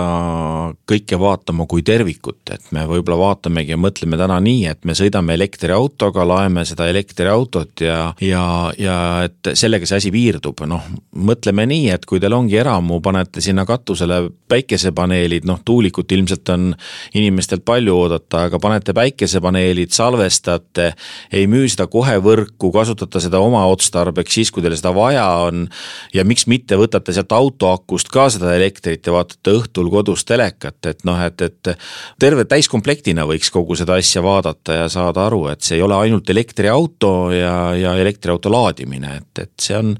kõike 0.88 1.18
vaatama 1.20 1.66
kui 1.68 1.84
tervikut, 1.84 2.40
et 2.56 2.70
me 2.72 2.86
võib-olla 2.88 3.18
vaatamegi 3.20 3.74
ja 3.74 3.80
mõtleme 3.80 4.16
täna 4.20 4.38
nii, 4.44 4.62
et 4.72 4.88
me 4.88 4.96
sõidame 4.96 5.36
elektriautoga, 5.36 6.24
laeme 6.28 6.64
seda 6.68 6.88
elektriautot 6.88 7.84
ja, 7.84 7.98
ja, 8.24 8.46
ja 8.80 8.98
et 9.28 9.52
sellega 9.52 9.88
see 9.90 10.00
asi 10.00 10.14
piirdub, 10.16 10.64
noh. 10.70 10.88
mõtleme 11.12 11.66
nii, 11.68 11.90
et 11.98 12.08
kui 12.08 12.22
teil 12.24 12.38
ongi 12.38 12.56
eramu, 12.62 13.02
panete 13.04 13.44
sinna 13.44 13.68
katusele 13.68 14.22
päikesepaneelid, 14.48 15.44
noh 15.50 15.60
tuulikut 15.68 16.16
ilmselt 16.16 16.54
on 16.56 16.72
inimestelt 17.20 17.66
palju 17.68 17.98
oodata, 18.00 18.46
aga 18.48 18.62
panete 18.64 18.96
päikesepaneelid, 18.96 19.92
salvestate, 19.92 20.94
ei 21.36 21.52
müü 21.52 21.68
seda 21.68 21.90
kohe 21.92 22.16
võrku, 22.24 22.72
kasutate 22.72 23.20
seda 23.28 23.44
oma 23.44 23.66
otstarbeks 23.76 24.40
siis, 24.40 24.56
kui 24.56 24.64
teil 24.64 24.80
seda 24.80 24.96
vaja 24.96 25.28
on 25.50 25.68
ja 26.16 26.24
miks 26.24 26.48
mitte 26.48 26.80
võtate 26.80 27.12
sealt 27.12 27.25
sealt 27.26 27.32
autoakust 27.34 28.10
ka 28.10 28.30
seda 28.30 28.54
elektrit 28.56 29.06
ja 29.06 29.14
vaatate 29.14 29.54
õhtul 29.56 29.90
kodus 29.90 30.26
telekat, 30.26 30.78
et 30.86 31.04
noh, 31.06 31.18
et, 31.26 31.42
et 31.42 31.78
terve 32.20 32.46
täiskomplektina 32.46 33.26
võiks 33.26 33.52
kogu 33.52 33.76
seda 33.76 33.98
asja 33.98 34.22
vaadata 34.22 34.74
ja 34.84 34.90
saada 34.90 35.26
aru, 35.26 35.48
et 35.50 35.62
see 35.62 35.78
ei 35.78 35.84
ole 35.84 35.96
ainult 35.96 36.30
elektriauto 36.30 37.32
ja, 37.34 37.74
ja 37.76 37.96
elektriauto 37.98 38.52
laadimine, 38.52 39.18
et, 39.18 39.44
et 39.44 39.54
see 39.60 39.78
on 39.78 39.96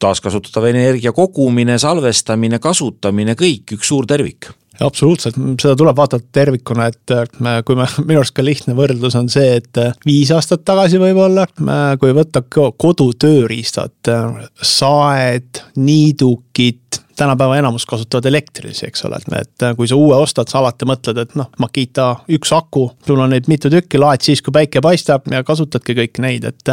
taaskasutatav 0.00 0.66
energia 0.70 1.12
kogumine, 1.12 1.78
salvestamine, 1.78 2.58
kasutamine, 2.58 3.36
kõik 3.36 3.76
üks 3.76 3.88
suur 3.92 4.06
tervik 4.06 4.50
absoluutselt, 4.80 5.36
seda 5.60 5.74
tuleb 5.78 5.96
vaadata 5.96 6.24
tervikuna, 6.32 6.88
et 6.92 7.14
äh, 7.14 7.60
kui 7.66 7.76
me, 7.78 7.86
minu 8.08 8.22
arust 8.22 8.36
ka 8.36 8.44
lihtne 8.44 8.76
võrdlus 8.78 9.16
on 9.18 9.28
see, 9.32 9.58
et 9.60 9.80
äh, 9.80 9.92
viis 10.08 10.32
aastat 10.34 10.64
tagasi 10.68 11.00
võib-olla, 11.02 11.46
äh, 11.48 11.84
kui 12.00 12.14
võtta 12.16 12.44
kodutööriistad, 12.48 14.12
saed, 14.62 15.62
niidukid, 15.76 17.01
tänapäeva 17.22 17.58
enamus 17.60 17.86
kasutavad 17.88 18.26
elektrilisi, 18.30 18.86
eks 18.88 19.06
ole, 19.08 19.20
et 19.38 19.66
kui 19.78 19.88
sa 19.88 19.98
uue 19.98 20.18
ostad, 20.18 20.50
sa 20.50 20.60
alati 20.60 20.88
mõtled, 20.88 21.22
et 21.22 21.34
noh, 21.38 21.50
Makita 21.62 22.08
üks 22.34 22.52
aku, 22.56 22.88
sul 23.06 23.20
on 23.22 23.32
neid 23.32 23.48
mitu 23.50 23.70
tükki, 23.72 24.00
laed 24.02 24.24
siis, 24.24 24.42
kui 24.42 24.54
päike 24.54 24.82
paistab 24.84 25.28
ja 25.32 25.42
kasutadki 25.46 25.94
kõiki 25.98 26.24
neid, 26.24 26.46
et 26.48 26.72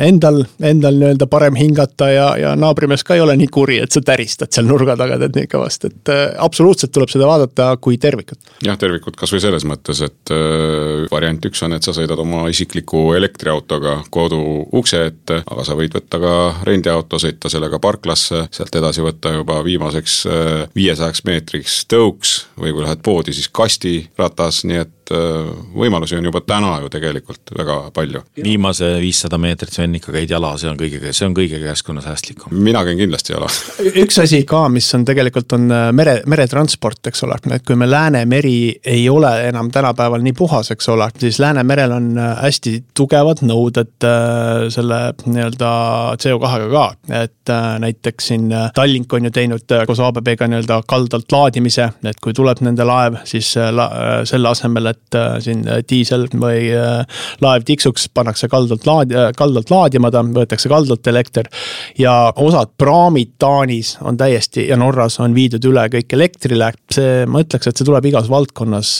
endal, 0.00 0.42
endal 0.64 0.98
nii-öelda 1.00 1.28
parem 1.30 1.58
hingata 1.58 2.08
ja, 2.12 2.28
ja 2.40 2.54
naabrimees 2.58 3.04
ka 3.04 3.18
ei 3.18 3.24
ole 3.24 3.36
nii 3.40 3.50
kuri, 3.52 3.80
et 3.84 3.94
sa 3.94 4.02
täristad 4.04 4.52
seal 4.54 4.68
nurga 4.68 4.96
taga 5.00 5.18
tead 5.20 5.36
nii 5.38 5.50
kõvasti, 5.50 5.90
et 5.92 6.12
absoluutselt 6.42 6.94
tuleb 6.94 7.12
seda 7.12 7.28
vaadata 7.28 7.70
kui 7.82 7.98
tervikut. 8.00 8.40
jah, 8.64 8.78
tervikut 8.80 9.18
kasvõi 9.20 9.42
selles 9.44 9.66
mõttes, 9.68 10.00
et 10.06 10.34
äh, 10.34 11.04
variant 11.12 11.50
üks 11.50 11.62
on, 11.66 11.76
et 11.76 11.86
sa 11.86 11.94
sõidad 11.96 12.20
oma 12.20 12.46
isikliku 12.52 13.06
elektriautoga 13.18 14.00
kodu 14.14 14.40
ukse 14.76 15.04
ette, 15.10 15.42
aga 15.44 15.66
sa 15.66 15.76
võid 15.78 15.96
võtta 15.98 16.20
ka 16.22 16.34
rendiauto, 16.66 17.20
sõita 17.22 17.52
sellega 17.52 17.80
parklasse, 17.82 18.46
sealt 18.54 18.80
edasi 18.80 19.04
võtta 19.04 19.34
juba 19.36 19.60
viimaseks 19.74 20.18
äh, 20.30 20.64
viiesajaks 20.76 21.24
meetriks 21.26 21.80
tõuks 21.90 22.34
või 22.60 22.74
kui 22.74 22.84
lähed 22.86 23.02
poodi, 23.04 23.34
siis 23.36 23.50
kastiratas, 23.52 24.62
nii 24.68 24.82
et 24.84 25.03
et 25.04 25.12
äh, 25.12 25.50
võimalusi 25.76 26.16
on 26.16 26.24
juba 26.24 26.40
täna 26.46 26.78
ju 26.82 26.88
tegelikult 26.92 27.52
väga 27.56 27.76
palju. 27.94 28.22
viimase 28.42 28.94
viissada 29.02 29.38
meetrit, 29.38 29.72
Sven, 29.74 29.94
ikka 29.98 30.12
käid 30.14 30.30
jala, 30.30 30.54
see 30.60 30.70
on 30.70 30.78
kõige, 30.80 31.12
see 31.12 31.26
on 31.26 31.34
kõige 31.36 31.60
keskkonnasäästlikum. 31.60 32.54
mina 32.64 32.84
käin 32.84 32.98
kindlasti 32.98 33.34
jala 33.34 33.48
üks 34.00 34.18
asi 34.22 34.44
ka, 34.48 34.68
mis 34.72 34.88
on 34.96 35.04
tegelikult, 35.04 35.52
on 35.56 35.68
äh, 35.72 35.90
mere, 35.92 36.16
meretransport, 36.30 37.02
eks 37.10 37.24
ole, 37.26 37.38
et 37.52 37.66
kui 37.66 37.76
me 37.76 37.88
Läänemeri 37.90 38.80
ei 38.84 39.08
ole 39.08 39.32
enam 39.48 39.70
tänapäeval 39.70 40.24
nii 40.24 40.32
puhas, 40.36 40.70
eks 40.72 40.88
ole, 40.88 41.08
siis 41.20 41.38
Läänemerel 41.42 41.92
on 41.92 42.10
äh, 42.18 42.32
hästi 42.44 42.74
tugevad 42.96 43.44
nõuded 43.44 44.08
selle 44.74 44.98
nii-öelda 45.26 45.70
CO2-ga 46.20 46.68
ka. 46.72 46.84
et 47.20 47.52
näiteks 47.80 48.26
siin 48.30 48.48
Tallink 48.74 49.12
on 49.12 49.28
ju 49.28 49.30
teinud 49.34 49.74
koos 49.86 50.00
ABB-ga 50.00 50.48
nii-öelda 50.48 50.80
kaldalt 50.88 51.32
laadimise, 51.32 51.90
et 52.04 52.20
kui 52.22 52.34
tuleb 52.36 52.60
nende 52.64 52.86
laev, 52.86 53.20
siis 53.28 53.54
la, 53.56 53.88
selle 54.28 54.48
asemel, 54.48 54.93
et 54.94 55.18
äh, 55.18 55.36
siin 55.44 55.64
äh, 55.68 55.82
diisel 55.88 56.26
või 56.32 56.68
äh, 56.74 57.24
laev 57.44 57.66
tiksuks, 57.68 58.08
pannakse 58.14 58.48
kaldalt 58.52 58.86
laad-, 58.88 59.14
kaldalt 59.38 59.72
laadima 59.72 60.10
ta, 60.14 60.24
võetakse 60.24 60.70
kaldalt 60.72 61.06
elekter. 61.10 61.50
ja 61.98 62.32
osad 62.36 62.74
praamid 62.78 63.34
Taanis 63.38 63.96
on 64.02 64.18
täiesti 64.20 64.68
ja 64.68 64.78
Norras 64.80 65.18
on 65.22 65.34
viidud 65.36 65.64
üle 65.70 65.86
kõik 65.92 66.16
elektrile, 66.16 66.72
see, 66.92 67.24
ma 67.26 67.42
ütleks, 67.44 67.68
et 67.68 67.76
see 67.76 67.86
tuleb 67.86 68.08
igas 68.10 68.30
valdkonnas, 68.30 68.96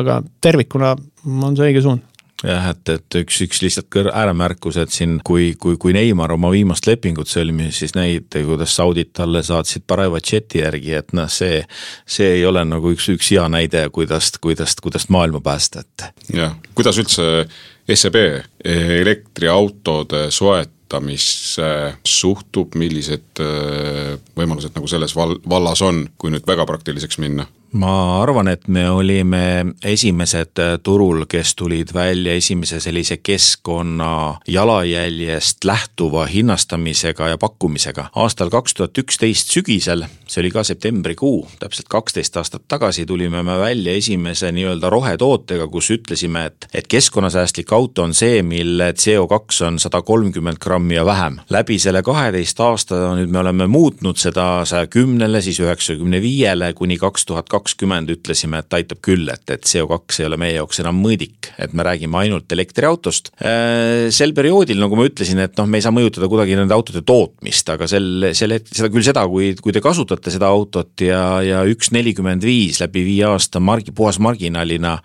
aga 0.00 0.20
tervikuna 0.44 0.94
on 0.94 1.56
see 1.56 1.70
õige 1.70 1.84
suund 1.84 2.13
jah, 2.44 2.68
et, 2.72 2.92
et 2.92 3.16
üks, 3.22 3.38
üks 3.46 3.60
lihtsalt 3.64 3.88
kõr-, 3.92 4.10
ääremärkus, 4.12 4.78
et 4.80 4.92
siin 4.94 5.16
kui, 5.24 5.52
kui, 5.60 5.78
kui 5.80 5.94
Neimar 5.96 6.34
oma 6.34 6.50
viimast 6.52 6.86
lepingut 6.88 7.30
sõlmis, 7.30 7.78
siis 7.80 7.96
näite, 7.96 8.44
kuidas 8.46 8.74
saudid 8.76 9.12
talle 9.16 9.42
saatsid 9.46 9.86
parema 9.88 10.20
džeti 10.22 10.62
järgi, 10.62 10.94
et 11.00 11.14
noh, 11.16 11.30
see, 11.32 11.62
see 12.06 12.36
ei 12.38 12.44
ole 12.48 12.64
nagu 12.68 12.92
üks, 12.94 13.08
üks 13.14 13.32
hea 13.34 13.46
näide, 13.52 13.86
kuidas, 13.94 14.32
kuidas, 14.42 14.76
kuidas 14.82 15.08
maailma 15.14 15.42
päästa, 15.44 15.84
et. 15.84 16.08
jah, 16.34 16.56
kuidas 16.76 17.00
üldse 17.00 17.46
SEB 17.84 18.16
elektriautode 18.64 20.26
soetamisse 20.32 21.66
suhtub, 22.08 22.76
millised 22.80 23.42
äh, 23.44 24.14
võimalused 24.36 24.76
nagu 24.76 24.88
selles 24.90 25.16
val-, 25.16 25.38
vallas 25.48 25.84
on, 25.84 26.06
kui 26.18 26.32
nüüd 26.34 26.48
väga 26.48 26.66
praktiliseks 26.68 27.20
minna? 27.22 27.48
Ma 27.74 28.22
arvan, 28.22 28.48
et 28.48 28.68
me 28.68 28.84
olime 28.90 29.74
esimesed 29.84 30.60
äh, 30.62 30.74
turul, 30.82 31.24
kes 31.28 31.54
tulid 31.58 31.90
välja 31.94 32.34
esimese 32.38 32.78
sellise 32.80 33.16
keskkonna 33.16 34.38
jalajäljest 34.48 35.64
lähtuva 35.64 36.26
hinnastamisega 36.26 37.28
ja 37.28 37.38
pakkumisega. 37.38 38.10
aastal 38.14 38.50
kaks 38.50 38.74
tuhat 38.74 38.98
üksteist 38.98 39.50
sügisel, 39.50 40.04
see 40.26 40.42
oli 40.42 40.50
ka 40.54 40.62
septembrikuu, 40.64 41.48
täpselt 41.58 41.88
kaksteist 41.90 42.36
aastat 42.36 42.62
tagasi 42.68 43.06
tulime 43.06 43.42
me 43.42 43.58
välja 43.58 43.92
esimese 43.92 44.52
nii-öelda 44.52 44.90
rohetootega, 44.90 45.66
kus 45.68 45.90
ütlesime, 45.90 46.46
et, 46.46 46.68
et 46.74 46.86
keskkonnasäästlik 46.86 47.72
auto 47.72 48.06
on 48.06 48.14
see, 48.14 48.42
mille 48.42 48.92
CO2 48.92 49.64
on 49.66 49.78
sada 49.82 50.02
kolmkümmend 50.02 50.62
grammi 50.62 50.94
ja 50.94 51.06
vähem. 51.06 51.40
läbi 51.50 51.78
selle 51.78 52.02
kaheteist 52.02 52.60
aasta 52.60 53.02
nüüd 53.18 53.34
me 53.34 53.42
oleme 53.42 53.66
muutnud 53.66 54.16
seda 54.20 54.64
saja 54.64 54.86
kümnele, 54.86 55.42
siis 55.42 55.60
üheksakümne 55.60 56.22
viiele 56.22 56.72
kuni 56.72 56.98
kaks 56.98 57.26
tuhat 57.26 57.48
kaks 57.48 57.63
kakskümmend 57.64 58.12
ütlesime, 58.12 58.60
et 58.60 58.76
aitab 58.76 59.00
küll, 59.04 59.28
et, 59.32 59.44
et 59.52 59.64
CO2 59.64 60.20
ei 60.20 60.28
ole 60.28 60.38
meie 60.40 60.56
jaoks 60.58 60.82
enam 60.82 60.98
mõõdik, 61.00 61.50
et 61.60 61.72
me 61.76 61.84
räägime 61.86 62.18
ainult 62.20 62.52
elektriautost. 62.52 63.32
Äh, 63.40 64.10
sel 64.14 64.34
perioodil, 64.36 64.80
nagu 64.82 64.98
ma 64.98 65.06
ütlesin, 65.08 65.40
et 65.44 65.56
noh, 65.58 65.68
me 65.70 65.80
ei 65.80 65.84
saa 65.84 65.94
mõjutada 65.94 66.28
kuidagi 66.30 66.58
nende 66.58 66.76
autode 66.76 67.04
tootmist, 67.06 67.70
aga 67.72 67.88
sel, 67.90 68.28
sel 68.36 68.56
hetkel, 68.56 68.76
seda 68.76 68.90
küll 68.92 69.06
seda, 69.06 69.24
kui, 69.30 69.52
kui 69.64 69.74
te 69.74 69.82
kasutate 69.84 70.32
seda 70.34 70.50
autot 70.52 71.04
ja, 71.04 71.22
ja 71.44 71.62
üks 71.68 71.92
nelikümmend 71.94 72.44
viis 72.44 72.82
läbi 72.82 73.04
viie 73.06 73.24
aasta 73.30 73.62
margi, 73.64 73.94
puhas 73.96 74.20
marginaalina, 74.22 74.96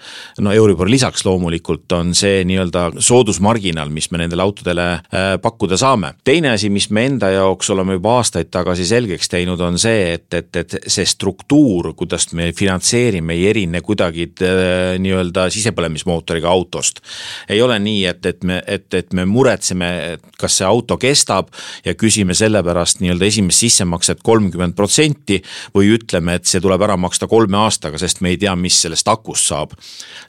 no 0.43 0.55
Euribor 0.55 0.91
lisaks 0.91 1.23
loomulikult 1.27 1.95
on 1.95 2.11
see 2.17 2.43
nii-öelda 2.49 2.89
soodusmarginaal, 2.99 3.91
mis 3.93 4.09
me 4.11 4.23
nendele 4.23 4.43
autodele 4.43 4.89
äh, 4.97 5.31
pakkuda 5.41 5.79
saame. 5.79 6.13
teine 6.27 6.53
asi, 6.57 6.71
mis 6.73 6.89
me 6.91 7.05
enda 7.07 7.31
jaoks 7.31 7.71
oleme 7.71 7.95
juba 7.99 8.17
aastaid 8.19 8.51
tagasi 8.51 8.87
selgeks 8.89 9.31
teinud, 9.31 9.61
on 9.63 9.79
see, 9.79 10.13
et, 10.17 10.27
et, 10.33 10.63
et 10.63 10.77
see 10.89 11.07
struktuur, 11.07 11.93
kuidas 11.97 12.27
me 12.33 12.48
me 12.48 12.48
finantseerime, 12.55 13.33
ei 13.33 13.47
erine 13.49 13.81
kuidagi 13.85 14.29
äh, 14.43 14.95
nii-öelda 15.01 15.47
sisepõlemismootoriga 15.53 16.49
autost. 16.49 17.01
ei 17.49 17.61
ole 17.61 17.79
nii, 17.79 18.05
et, 18.05 18.25
et 18.25 18.43
me, 18.43 18.61
et, 18.67 18.87
et 18.93 19.13
me 19.13 19.25
muretseme, 19.25 20.17
kas 20.39 20.59
see 20.59 20.67
auto 20.67 20.97
kestab 20.97 21.49
ja 21.85 21.95
küsime 21.95 22.35
selle 22.37 22.63
pärast 22.63 23.03
nii-öelda 23.03 23.25
esimest 23.25 23.65
sissemakset 23.65 24.23
kolmkümmend 24.23 24.75
protsenti 24.75 25.41
või 25.75 25.93
ütleme, 25.95 26.37
et 26.39 26.49
see 26.49 26.61
tuleb 26.63 26.81
ära 26.85 26.97
maksta 26.97 27.27
kolme 27.27 27.57
aastaga, 27.59 27.99
sest 28.01 28.23
me 28.25 28.33
ei 28.33 28.39
tea, 28.41 28.55
mis 28.55 28.81
sellest 28.81 29.07
akust 29.07 29.49
saab. 29.51 29.75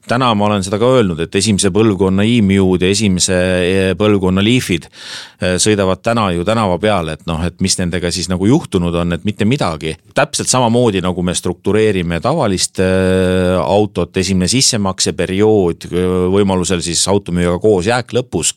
täna 0.08 0.32
ma 0.34 0.46
olen 0.46 0.64
seda 0.64 0.78
ka 0.80 0.88
öelnud, 0.98 1.20
et 1.20 1.34
esimese 1.34 1.70
põlvkonna 1.74 2.24
e-Mu'd 2.26 2.82
ja 2.82 2.90
esimese 2.90 3.36
e, 3.36 3.94
põlvkonna 3.98 4.42
Leafid 4.44 4.88
äh, 4.88 5.56
sõidavad 5.62 6.02
täna 6.02 6.30
ju 6.34 6.44
tänava 6.44 6.78
peal, 6.82 7.12
et 7.14 7.26
noh, 7.30 7.42
et 7.46 7.60
mis 7.60 7.76
nendega 7.78 8.10
siis 8.14 8.28
nagu 8.30 8.46
juhtunud 8.46 8.94
on, 9.02 9.14
et 9.16 9.24
mitte 9.24 9.44
midagi. 9.44 9.96
täpselt 10.14 10.48
samamoodi 10.48 11.02
nagu 11.04 11.22
me 11.22 11.34
struktureerime 11.34 12.09
kasutame 12.10 12.20
tavalist 12.20 12.80
äh, 12.80 13.58
autot, 13.60 14.16
esimene 14.16 14.48
sissemakseperiood, 14.50 15.86
võimalusel 16.32 16.82
siis 16.82 17.06
automüüjaga 17.08 17.60
koos 17.62 17.86
jääk 17.86 18.14
lõpus, 18.16 18.54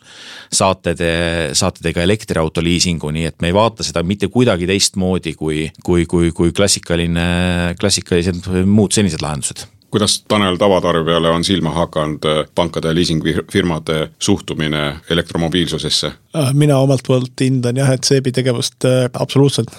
saate 0.52 0.96
te, 0.96 1.12
saate 1.54 1.84
te 1.84 1.94
ka 1.94 2.02
elektriauto 2.04 2.64
liisingu, 2.64 3.12
nii 3.12 3.28
et 3.30 3.42
me 3.42 3.52
ei 3.52 3.54
vaata 3.54 3.84
seda 3.84 4.04
mitte 4.04 4.28
kuidagi 4.28 4.68
teistmoodi 4.68 5.36
kui, 5.36 5.70
kui, 5.84 6.06
kui, 6.06 6.32
kui 6.32 6.52
klassikaline, 6.52 7.76
klassikalised 7.80 8.50
muud 8.66 8.94
senised 8.94 9.22
lahendused 9.22 9.68
kuidas 9.94 10.24
Tanel 10.26 10.56
tavatarbijale 10.58 11.30
on 11.30 11.44
silma 11.46 11.70
hakanud 11.76 12.24
äh, 12.26 12.40
pankade 12.58 12.90
ja 12.90 12.96
liisingfirmade 12.98 14.08
suhtumine 14.18 15.04
elektromobiilsusesse? 15.14 16.10
Äh, 16.34 16.50
mina 16.58 16.80
omalt 16.82 17.06
poolt 17.06 17.44
hindan 17.46 17.78
jah, 17.78 17.92
et 17.94 18.02
Seebi 18.04 18.34
tegevust 18.34 18.88
absoluutselt, 19.14 19.70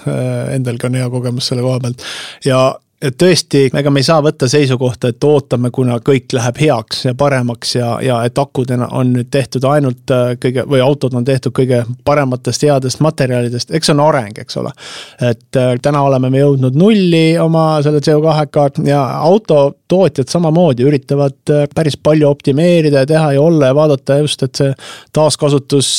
endalgi 0.55 0.87
on 0.87 1.01
hea 1.01 1.11
kogemus 1.11 1.51
selle 1.51 1.67
koha 1.67 1.83
pealt 1.83 2.07
ja 2.47 2.61
et 3.05 3.17
tõesti, 3.21 3.67
ega 3.77 3.91
me 3.93 4.01
ei 4.01 4.07
saa 4.07 4.23
võtta 4.25 4.49
seisukohta, 4.51 5.11
et 5.13 5.25
ootame, 5.25 5.71
kuna 5.75 5.99
kõik 6.05 6.33
läheb 6.37 6.61
heaks 6.63 7.05
ja 7.09 7.15
paremaks 7.19 7.75
ja, 7.77 7.91
ja 8.05 8.21
et 8.25 8.39
akud 8.41 8.71
on 8.75 9.13
nüüd 9.13 9.29
tehtud 9.35 9.67
ainult 9.69 10.13
äh, 10.15 10.35
kõige 10.41 10.65
või 10.71 10.81
autod 10.85 11.17
on 11.19 11.27
tehtud 11.27 11.53
kõige 11.57 11.83
parematest 12.05 12.65
headest 12.65 13.03
materjalidest, 13.05 13.75
eks 13.75 13.91
see 13.91 13.97
on 13.97 14.03
areng, 14.07 14.39
eks 14.41 14.59
ole. 14.61 14.73
et 15.21 15.61
äh, 15.61 15.75
täna 15.83 16.05
oleme 16.07 16.31
me 16.33 16.41
jõudnud 16.41 16.79
nulli 16.79 17.37
oma 17.41 17.67
selle 17.85 18.01
CO2-ga 18.05 18.69
ja 18.89 19.03
autotootjad 19.29 20.31
samamoodi 20.33 20.87
üritavad 20.89 21.53
äh, 21.53 21.67
päris 21.75 21.99
palju 22.01 22.31
optimeerida 22.31 23.05
ja 23.05 23.11
teha 23.11 23.33
ja 23.37 23.43
olla 23.43 23.73
ja 23.73 23.77
vaadata 23.77 24.19
just, 24.23 24.43
et 24.47 24.63
see 24.63 24.73
taaskasutus 25.15 25.91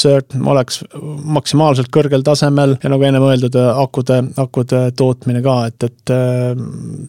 oleks 0.46 0.82
maksimaalselt 1.38 1.92
kõrgel 1.94 2.26
tasemel 2.26 2.78
ja 2.82 2.92
nagu 2.92 3.06
ennem 3.06 3.30
öeldud, 3.30 3.56
akude, 3.76 4.22
akude 4.42 4.86
tootmine 4.98 5.44
ka, 5.46 5.60
et, 5.70 5.90
et 5.90 6.16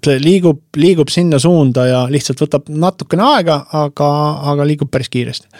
see 0.05 0.21
liigub, 0.23 0.63
liigub 0.77 1.11
sinna 1.13 1.39
suunda 1.43 1.87
ja 1.89 2.05
lihtsalt 2.11 2.45
võtab 2.45 2.71
natukene 2.71 3.27
aega, 3.37 3.61
aga, 3.87 4.13
aga 4.53 4.69
liigub 4.69 4.91
päris 4.93 5.13
kiiresti. 5.13 5.51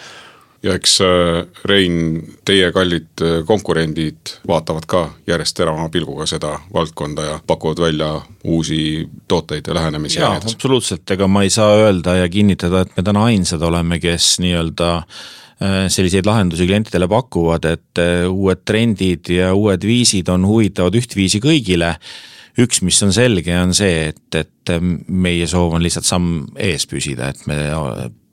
Ja 0.65 0.73
eks 0.73 0.95
äh, 1.05 1.45
Rein, 1.69 1.97
teie 2.45 2.71
kallid 2.73 3.21
äh, 3.21 3.39
konkurendid 3.45 4.33
vaatavad 4.49 4.87
ka 4.89 5.03
järjest 5.29 5.55
teravama 5.59 5.91
pilguga 5.93 6.25
seda 6.29 6.55
valdkonda 6.73 7.25
ja 7.27 7.35
pakuvad 7.47 7.81
välja 7.85 8.09
uusi 8.43 9.07
tooteid 9.29 9.69
ja 9.69 9.75
lähenemisi. 9.77 10.19
jaa, 10.19 10.35
absoluutselt, 10.41 11.05
ega 11.13 11.27
ma 11.29 11.43
ei 11.45 11.53
saa 11.53 11.75
öelda 11.83 12.17
ja 12.23 12.29
kinnitada, 12.29 12.81
et 12.81 12.95
me 12.97 13.05
täna 13.05 13.27
ainsad 13.29 13.61
oleme, 13.61 13.99
kes 14.01 14.39
nii-öelda 14.41 14.89
äh, 14.97 15.85
selliseid 15.93 16.25
lahendusi 16.25 16.65
klientidele 16.65 17.07
pakuvad, 17.11 17.69
et 17.69 18.01
uued 18.31 18.65
trendid 18.65 19.29
ja 19.29 19.53
uued 19.53 19.85
viisid 19.85 20.33
on 20.33 20.49
huvitavad 20.49 20.97
ühtviisi 20.97 21.43
kõigile 21.43 21.93
üks, 22.57 22.81
mis 22.85 22.99
on 23.05 23.13
selge, 23.13 23.53
on 23.59 23.73
see, 23.77 24.09
et, 24.11 24.35
et 24.35 24.73
meie 25.07 25.47
soov 25.49 25.75
on 25.77 25.83
lihtsalt 25.83 26.07
samm 26.07 26.47
ees 26.59 26.87
püsida, 26.89 27.31
et 27.31 27.43
me 27.49 27.57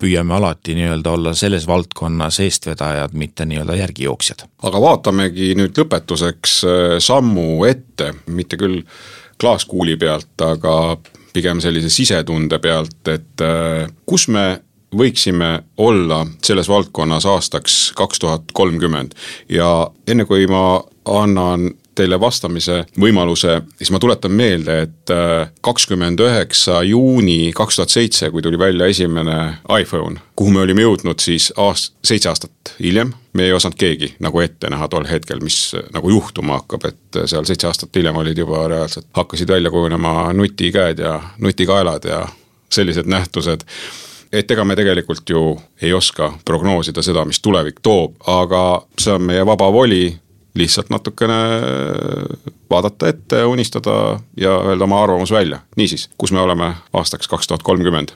püüame 0.00 0.36
alati 0.36 0.76
nii-öelda 0.76 1.14
olla 1.16 1.34
selles 1.38 1.66
valdkonnas 1.68 2.40
eestvedajad, 2.44 3.14
mitte 3.16 3.46
nii-öelda 3.48 3.76
järgijooksjad. 3.78 4.46
aga 4.62 4.80
vaatamegi 4.80 5.52
nüüd 5.58 5.76
lõpetuseks 5.80 6.56
äh, 6.68 6.96
sammu 7.04 7.64
ette, 7.68 8.12
mitte 8.26 8.60
küll 8.60 8.82
klaaskuuli 9.40 9.96
pealt, 10.00 10.34
aga 10.42 10.96
pigem 11.34 11.60
sellise 11.60 11.90
sisetunde 11.90 12.58
pealt, 12.62 13.00
et 13.10 13.44
äh, 13.44 13.88
kus 14.06 14.28
me 14.28 14.46
võiksime 14.94 15.64
olla 15.82 16.20
selles 16.44 16.68
valdkonnas 16.70 17.26
aastaks 17.26 17.78
kaks 17.98 18.20
tuhat 18.22 18.52
kolmkümmend 18.54 19.16
ja 19.50 19.88
enne 20.06 20.26
kui 20.28 20.46
ma 20.46 20.84
annan 21.10 21.72
teile 21.94 22.18
vastamise 22.20 22.82
võimaluse, 23.00 23.60
siis 23.78 23.90
ma 23.94 24.00
tuletan 24.02 24.32
meelde, 24.34 24.78
et 24.86 25.12
äh, 25.14 25.48
kakskümmend 25.64 26.20
üheksa 26.20 26.82
juuni 26.86 27.52
kaks 27.56 27.80
tuhat 27.80 27.94
seitse, 27.94 28.30
kui 28.30 28.42
tuli 28.42 28.58
välja 28.58 28.88
esimene 28.90 29.38
iPhone, 29.80 30.20
kuhu 30.36 30.54
me 30.54 30.64
olime 30.64 30.84
jõudnud 30.86 31.22
siis 31.22 31.50
aast-, 31.56 31.94
seitse 32.04 32.30
aastat 32.30 32.74
hiljem, 32.78 33.12
me 33.32 33.48
ei 33.48 33.52
osanud 33.56 33.78
keegi 33.78 34.14
nagu 34.24 34.40
ette 34.44 34.70
näha 34.70 34.88
tol 34.88 35.08
hetkel, 35.10 35.42
mis 35.44 35.74
nagu 35.94 36.10
juhtuma 36.10 36.60
hakkab, 36.60 36.88
et 36.90 37.20
seal 37.30 37.46
seitse 37.48 37.68
aastat 37.70 37.94
hiljem 37.96 38.16
olid 38.22 38.38
juba 38.38 38.66
reaalselt, 38.70 39.08
hakkasid 39.16 39.50
välja 39.50 39.70
kujunema 39.74 40.32
nutikäed 40.32 40.98
ja 41.02 41.20
nutikaelad 41.38 42.10
ja 42.10 42.24
sellised 42.74 43.06
nähtused. 43.06 43.66
Et 44.34 44.50
ega 44.50 44.64
me 44.66 44.74
tegelikult 44.74 45.30
ju 45.30 45.42
ei 45.82 45.92
oska 45.94 46.32
prognoosida 46.44 47.02
seda, 47.06 47.22
mis 47.24 47.38
tulevik 47.40 47.78
toob, 47.82 48.16
aga 48.26 48.82
see 48.98 49.14
on 49.14 49.22
meie 49.28 49.44
vaba 49.46 49.68
voli 49.72 50.08
lihtsalt 50.54 50.90
natukene 50.90 51.38
vaadata 52.74 53.08
ette, 53.12 53.44
unistada 53.48 54.18
ja 54.40 54.58
öelda 54.66 54.84
oma 54.84 55.02
arvamus 55.02 55.32
välja. 55.32 55.60
niisiis, 55.76 56.08
kus 56.18 56.32
me 56.32 56.40
oleme 56.40 56.72
aastaks 56.92 57.28
kaks 57.30 57.50
tuhat 57.50 57.62
kolmkümmend? 57.62 58.14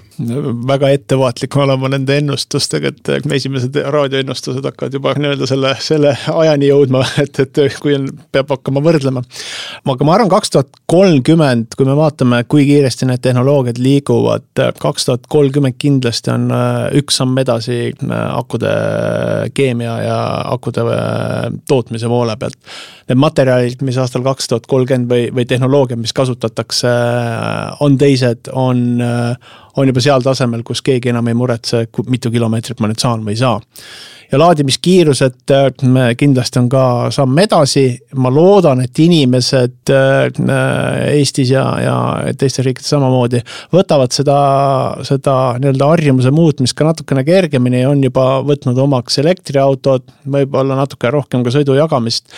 väga 0.66 0.90
ettevaatlik 0.96 1.56
olema 1.56 1.88
nende 1.88 2.18
ennustustega, 2.18 2.92
et 2.92 3.32
esimesed 3.32 3.78
raadioennustused 3.94 4.64
hakkavad 4.64 4.98
juba 4.98 5.14
nii-öelda 5.18 5.46
selle, 5.46 5.74
selle 5.82 6.16
ajani 6.34 6.70
jõudma, 6.72 7.04
et, 7.22 7.38
et 7.44 7.62
kui 7.82 7.94
on, 7.96 8.08
peab 8.32 8.50
hakkama 8.54 8.82
võrdlema. 8.84 9.22
aga 9.86 10.06
ma 10.06 10.16
arvan, 10.16 10.30
kaks 10.32 10.54
tuhat 10.54 10.80
kolmkümmend, 10.90 11.76
kui 11.76 11.86
me 11.88 11.96
vaatame, 11.98 12.42
kui 12.50 12.66
kiiresti 12.68 13.08
need 13.08 13.22
tehnoloogiad 13.24 13.78
liiguvad, 13.82 14.48
kaks 14.80 15.08
tuhat 15.08 15.28
kolmkümmend 15.30 15.78
kindlasti 15.78 16.32
on 16.34 16.48
äh, 16.54 16.88
üks 16.98 17.20
samm 17.20 17.38
edasi 17.38 17.78
äh, 17.90 18.14
akude 18.34 18.72
keemia 19.54 19.96
ja 20.02 20.18
akude 20.52 20.84
äh, 20.84 21.52
tootmise 21.68 22.10
poole 22.10 22.36
pealt. 22.40 22.58
Need 23.08 23.20
materjalid, 23.20 23.82
mis 23.86 23.98
aastal 24.00 24.24
kaks 24.26 24.47
kaks 24.48 24.64
tuhat 24.64 24.66
kolmkümmend 24.66 25.10
või, 25.10 25.28
või 25.34 25.44
tehnoloogiad, 25.46 26.00
mis 26.00 26.14
kasutatakse, 26.16 26.88
on 27.80 27.98
teised, 27.98 28.48
on, 28.52 29.04
on 29.78 29.90
juba 29.90 30.02
seal 30.04 30.24
tasemel, 30.24 30.64
kus 30.66 30.82
keegi 30.84 31.12
enam 31.12 31.30
ei 31.30 31.38
muretse, 31.38 31.86
mitu 32.10 32.32
kilomeetrit 32.34 32.80
ma 32.82 32.90
nüüd 32.90 33.02
saan 33.02 33.24
või 33.26 33.36
ei 33.36 33.42
saa 33.42 33.58
ja 34.32 34.38
laadimiskiirused 34.38 35.52
äh, 35.52 35.70
kindlasti 36.16 36.60
on 36.60 36.68
ka 36.68 36.82
samm 37.14 37.38
edasi. 37.38 37.84
ma 38.16 38.30
loodan, 38.32 38.82
et 38.84 38.98
inimesed 38.98 39.92
äh, 39.92 41.08
Eestis 41.14 41.50
ja, 41.50 41.64
ja 41.80 41.96
teistes 42.38 42.64
riikides 42.66 42.90
samamoodi 42.92 43.40
võtavad 43.72 44.12
seda, 44.12 44.38
seda 45.06 45.36
nii-öelda 45.60 45.90
harjumuse 45.92 46.32
muutmist 46.34 46.76
ka 46.76 46.88
natukene 46.88 47.24
kergemini 47.24 47.82
ja 47.82 47.90
on 47.92 48.04
juba 48.04 48.26
võtnud 48.46 48.78
omaks 48.84 49.18
elektriautod, 49.22 50.04
võib-olla 50.28 50.76
natuke 50.82 51.10
rohkem 51.14 51.44
ka 51.44 51.54
sõidu 51.54 51.76
jagamist. 51.78 52.28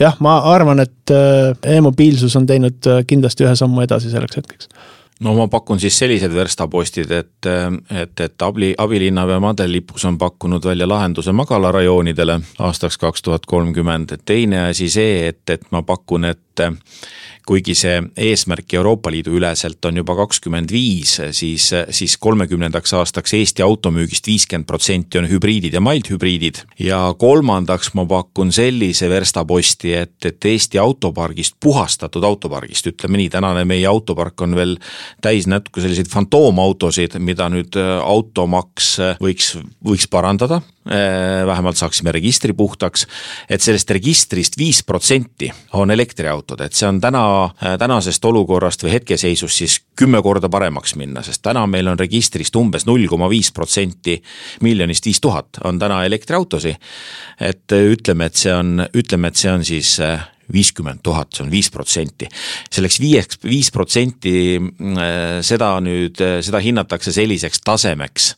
jah, 0.00 0.16
ma 0.24 0.38
arvan, 0.54 0.80
et 0.84 1.12
äh, 1.12 1.76
e-mobiilsus 1.76 2.36
on 2.40 2.48
teinud 2.48 2.92
kindlasti 3.08 3.44
ühe 3.44 3.56
sammu 3.58 3.84
edasi 3.84 4.12
selleks 4.12 4.40
hetkeks 4.40 4.72
no 5.20 5.34
ma 5.34 5.46
pakun 5.48 5.80
siis 5.80 5.98
sellised 5.98 6.34
verstapostid, 6.34 7.10
et, 7.10 7.46
et, 7.90 8.20
et 8.20 8.42
abli, 8.42 8.74
abilinnapea 8.78 9.40
Madel 9.40 9.72
Lipus 9.72 10.04
on 10.04 10.18
pakkunud 10.18 10.64
välja 10.64 10.88
lahenduse 10.88 11.32
magalarajoonidele 11.32 12.40
aastaks 12.58 12.98
kaks 12.98 13.22
tuhat 13.22 13.46
kolmkümmend, 13.46 14.16
teine 14.24 14.66
asi 14.68 14.88
see, 14.90 15.28
et, 15.28 15.42
et 15.50 15.70
ma 15.70 15.82
pakun, 15.82 16.24
et 16.24 16.66
kuigi 17.46 17.74
see 17.76 18.00
eesmärk 18.30 18.72
Euroopa 18.78 19.12
Liidu 19.12 19.34
üleselt 19.38 19.84
on 19.84 19.98
juba 20.00 20.16
kakskümmend 20.16 20.72
viis, 20.72 21.18
siis, 21.36 21.68
siis 21.92 22.16
kolmekümnendaks 22.20 22.94
aastaks 22.96 23.34
Eesti 23.36 23.64
automüügist 23.64 24.28
viiskümmend 24.30 24.68
protsenti 24.68 25.20
on 25.20 25.28
hübriidid 25.28 25.76
ja 25.76 25.82
maldhübriidid. 25.84 26.62
ja 26.78 27.00
kolmandaks 27.18 27.92
ma 27.94 28.06
pakun 28.08 28.52
sellise 28.52 29.08
verstaposti, 29.10 29.92
et, 29.94 30.16
et 30.24 30.44
Eesti 30.44 30.78
autopargist, 30.78 31.56
puhastatud 31.60 32.24
autopargist, 32.24 32.88
ütleme 32.94 33.20
nii, 33.20 33.30
tänane 33.30 33.64
meie 33.68 33.86
autopark 33.86 34.40
on 34.46 34.56
veel 34.56 34.78
täis 35.22 35.48
natuke 35.50 35.84
selliseid 35.84 36.08
fantoomautosid, 36.12 37.18
mida 37.20 37.50
nüüd 37.52 37.76
äh, 37.80 37.98
automaks 38.04 38.94
äh, 39.00 39.20
võiks, 39.20 39.54
võiks 39.84 40.08
parandada 40.08 40.62
Äh, 40.84 41.46
vähemalt 41.46 41.76
saaksime 41.80 42.12
registri 42.12 42.52
puhtaks, 42.52 43.06
et 43.48 43.62
sellest 43.64 43.88
registrist 43.96 44.58
viis 44.60 44.82
protsenti 44.84 45.48
on 45.80 45.88
elektriautod, 45.90 46.60
et 46.60 46.76
see 46.76 46.84
on 46.84 46.98
täna, 47.00 47.22
tänasest 47.78 48.24
olukorrast 48.24 48.84
või 48.84 48.94
hetkeseisust 48.96 49.62
siis 49.62 49.78
kümme 49.96 50.22
korda 50.22 50.48
paremaks 50.52 50.94
minna, 51.00 51.22
sest 51.22 51.42
täna 51.44 51.66
meil 51.70 51.88
on 51.90 51.98
registrist 51.98 52.56
umbes 52.56 52.86
null 52.88 53.06
koma 53.10 53.28
viis 53.32 53.52
protsenti 53.54 54.18
miljonist 54.64 55.06
viis 55.06 55.20
tuhat 55.20 55.62
on 55.64 55.78
täna 55.78 56.04
elektriautosid. 56.04 56.76
et 57.40 57.72
äh, 57.72 57.90
ütleme, 57.92 58.26
et 58.26 58.34
see 58.34 58.54
on, 58.54 58.86
ütleme, 58.94 59.28
et 59.28 59.36
see 59.36 59.52
on 59.52 59.64
siis 59.64 59.98
viiskümmend 60.52 61.00
tuhat, 61.02 61.32
see 61.32 61.44
on 61.44 61.50
viis 61.50 61.70
protsenti. 61.70 62.28
selleks 62.70 63.00
viieks, 63.00 63.38
viis 63.44 63.70
protsenti 63.72 64.60
seda 65.42 65.74
nüüd, 65.80 66.20
seda 66.44 66.60
hinnatakse 66.60 67.12
selliseks 67.12 67.64
tasemeks 67.64 68.34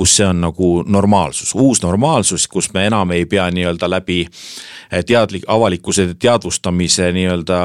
kus 0.00 0.16
see 0.16 0.24
on 0.24 0.40
nagu 0.40 0.68
normaalsus, 0.88 1.52
uus 1.54 1.82
normaalsus, 1.84 2.46
kus 2.48 2.70
me 2.72 2.86
enam 2.88 3.12
ei 3.12 3.26
pea 3.28 3.50
nii-öelda 3.52 3.90
läbi 3.90 4.22
eh, 4.24 5.02
teadlik, 5.04 5.44
avalikkuse 5.46 6.14
teadvustamise 6.18 7.10
nii-öelda 7.12 7.58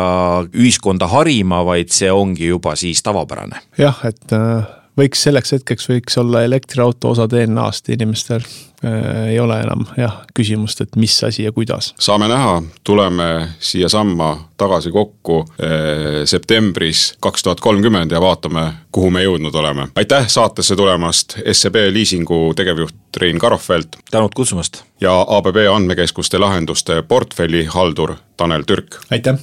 ühiskonda 0.51 1.07
harima, 1.07 1.63
vaid 1.65 1.93
see 1.95 2.11
ongi 2.11 2.51
juba 2.51 2.75
siis 2.75 3.03
tavapärane. 3.05 3.61
jah, 3.79 4.01
et 4.09 4.35
äh, 4.35 4.67
võiks 4.97 5.25
selleks 5.27 5.51
hetkeks 5.51 5.89
võiks 5.89 6.17
olla 6.21 6.43
elektriauto 6.47 7.09
osa 7.15 7.27
DNA-st 7.31 7.93
inimestel 7.95 8.45
Äh, 8.85 9.27
ei 9.29 9.39
ole 9.39 9.55
enam 9.61 9.85
jah, 9.97 10.17
küsimust, 10.35 10.81
et 10.83 10.95
mis 10.99 11.15
asi 11.23 11.43
ja 11.43 11.51
kuidas. 11.51 11.93
saame 11.99 12.27
näha, 12.27 12.61
tuleme 12.83 13.47
siiasamma 13.59 14.49
tagasi 14.57 14.91
kokku 14.91 15.39
äh, 15.39 16.25
septembris 16.25 17.15
kaks 17.19 17.43
tuhat 17.43 17.59
kolmkümmend 17.59 18.11
ja 18.11 18.21
vaatame, 18.21 18.65
kuhu 18.91 19.09
me 19.09 19.23
jõudnud 19.23 19.55
oleme. 19.55 19.87
aitäh 19.95 20.27
saatesse 20.27 20.75
tulemast, 20.75 21.37
SEB 21.51 21.75
liisingu 21.91 22.53
tegevjuht 22.55 23.17
Rein 23.17 23.39
Karofeld. 23.39 23.97
tänud 24.11 24.35
kutsumast. 24.35 24.83
ja 25.01 25.25
ABB 25.27 25.57
andmekeskuste 25.73 26.37
lahenduste 26.37 27.01
portfellihaldur 27.01 28.15
Tanel 28.37 28.63
Türk. 28.67 28.99
aitäh 29.11 29.39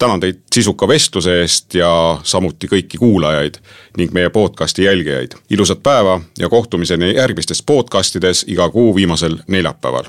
tänan 0.00 0.20
teid 0.20 0.38
sisuka 0.54 0.88
vestluse 0.88 1.40
eest 1.42 1.74
ja 1.76 2.20
samuti 2.22 2.68
kõiki 2.72 2.98
kuulajaid 2.98 3.58
ning 4.00 4.12
meie 4.16 4.30
podcasti 4.32 4.84
jälgijaid. 4.84 5.36
ilusat 5.50 5.82
päeva 5.82 6.20
ja 6.38 6.48
kohtumiseni 6.48 7.14
järgmistes 7.16 7.62
podcastides 7.62 8.44
iga 8.48 8.68
kuu 8.70 8.94
viimasel 8.94 9.36
neljapäeval. 9.46 10.04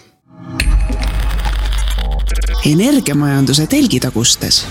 energiamajanduse 2.65 3.67
telgitagustes 3.67 4.67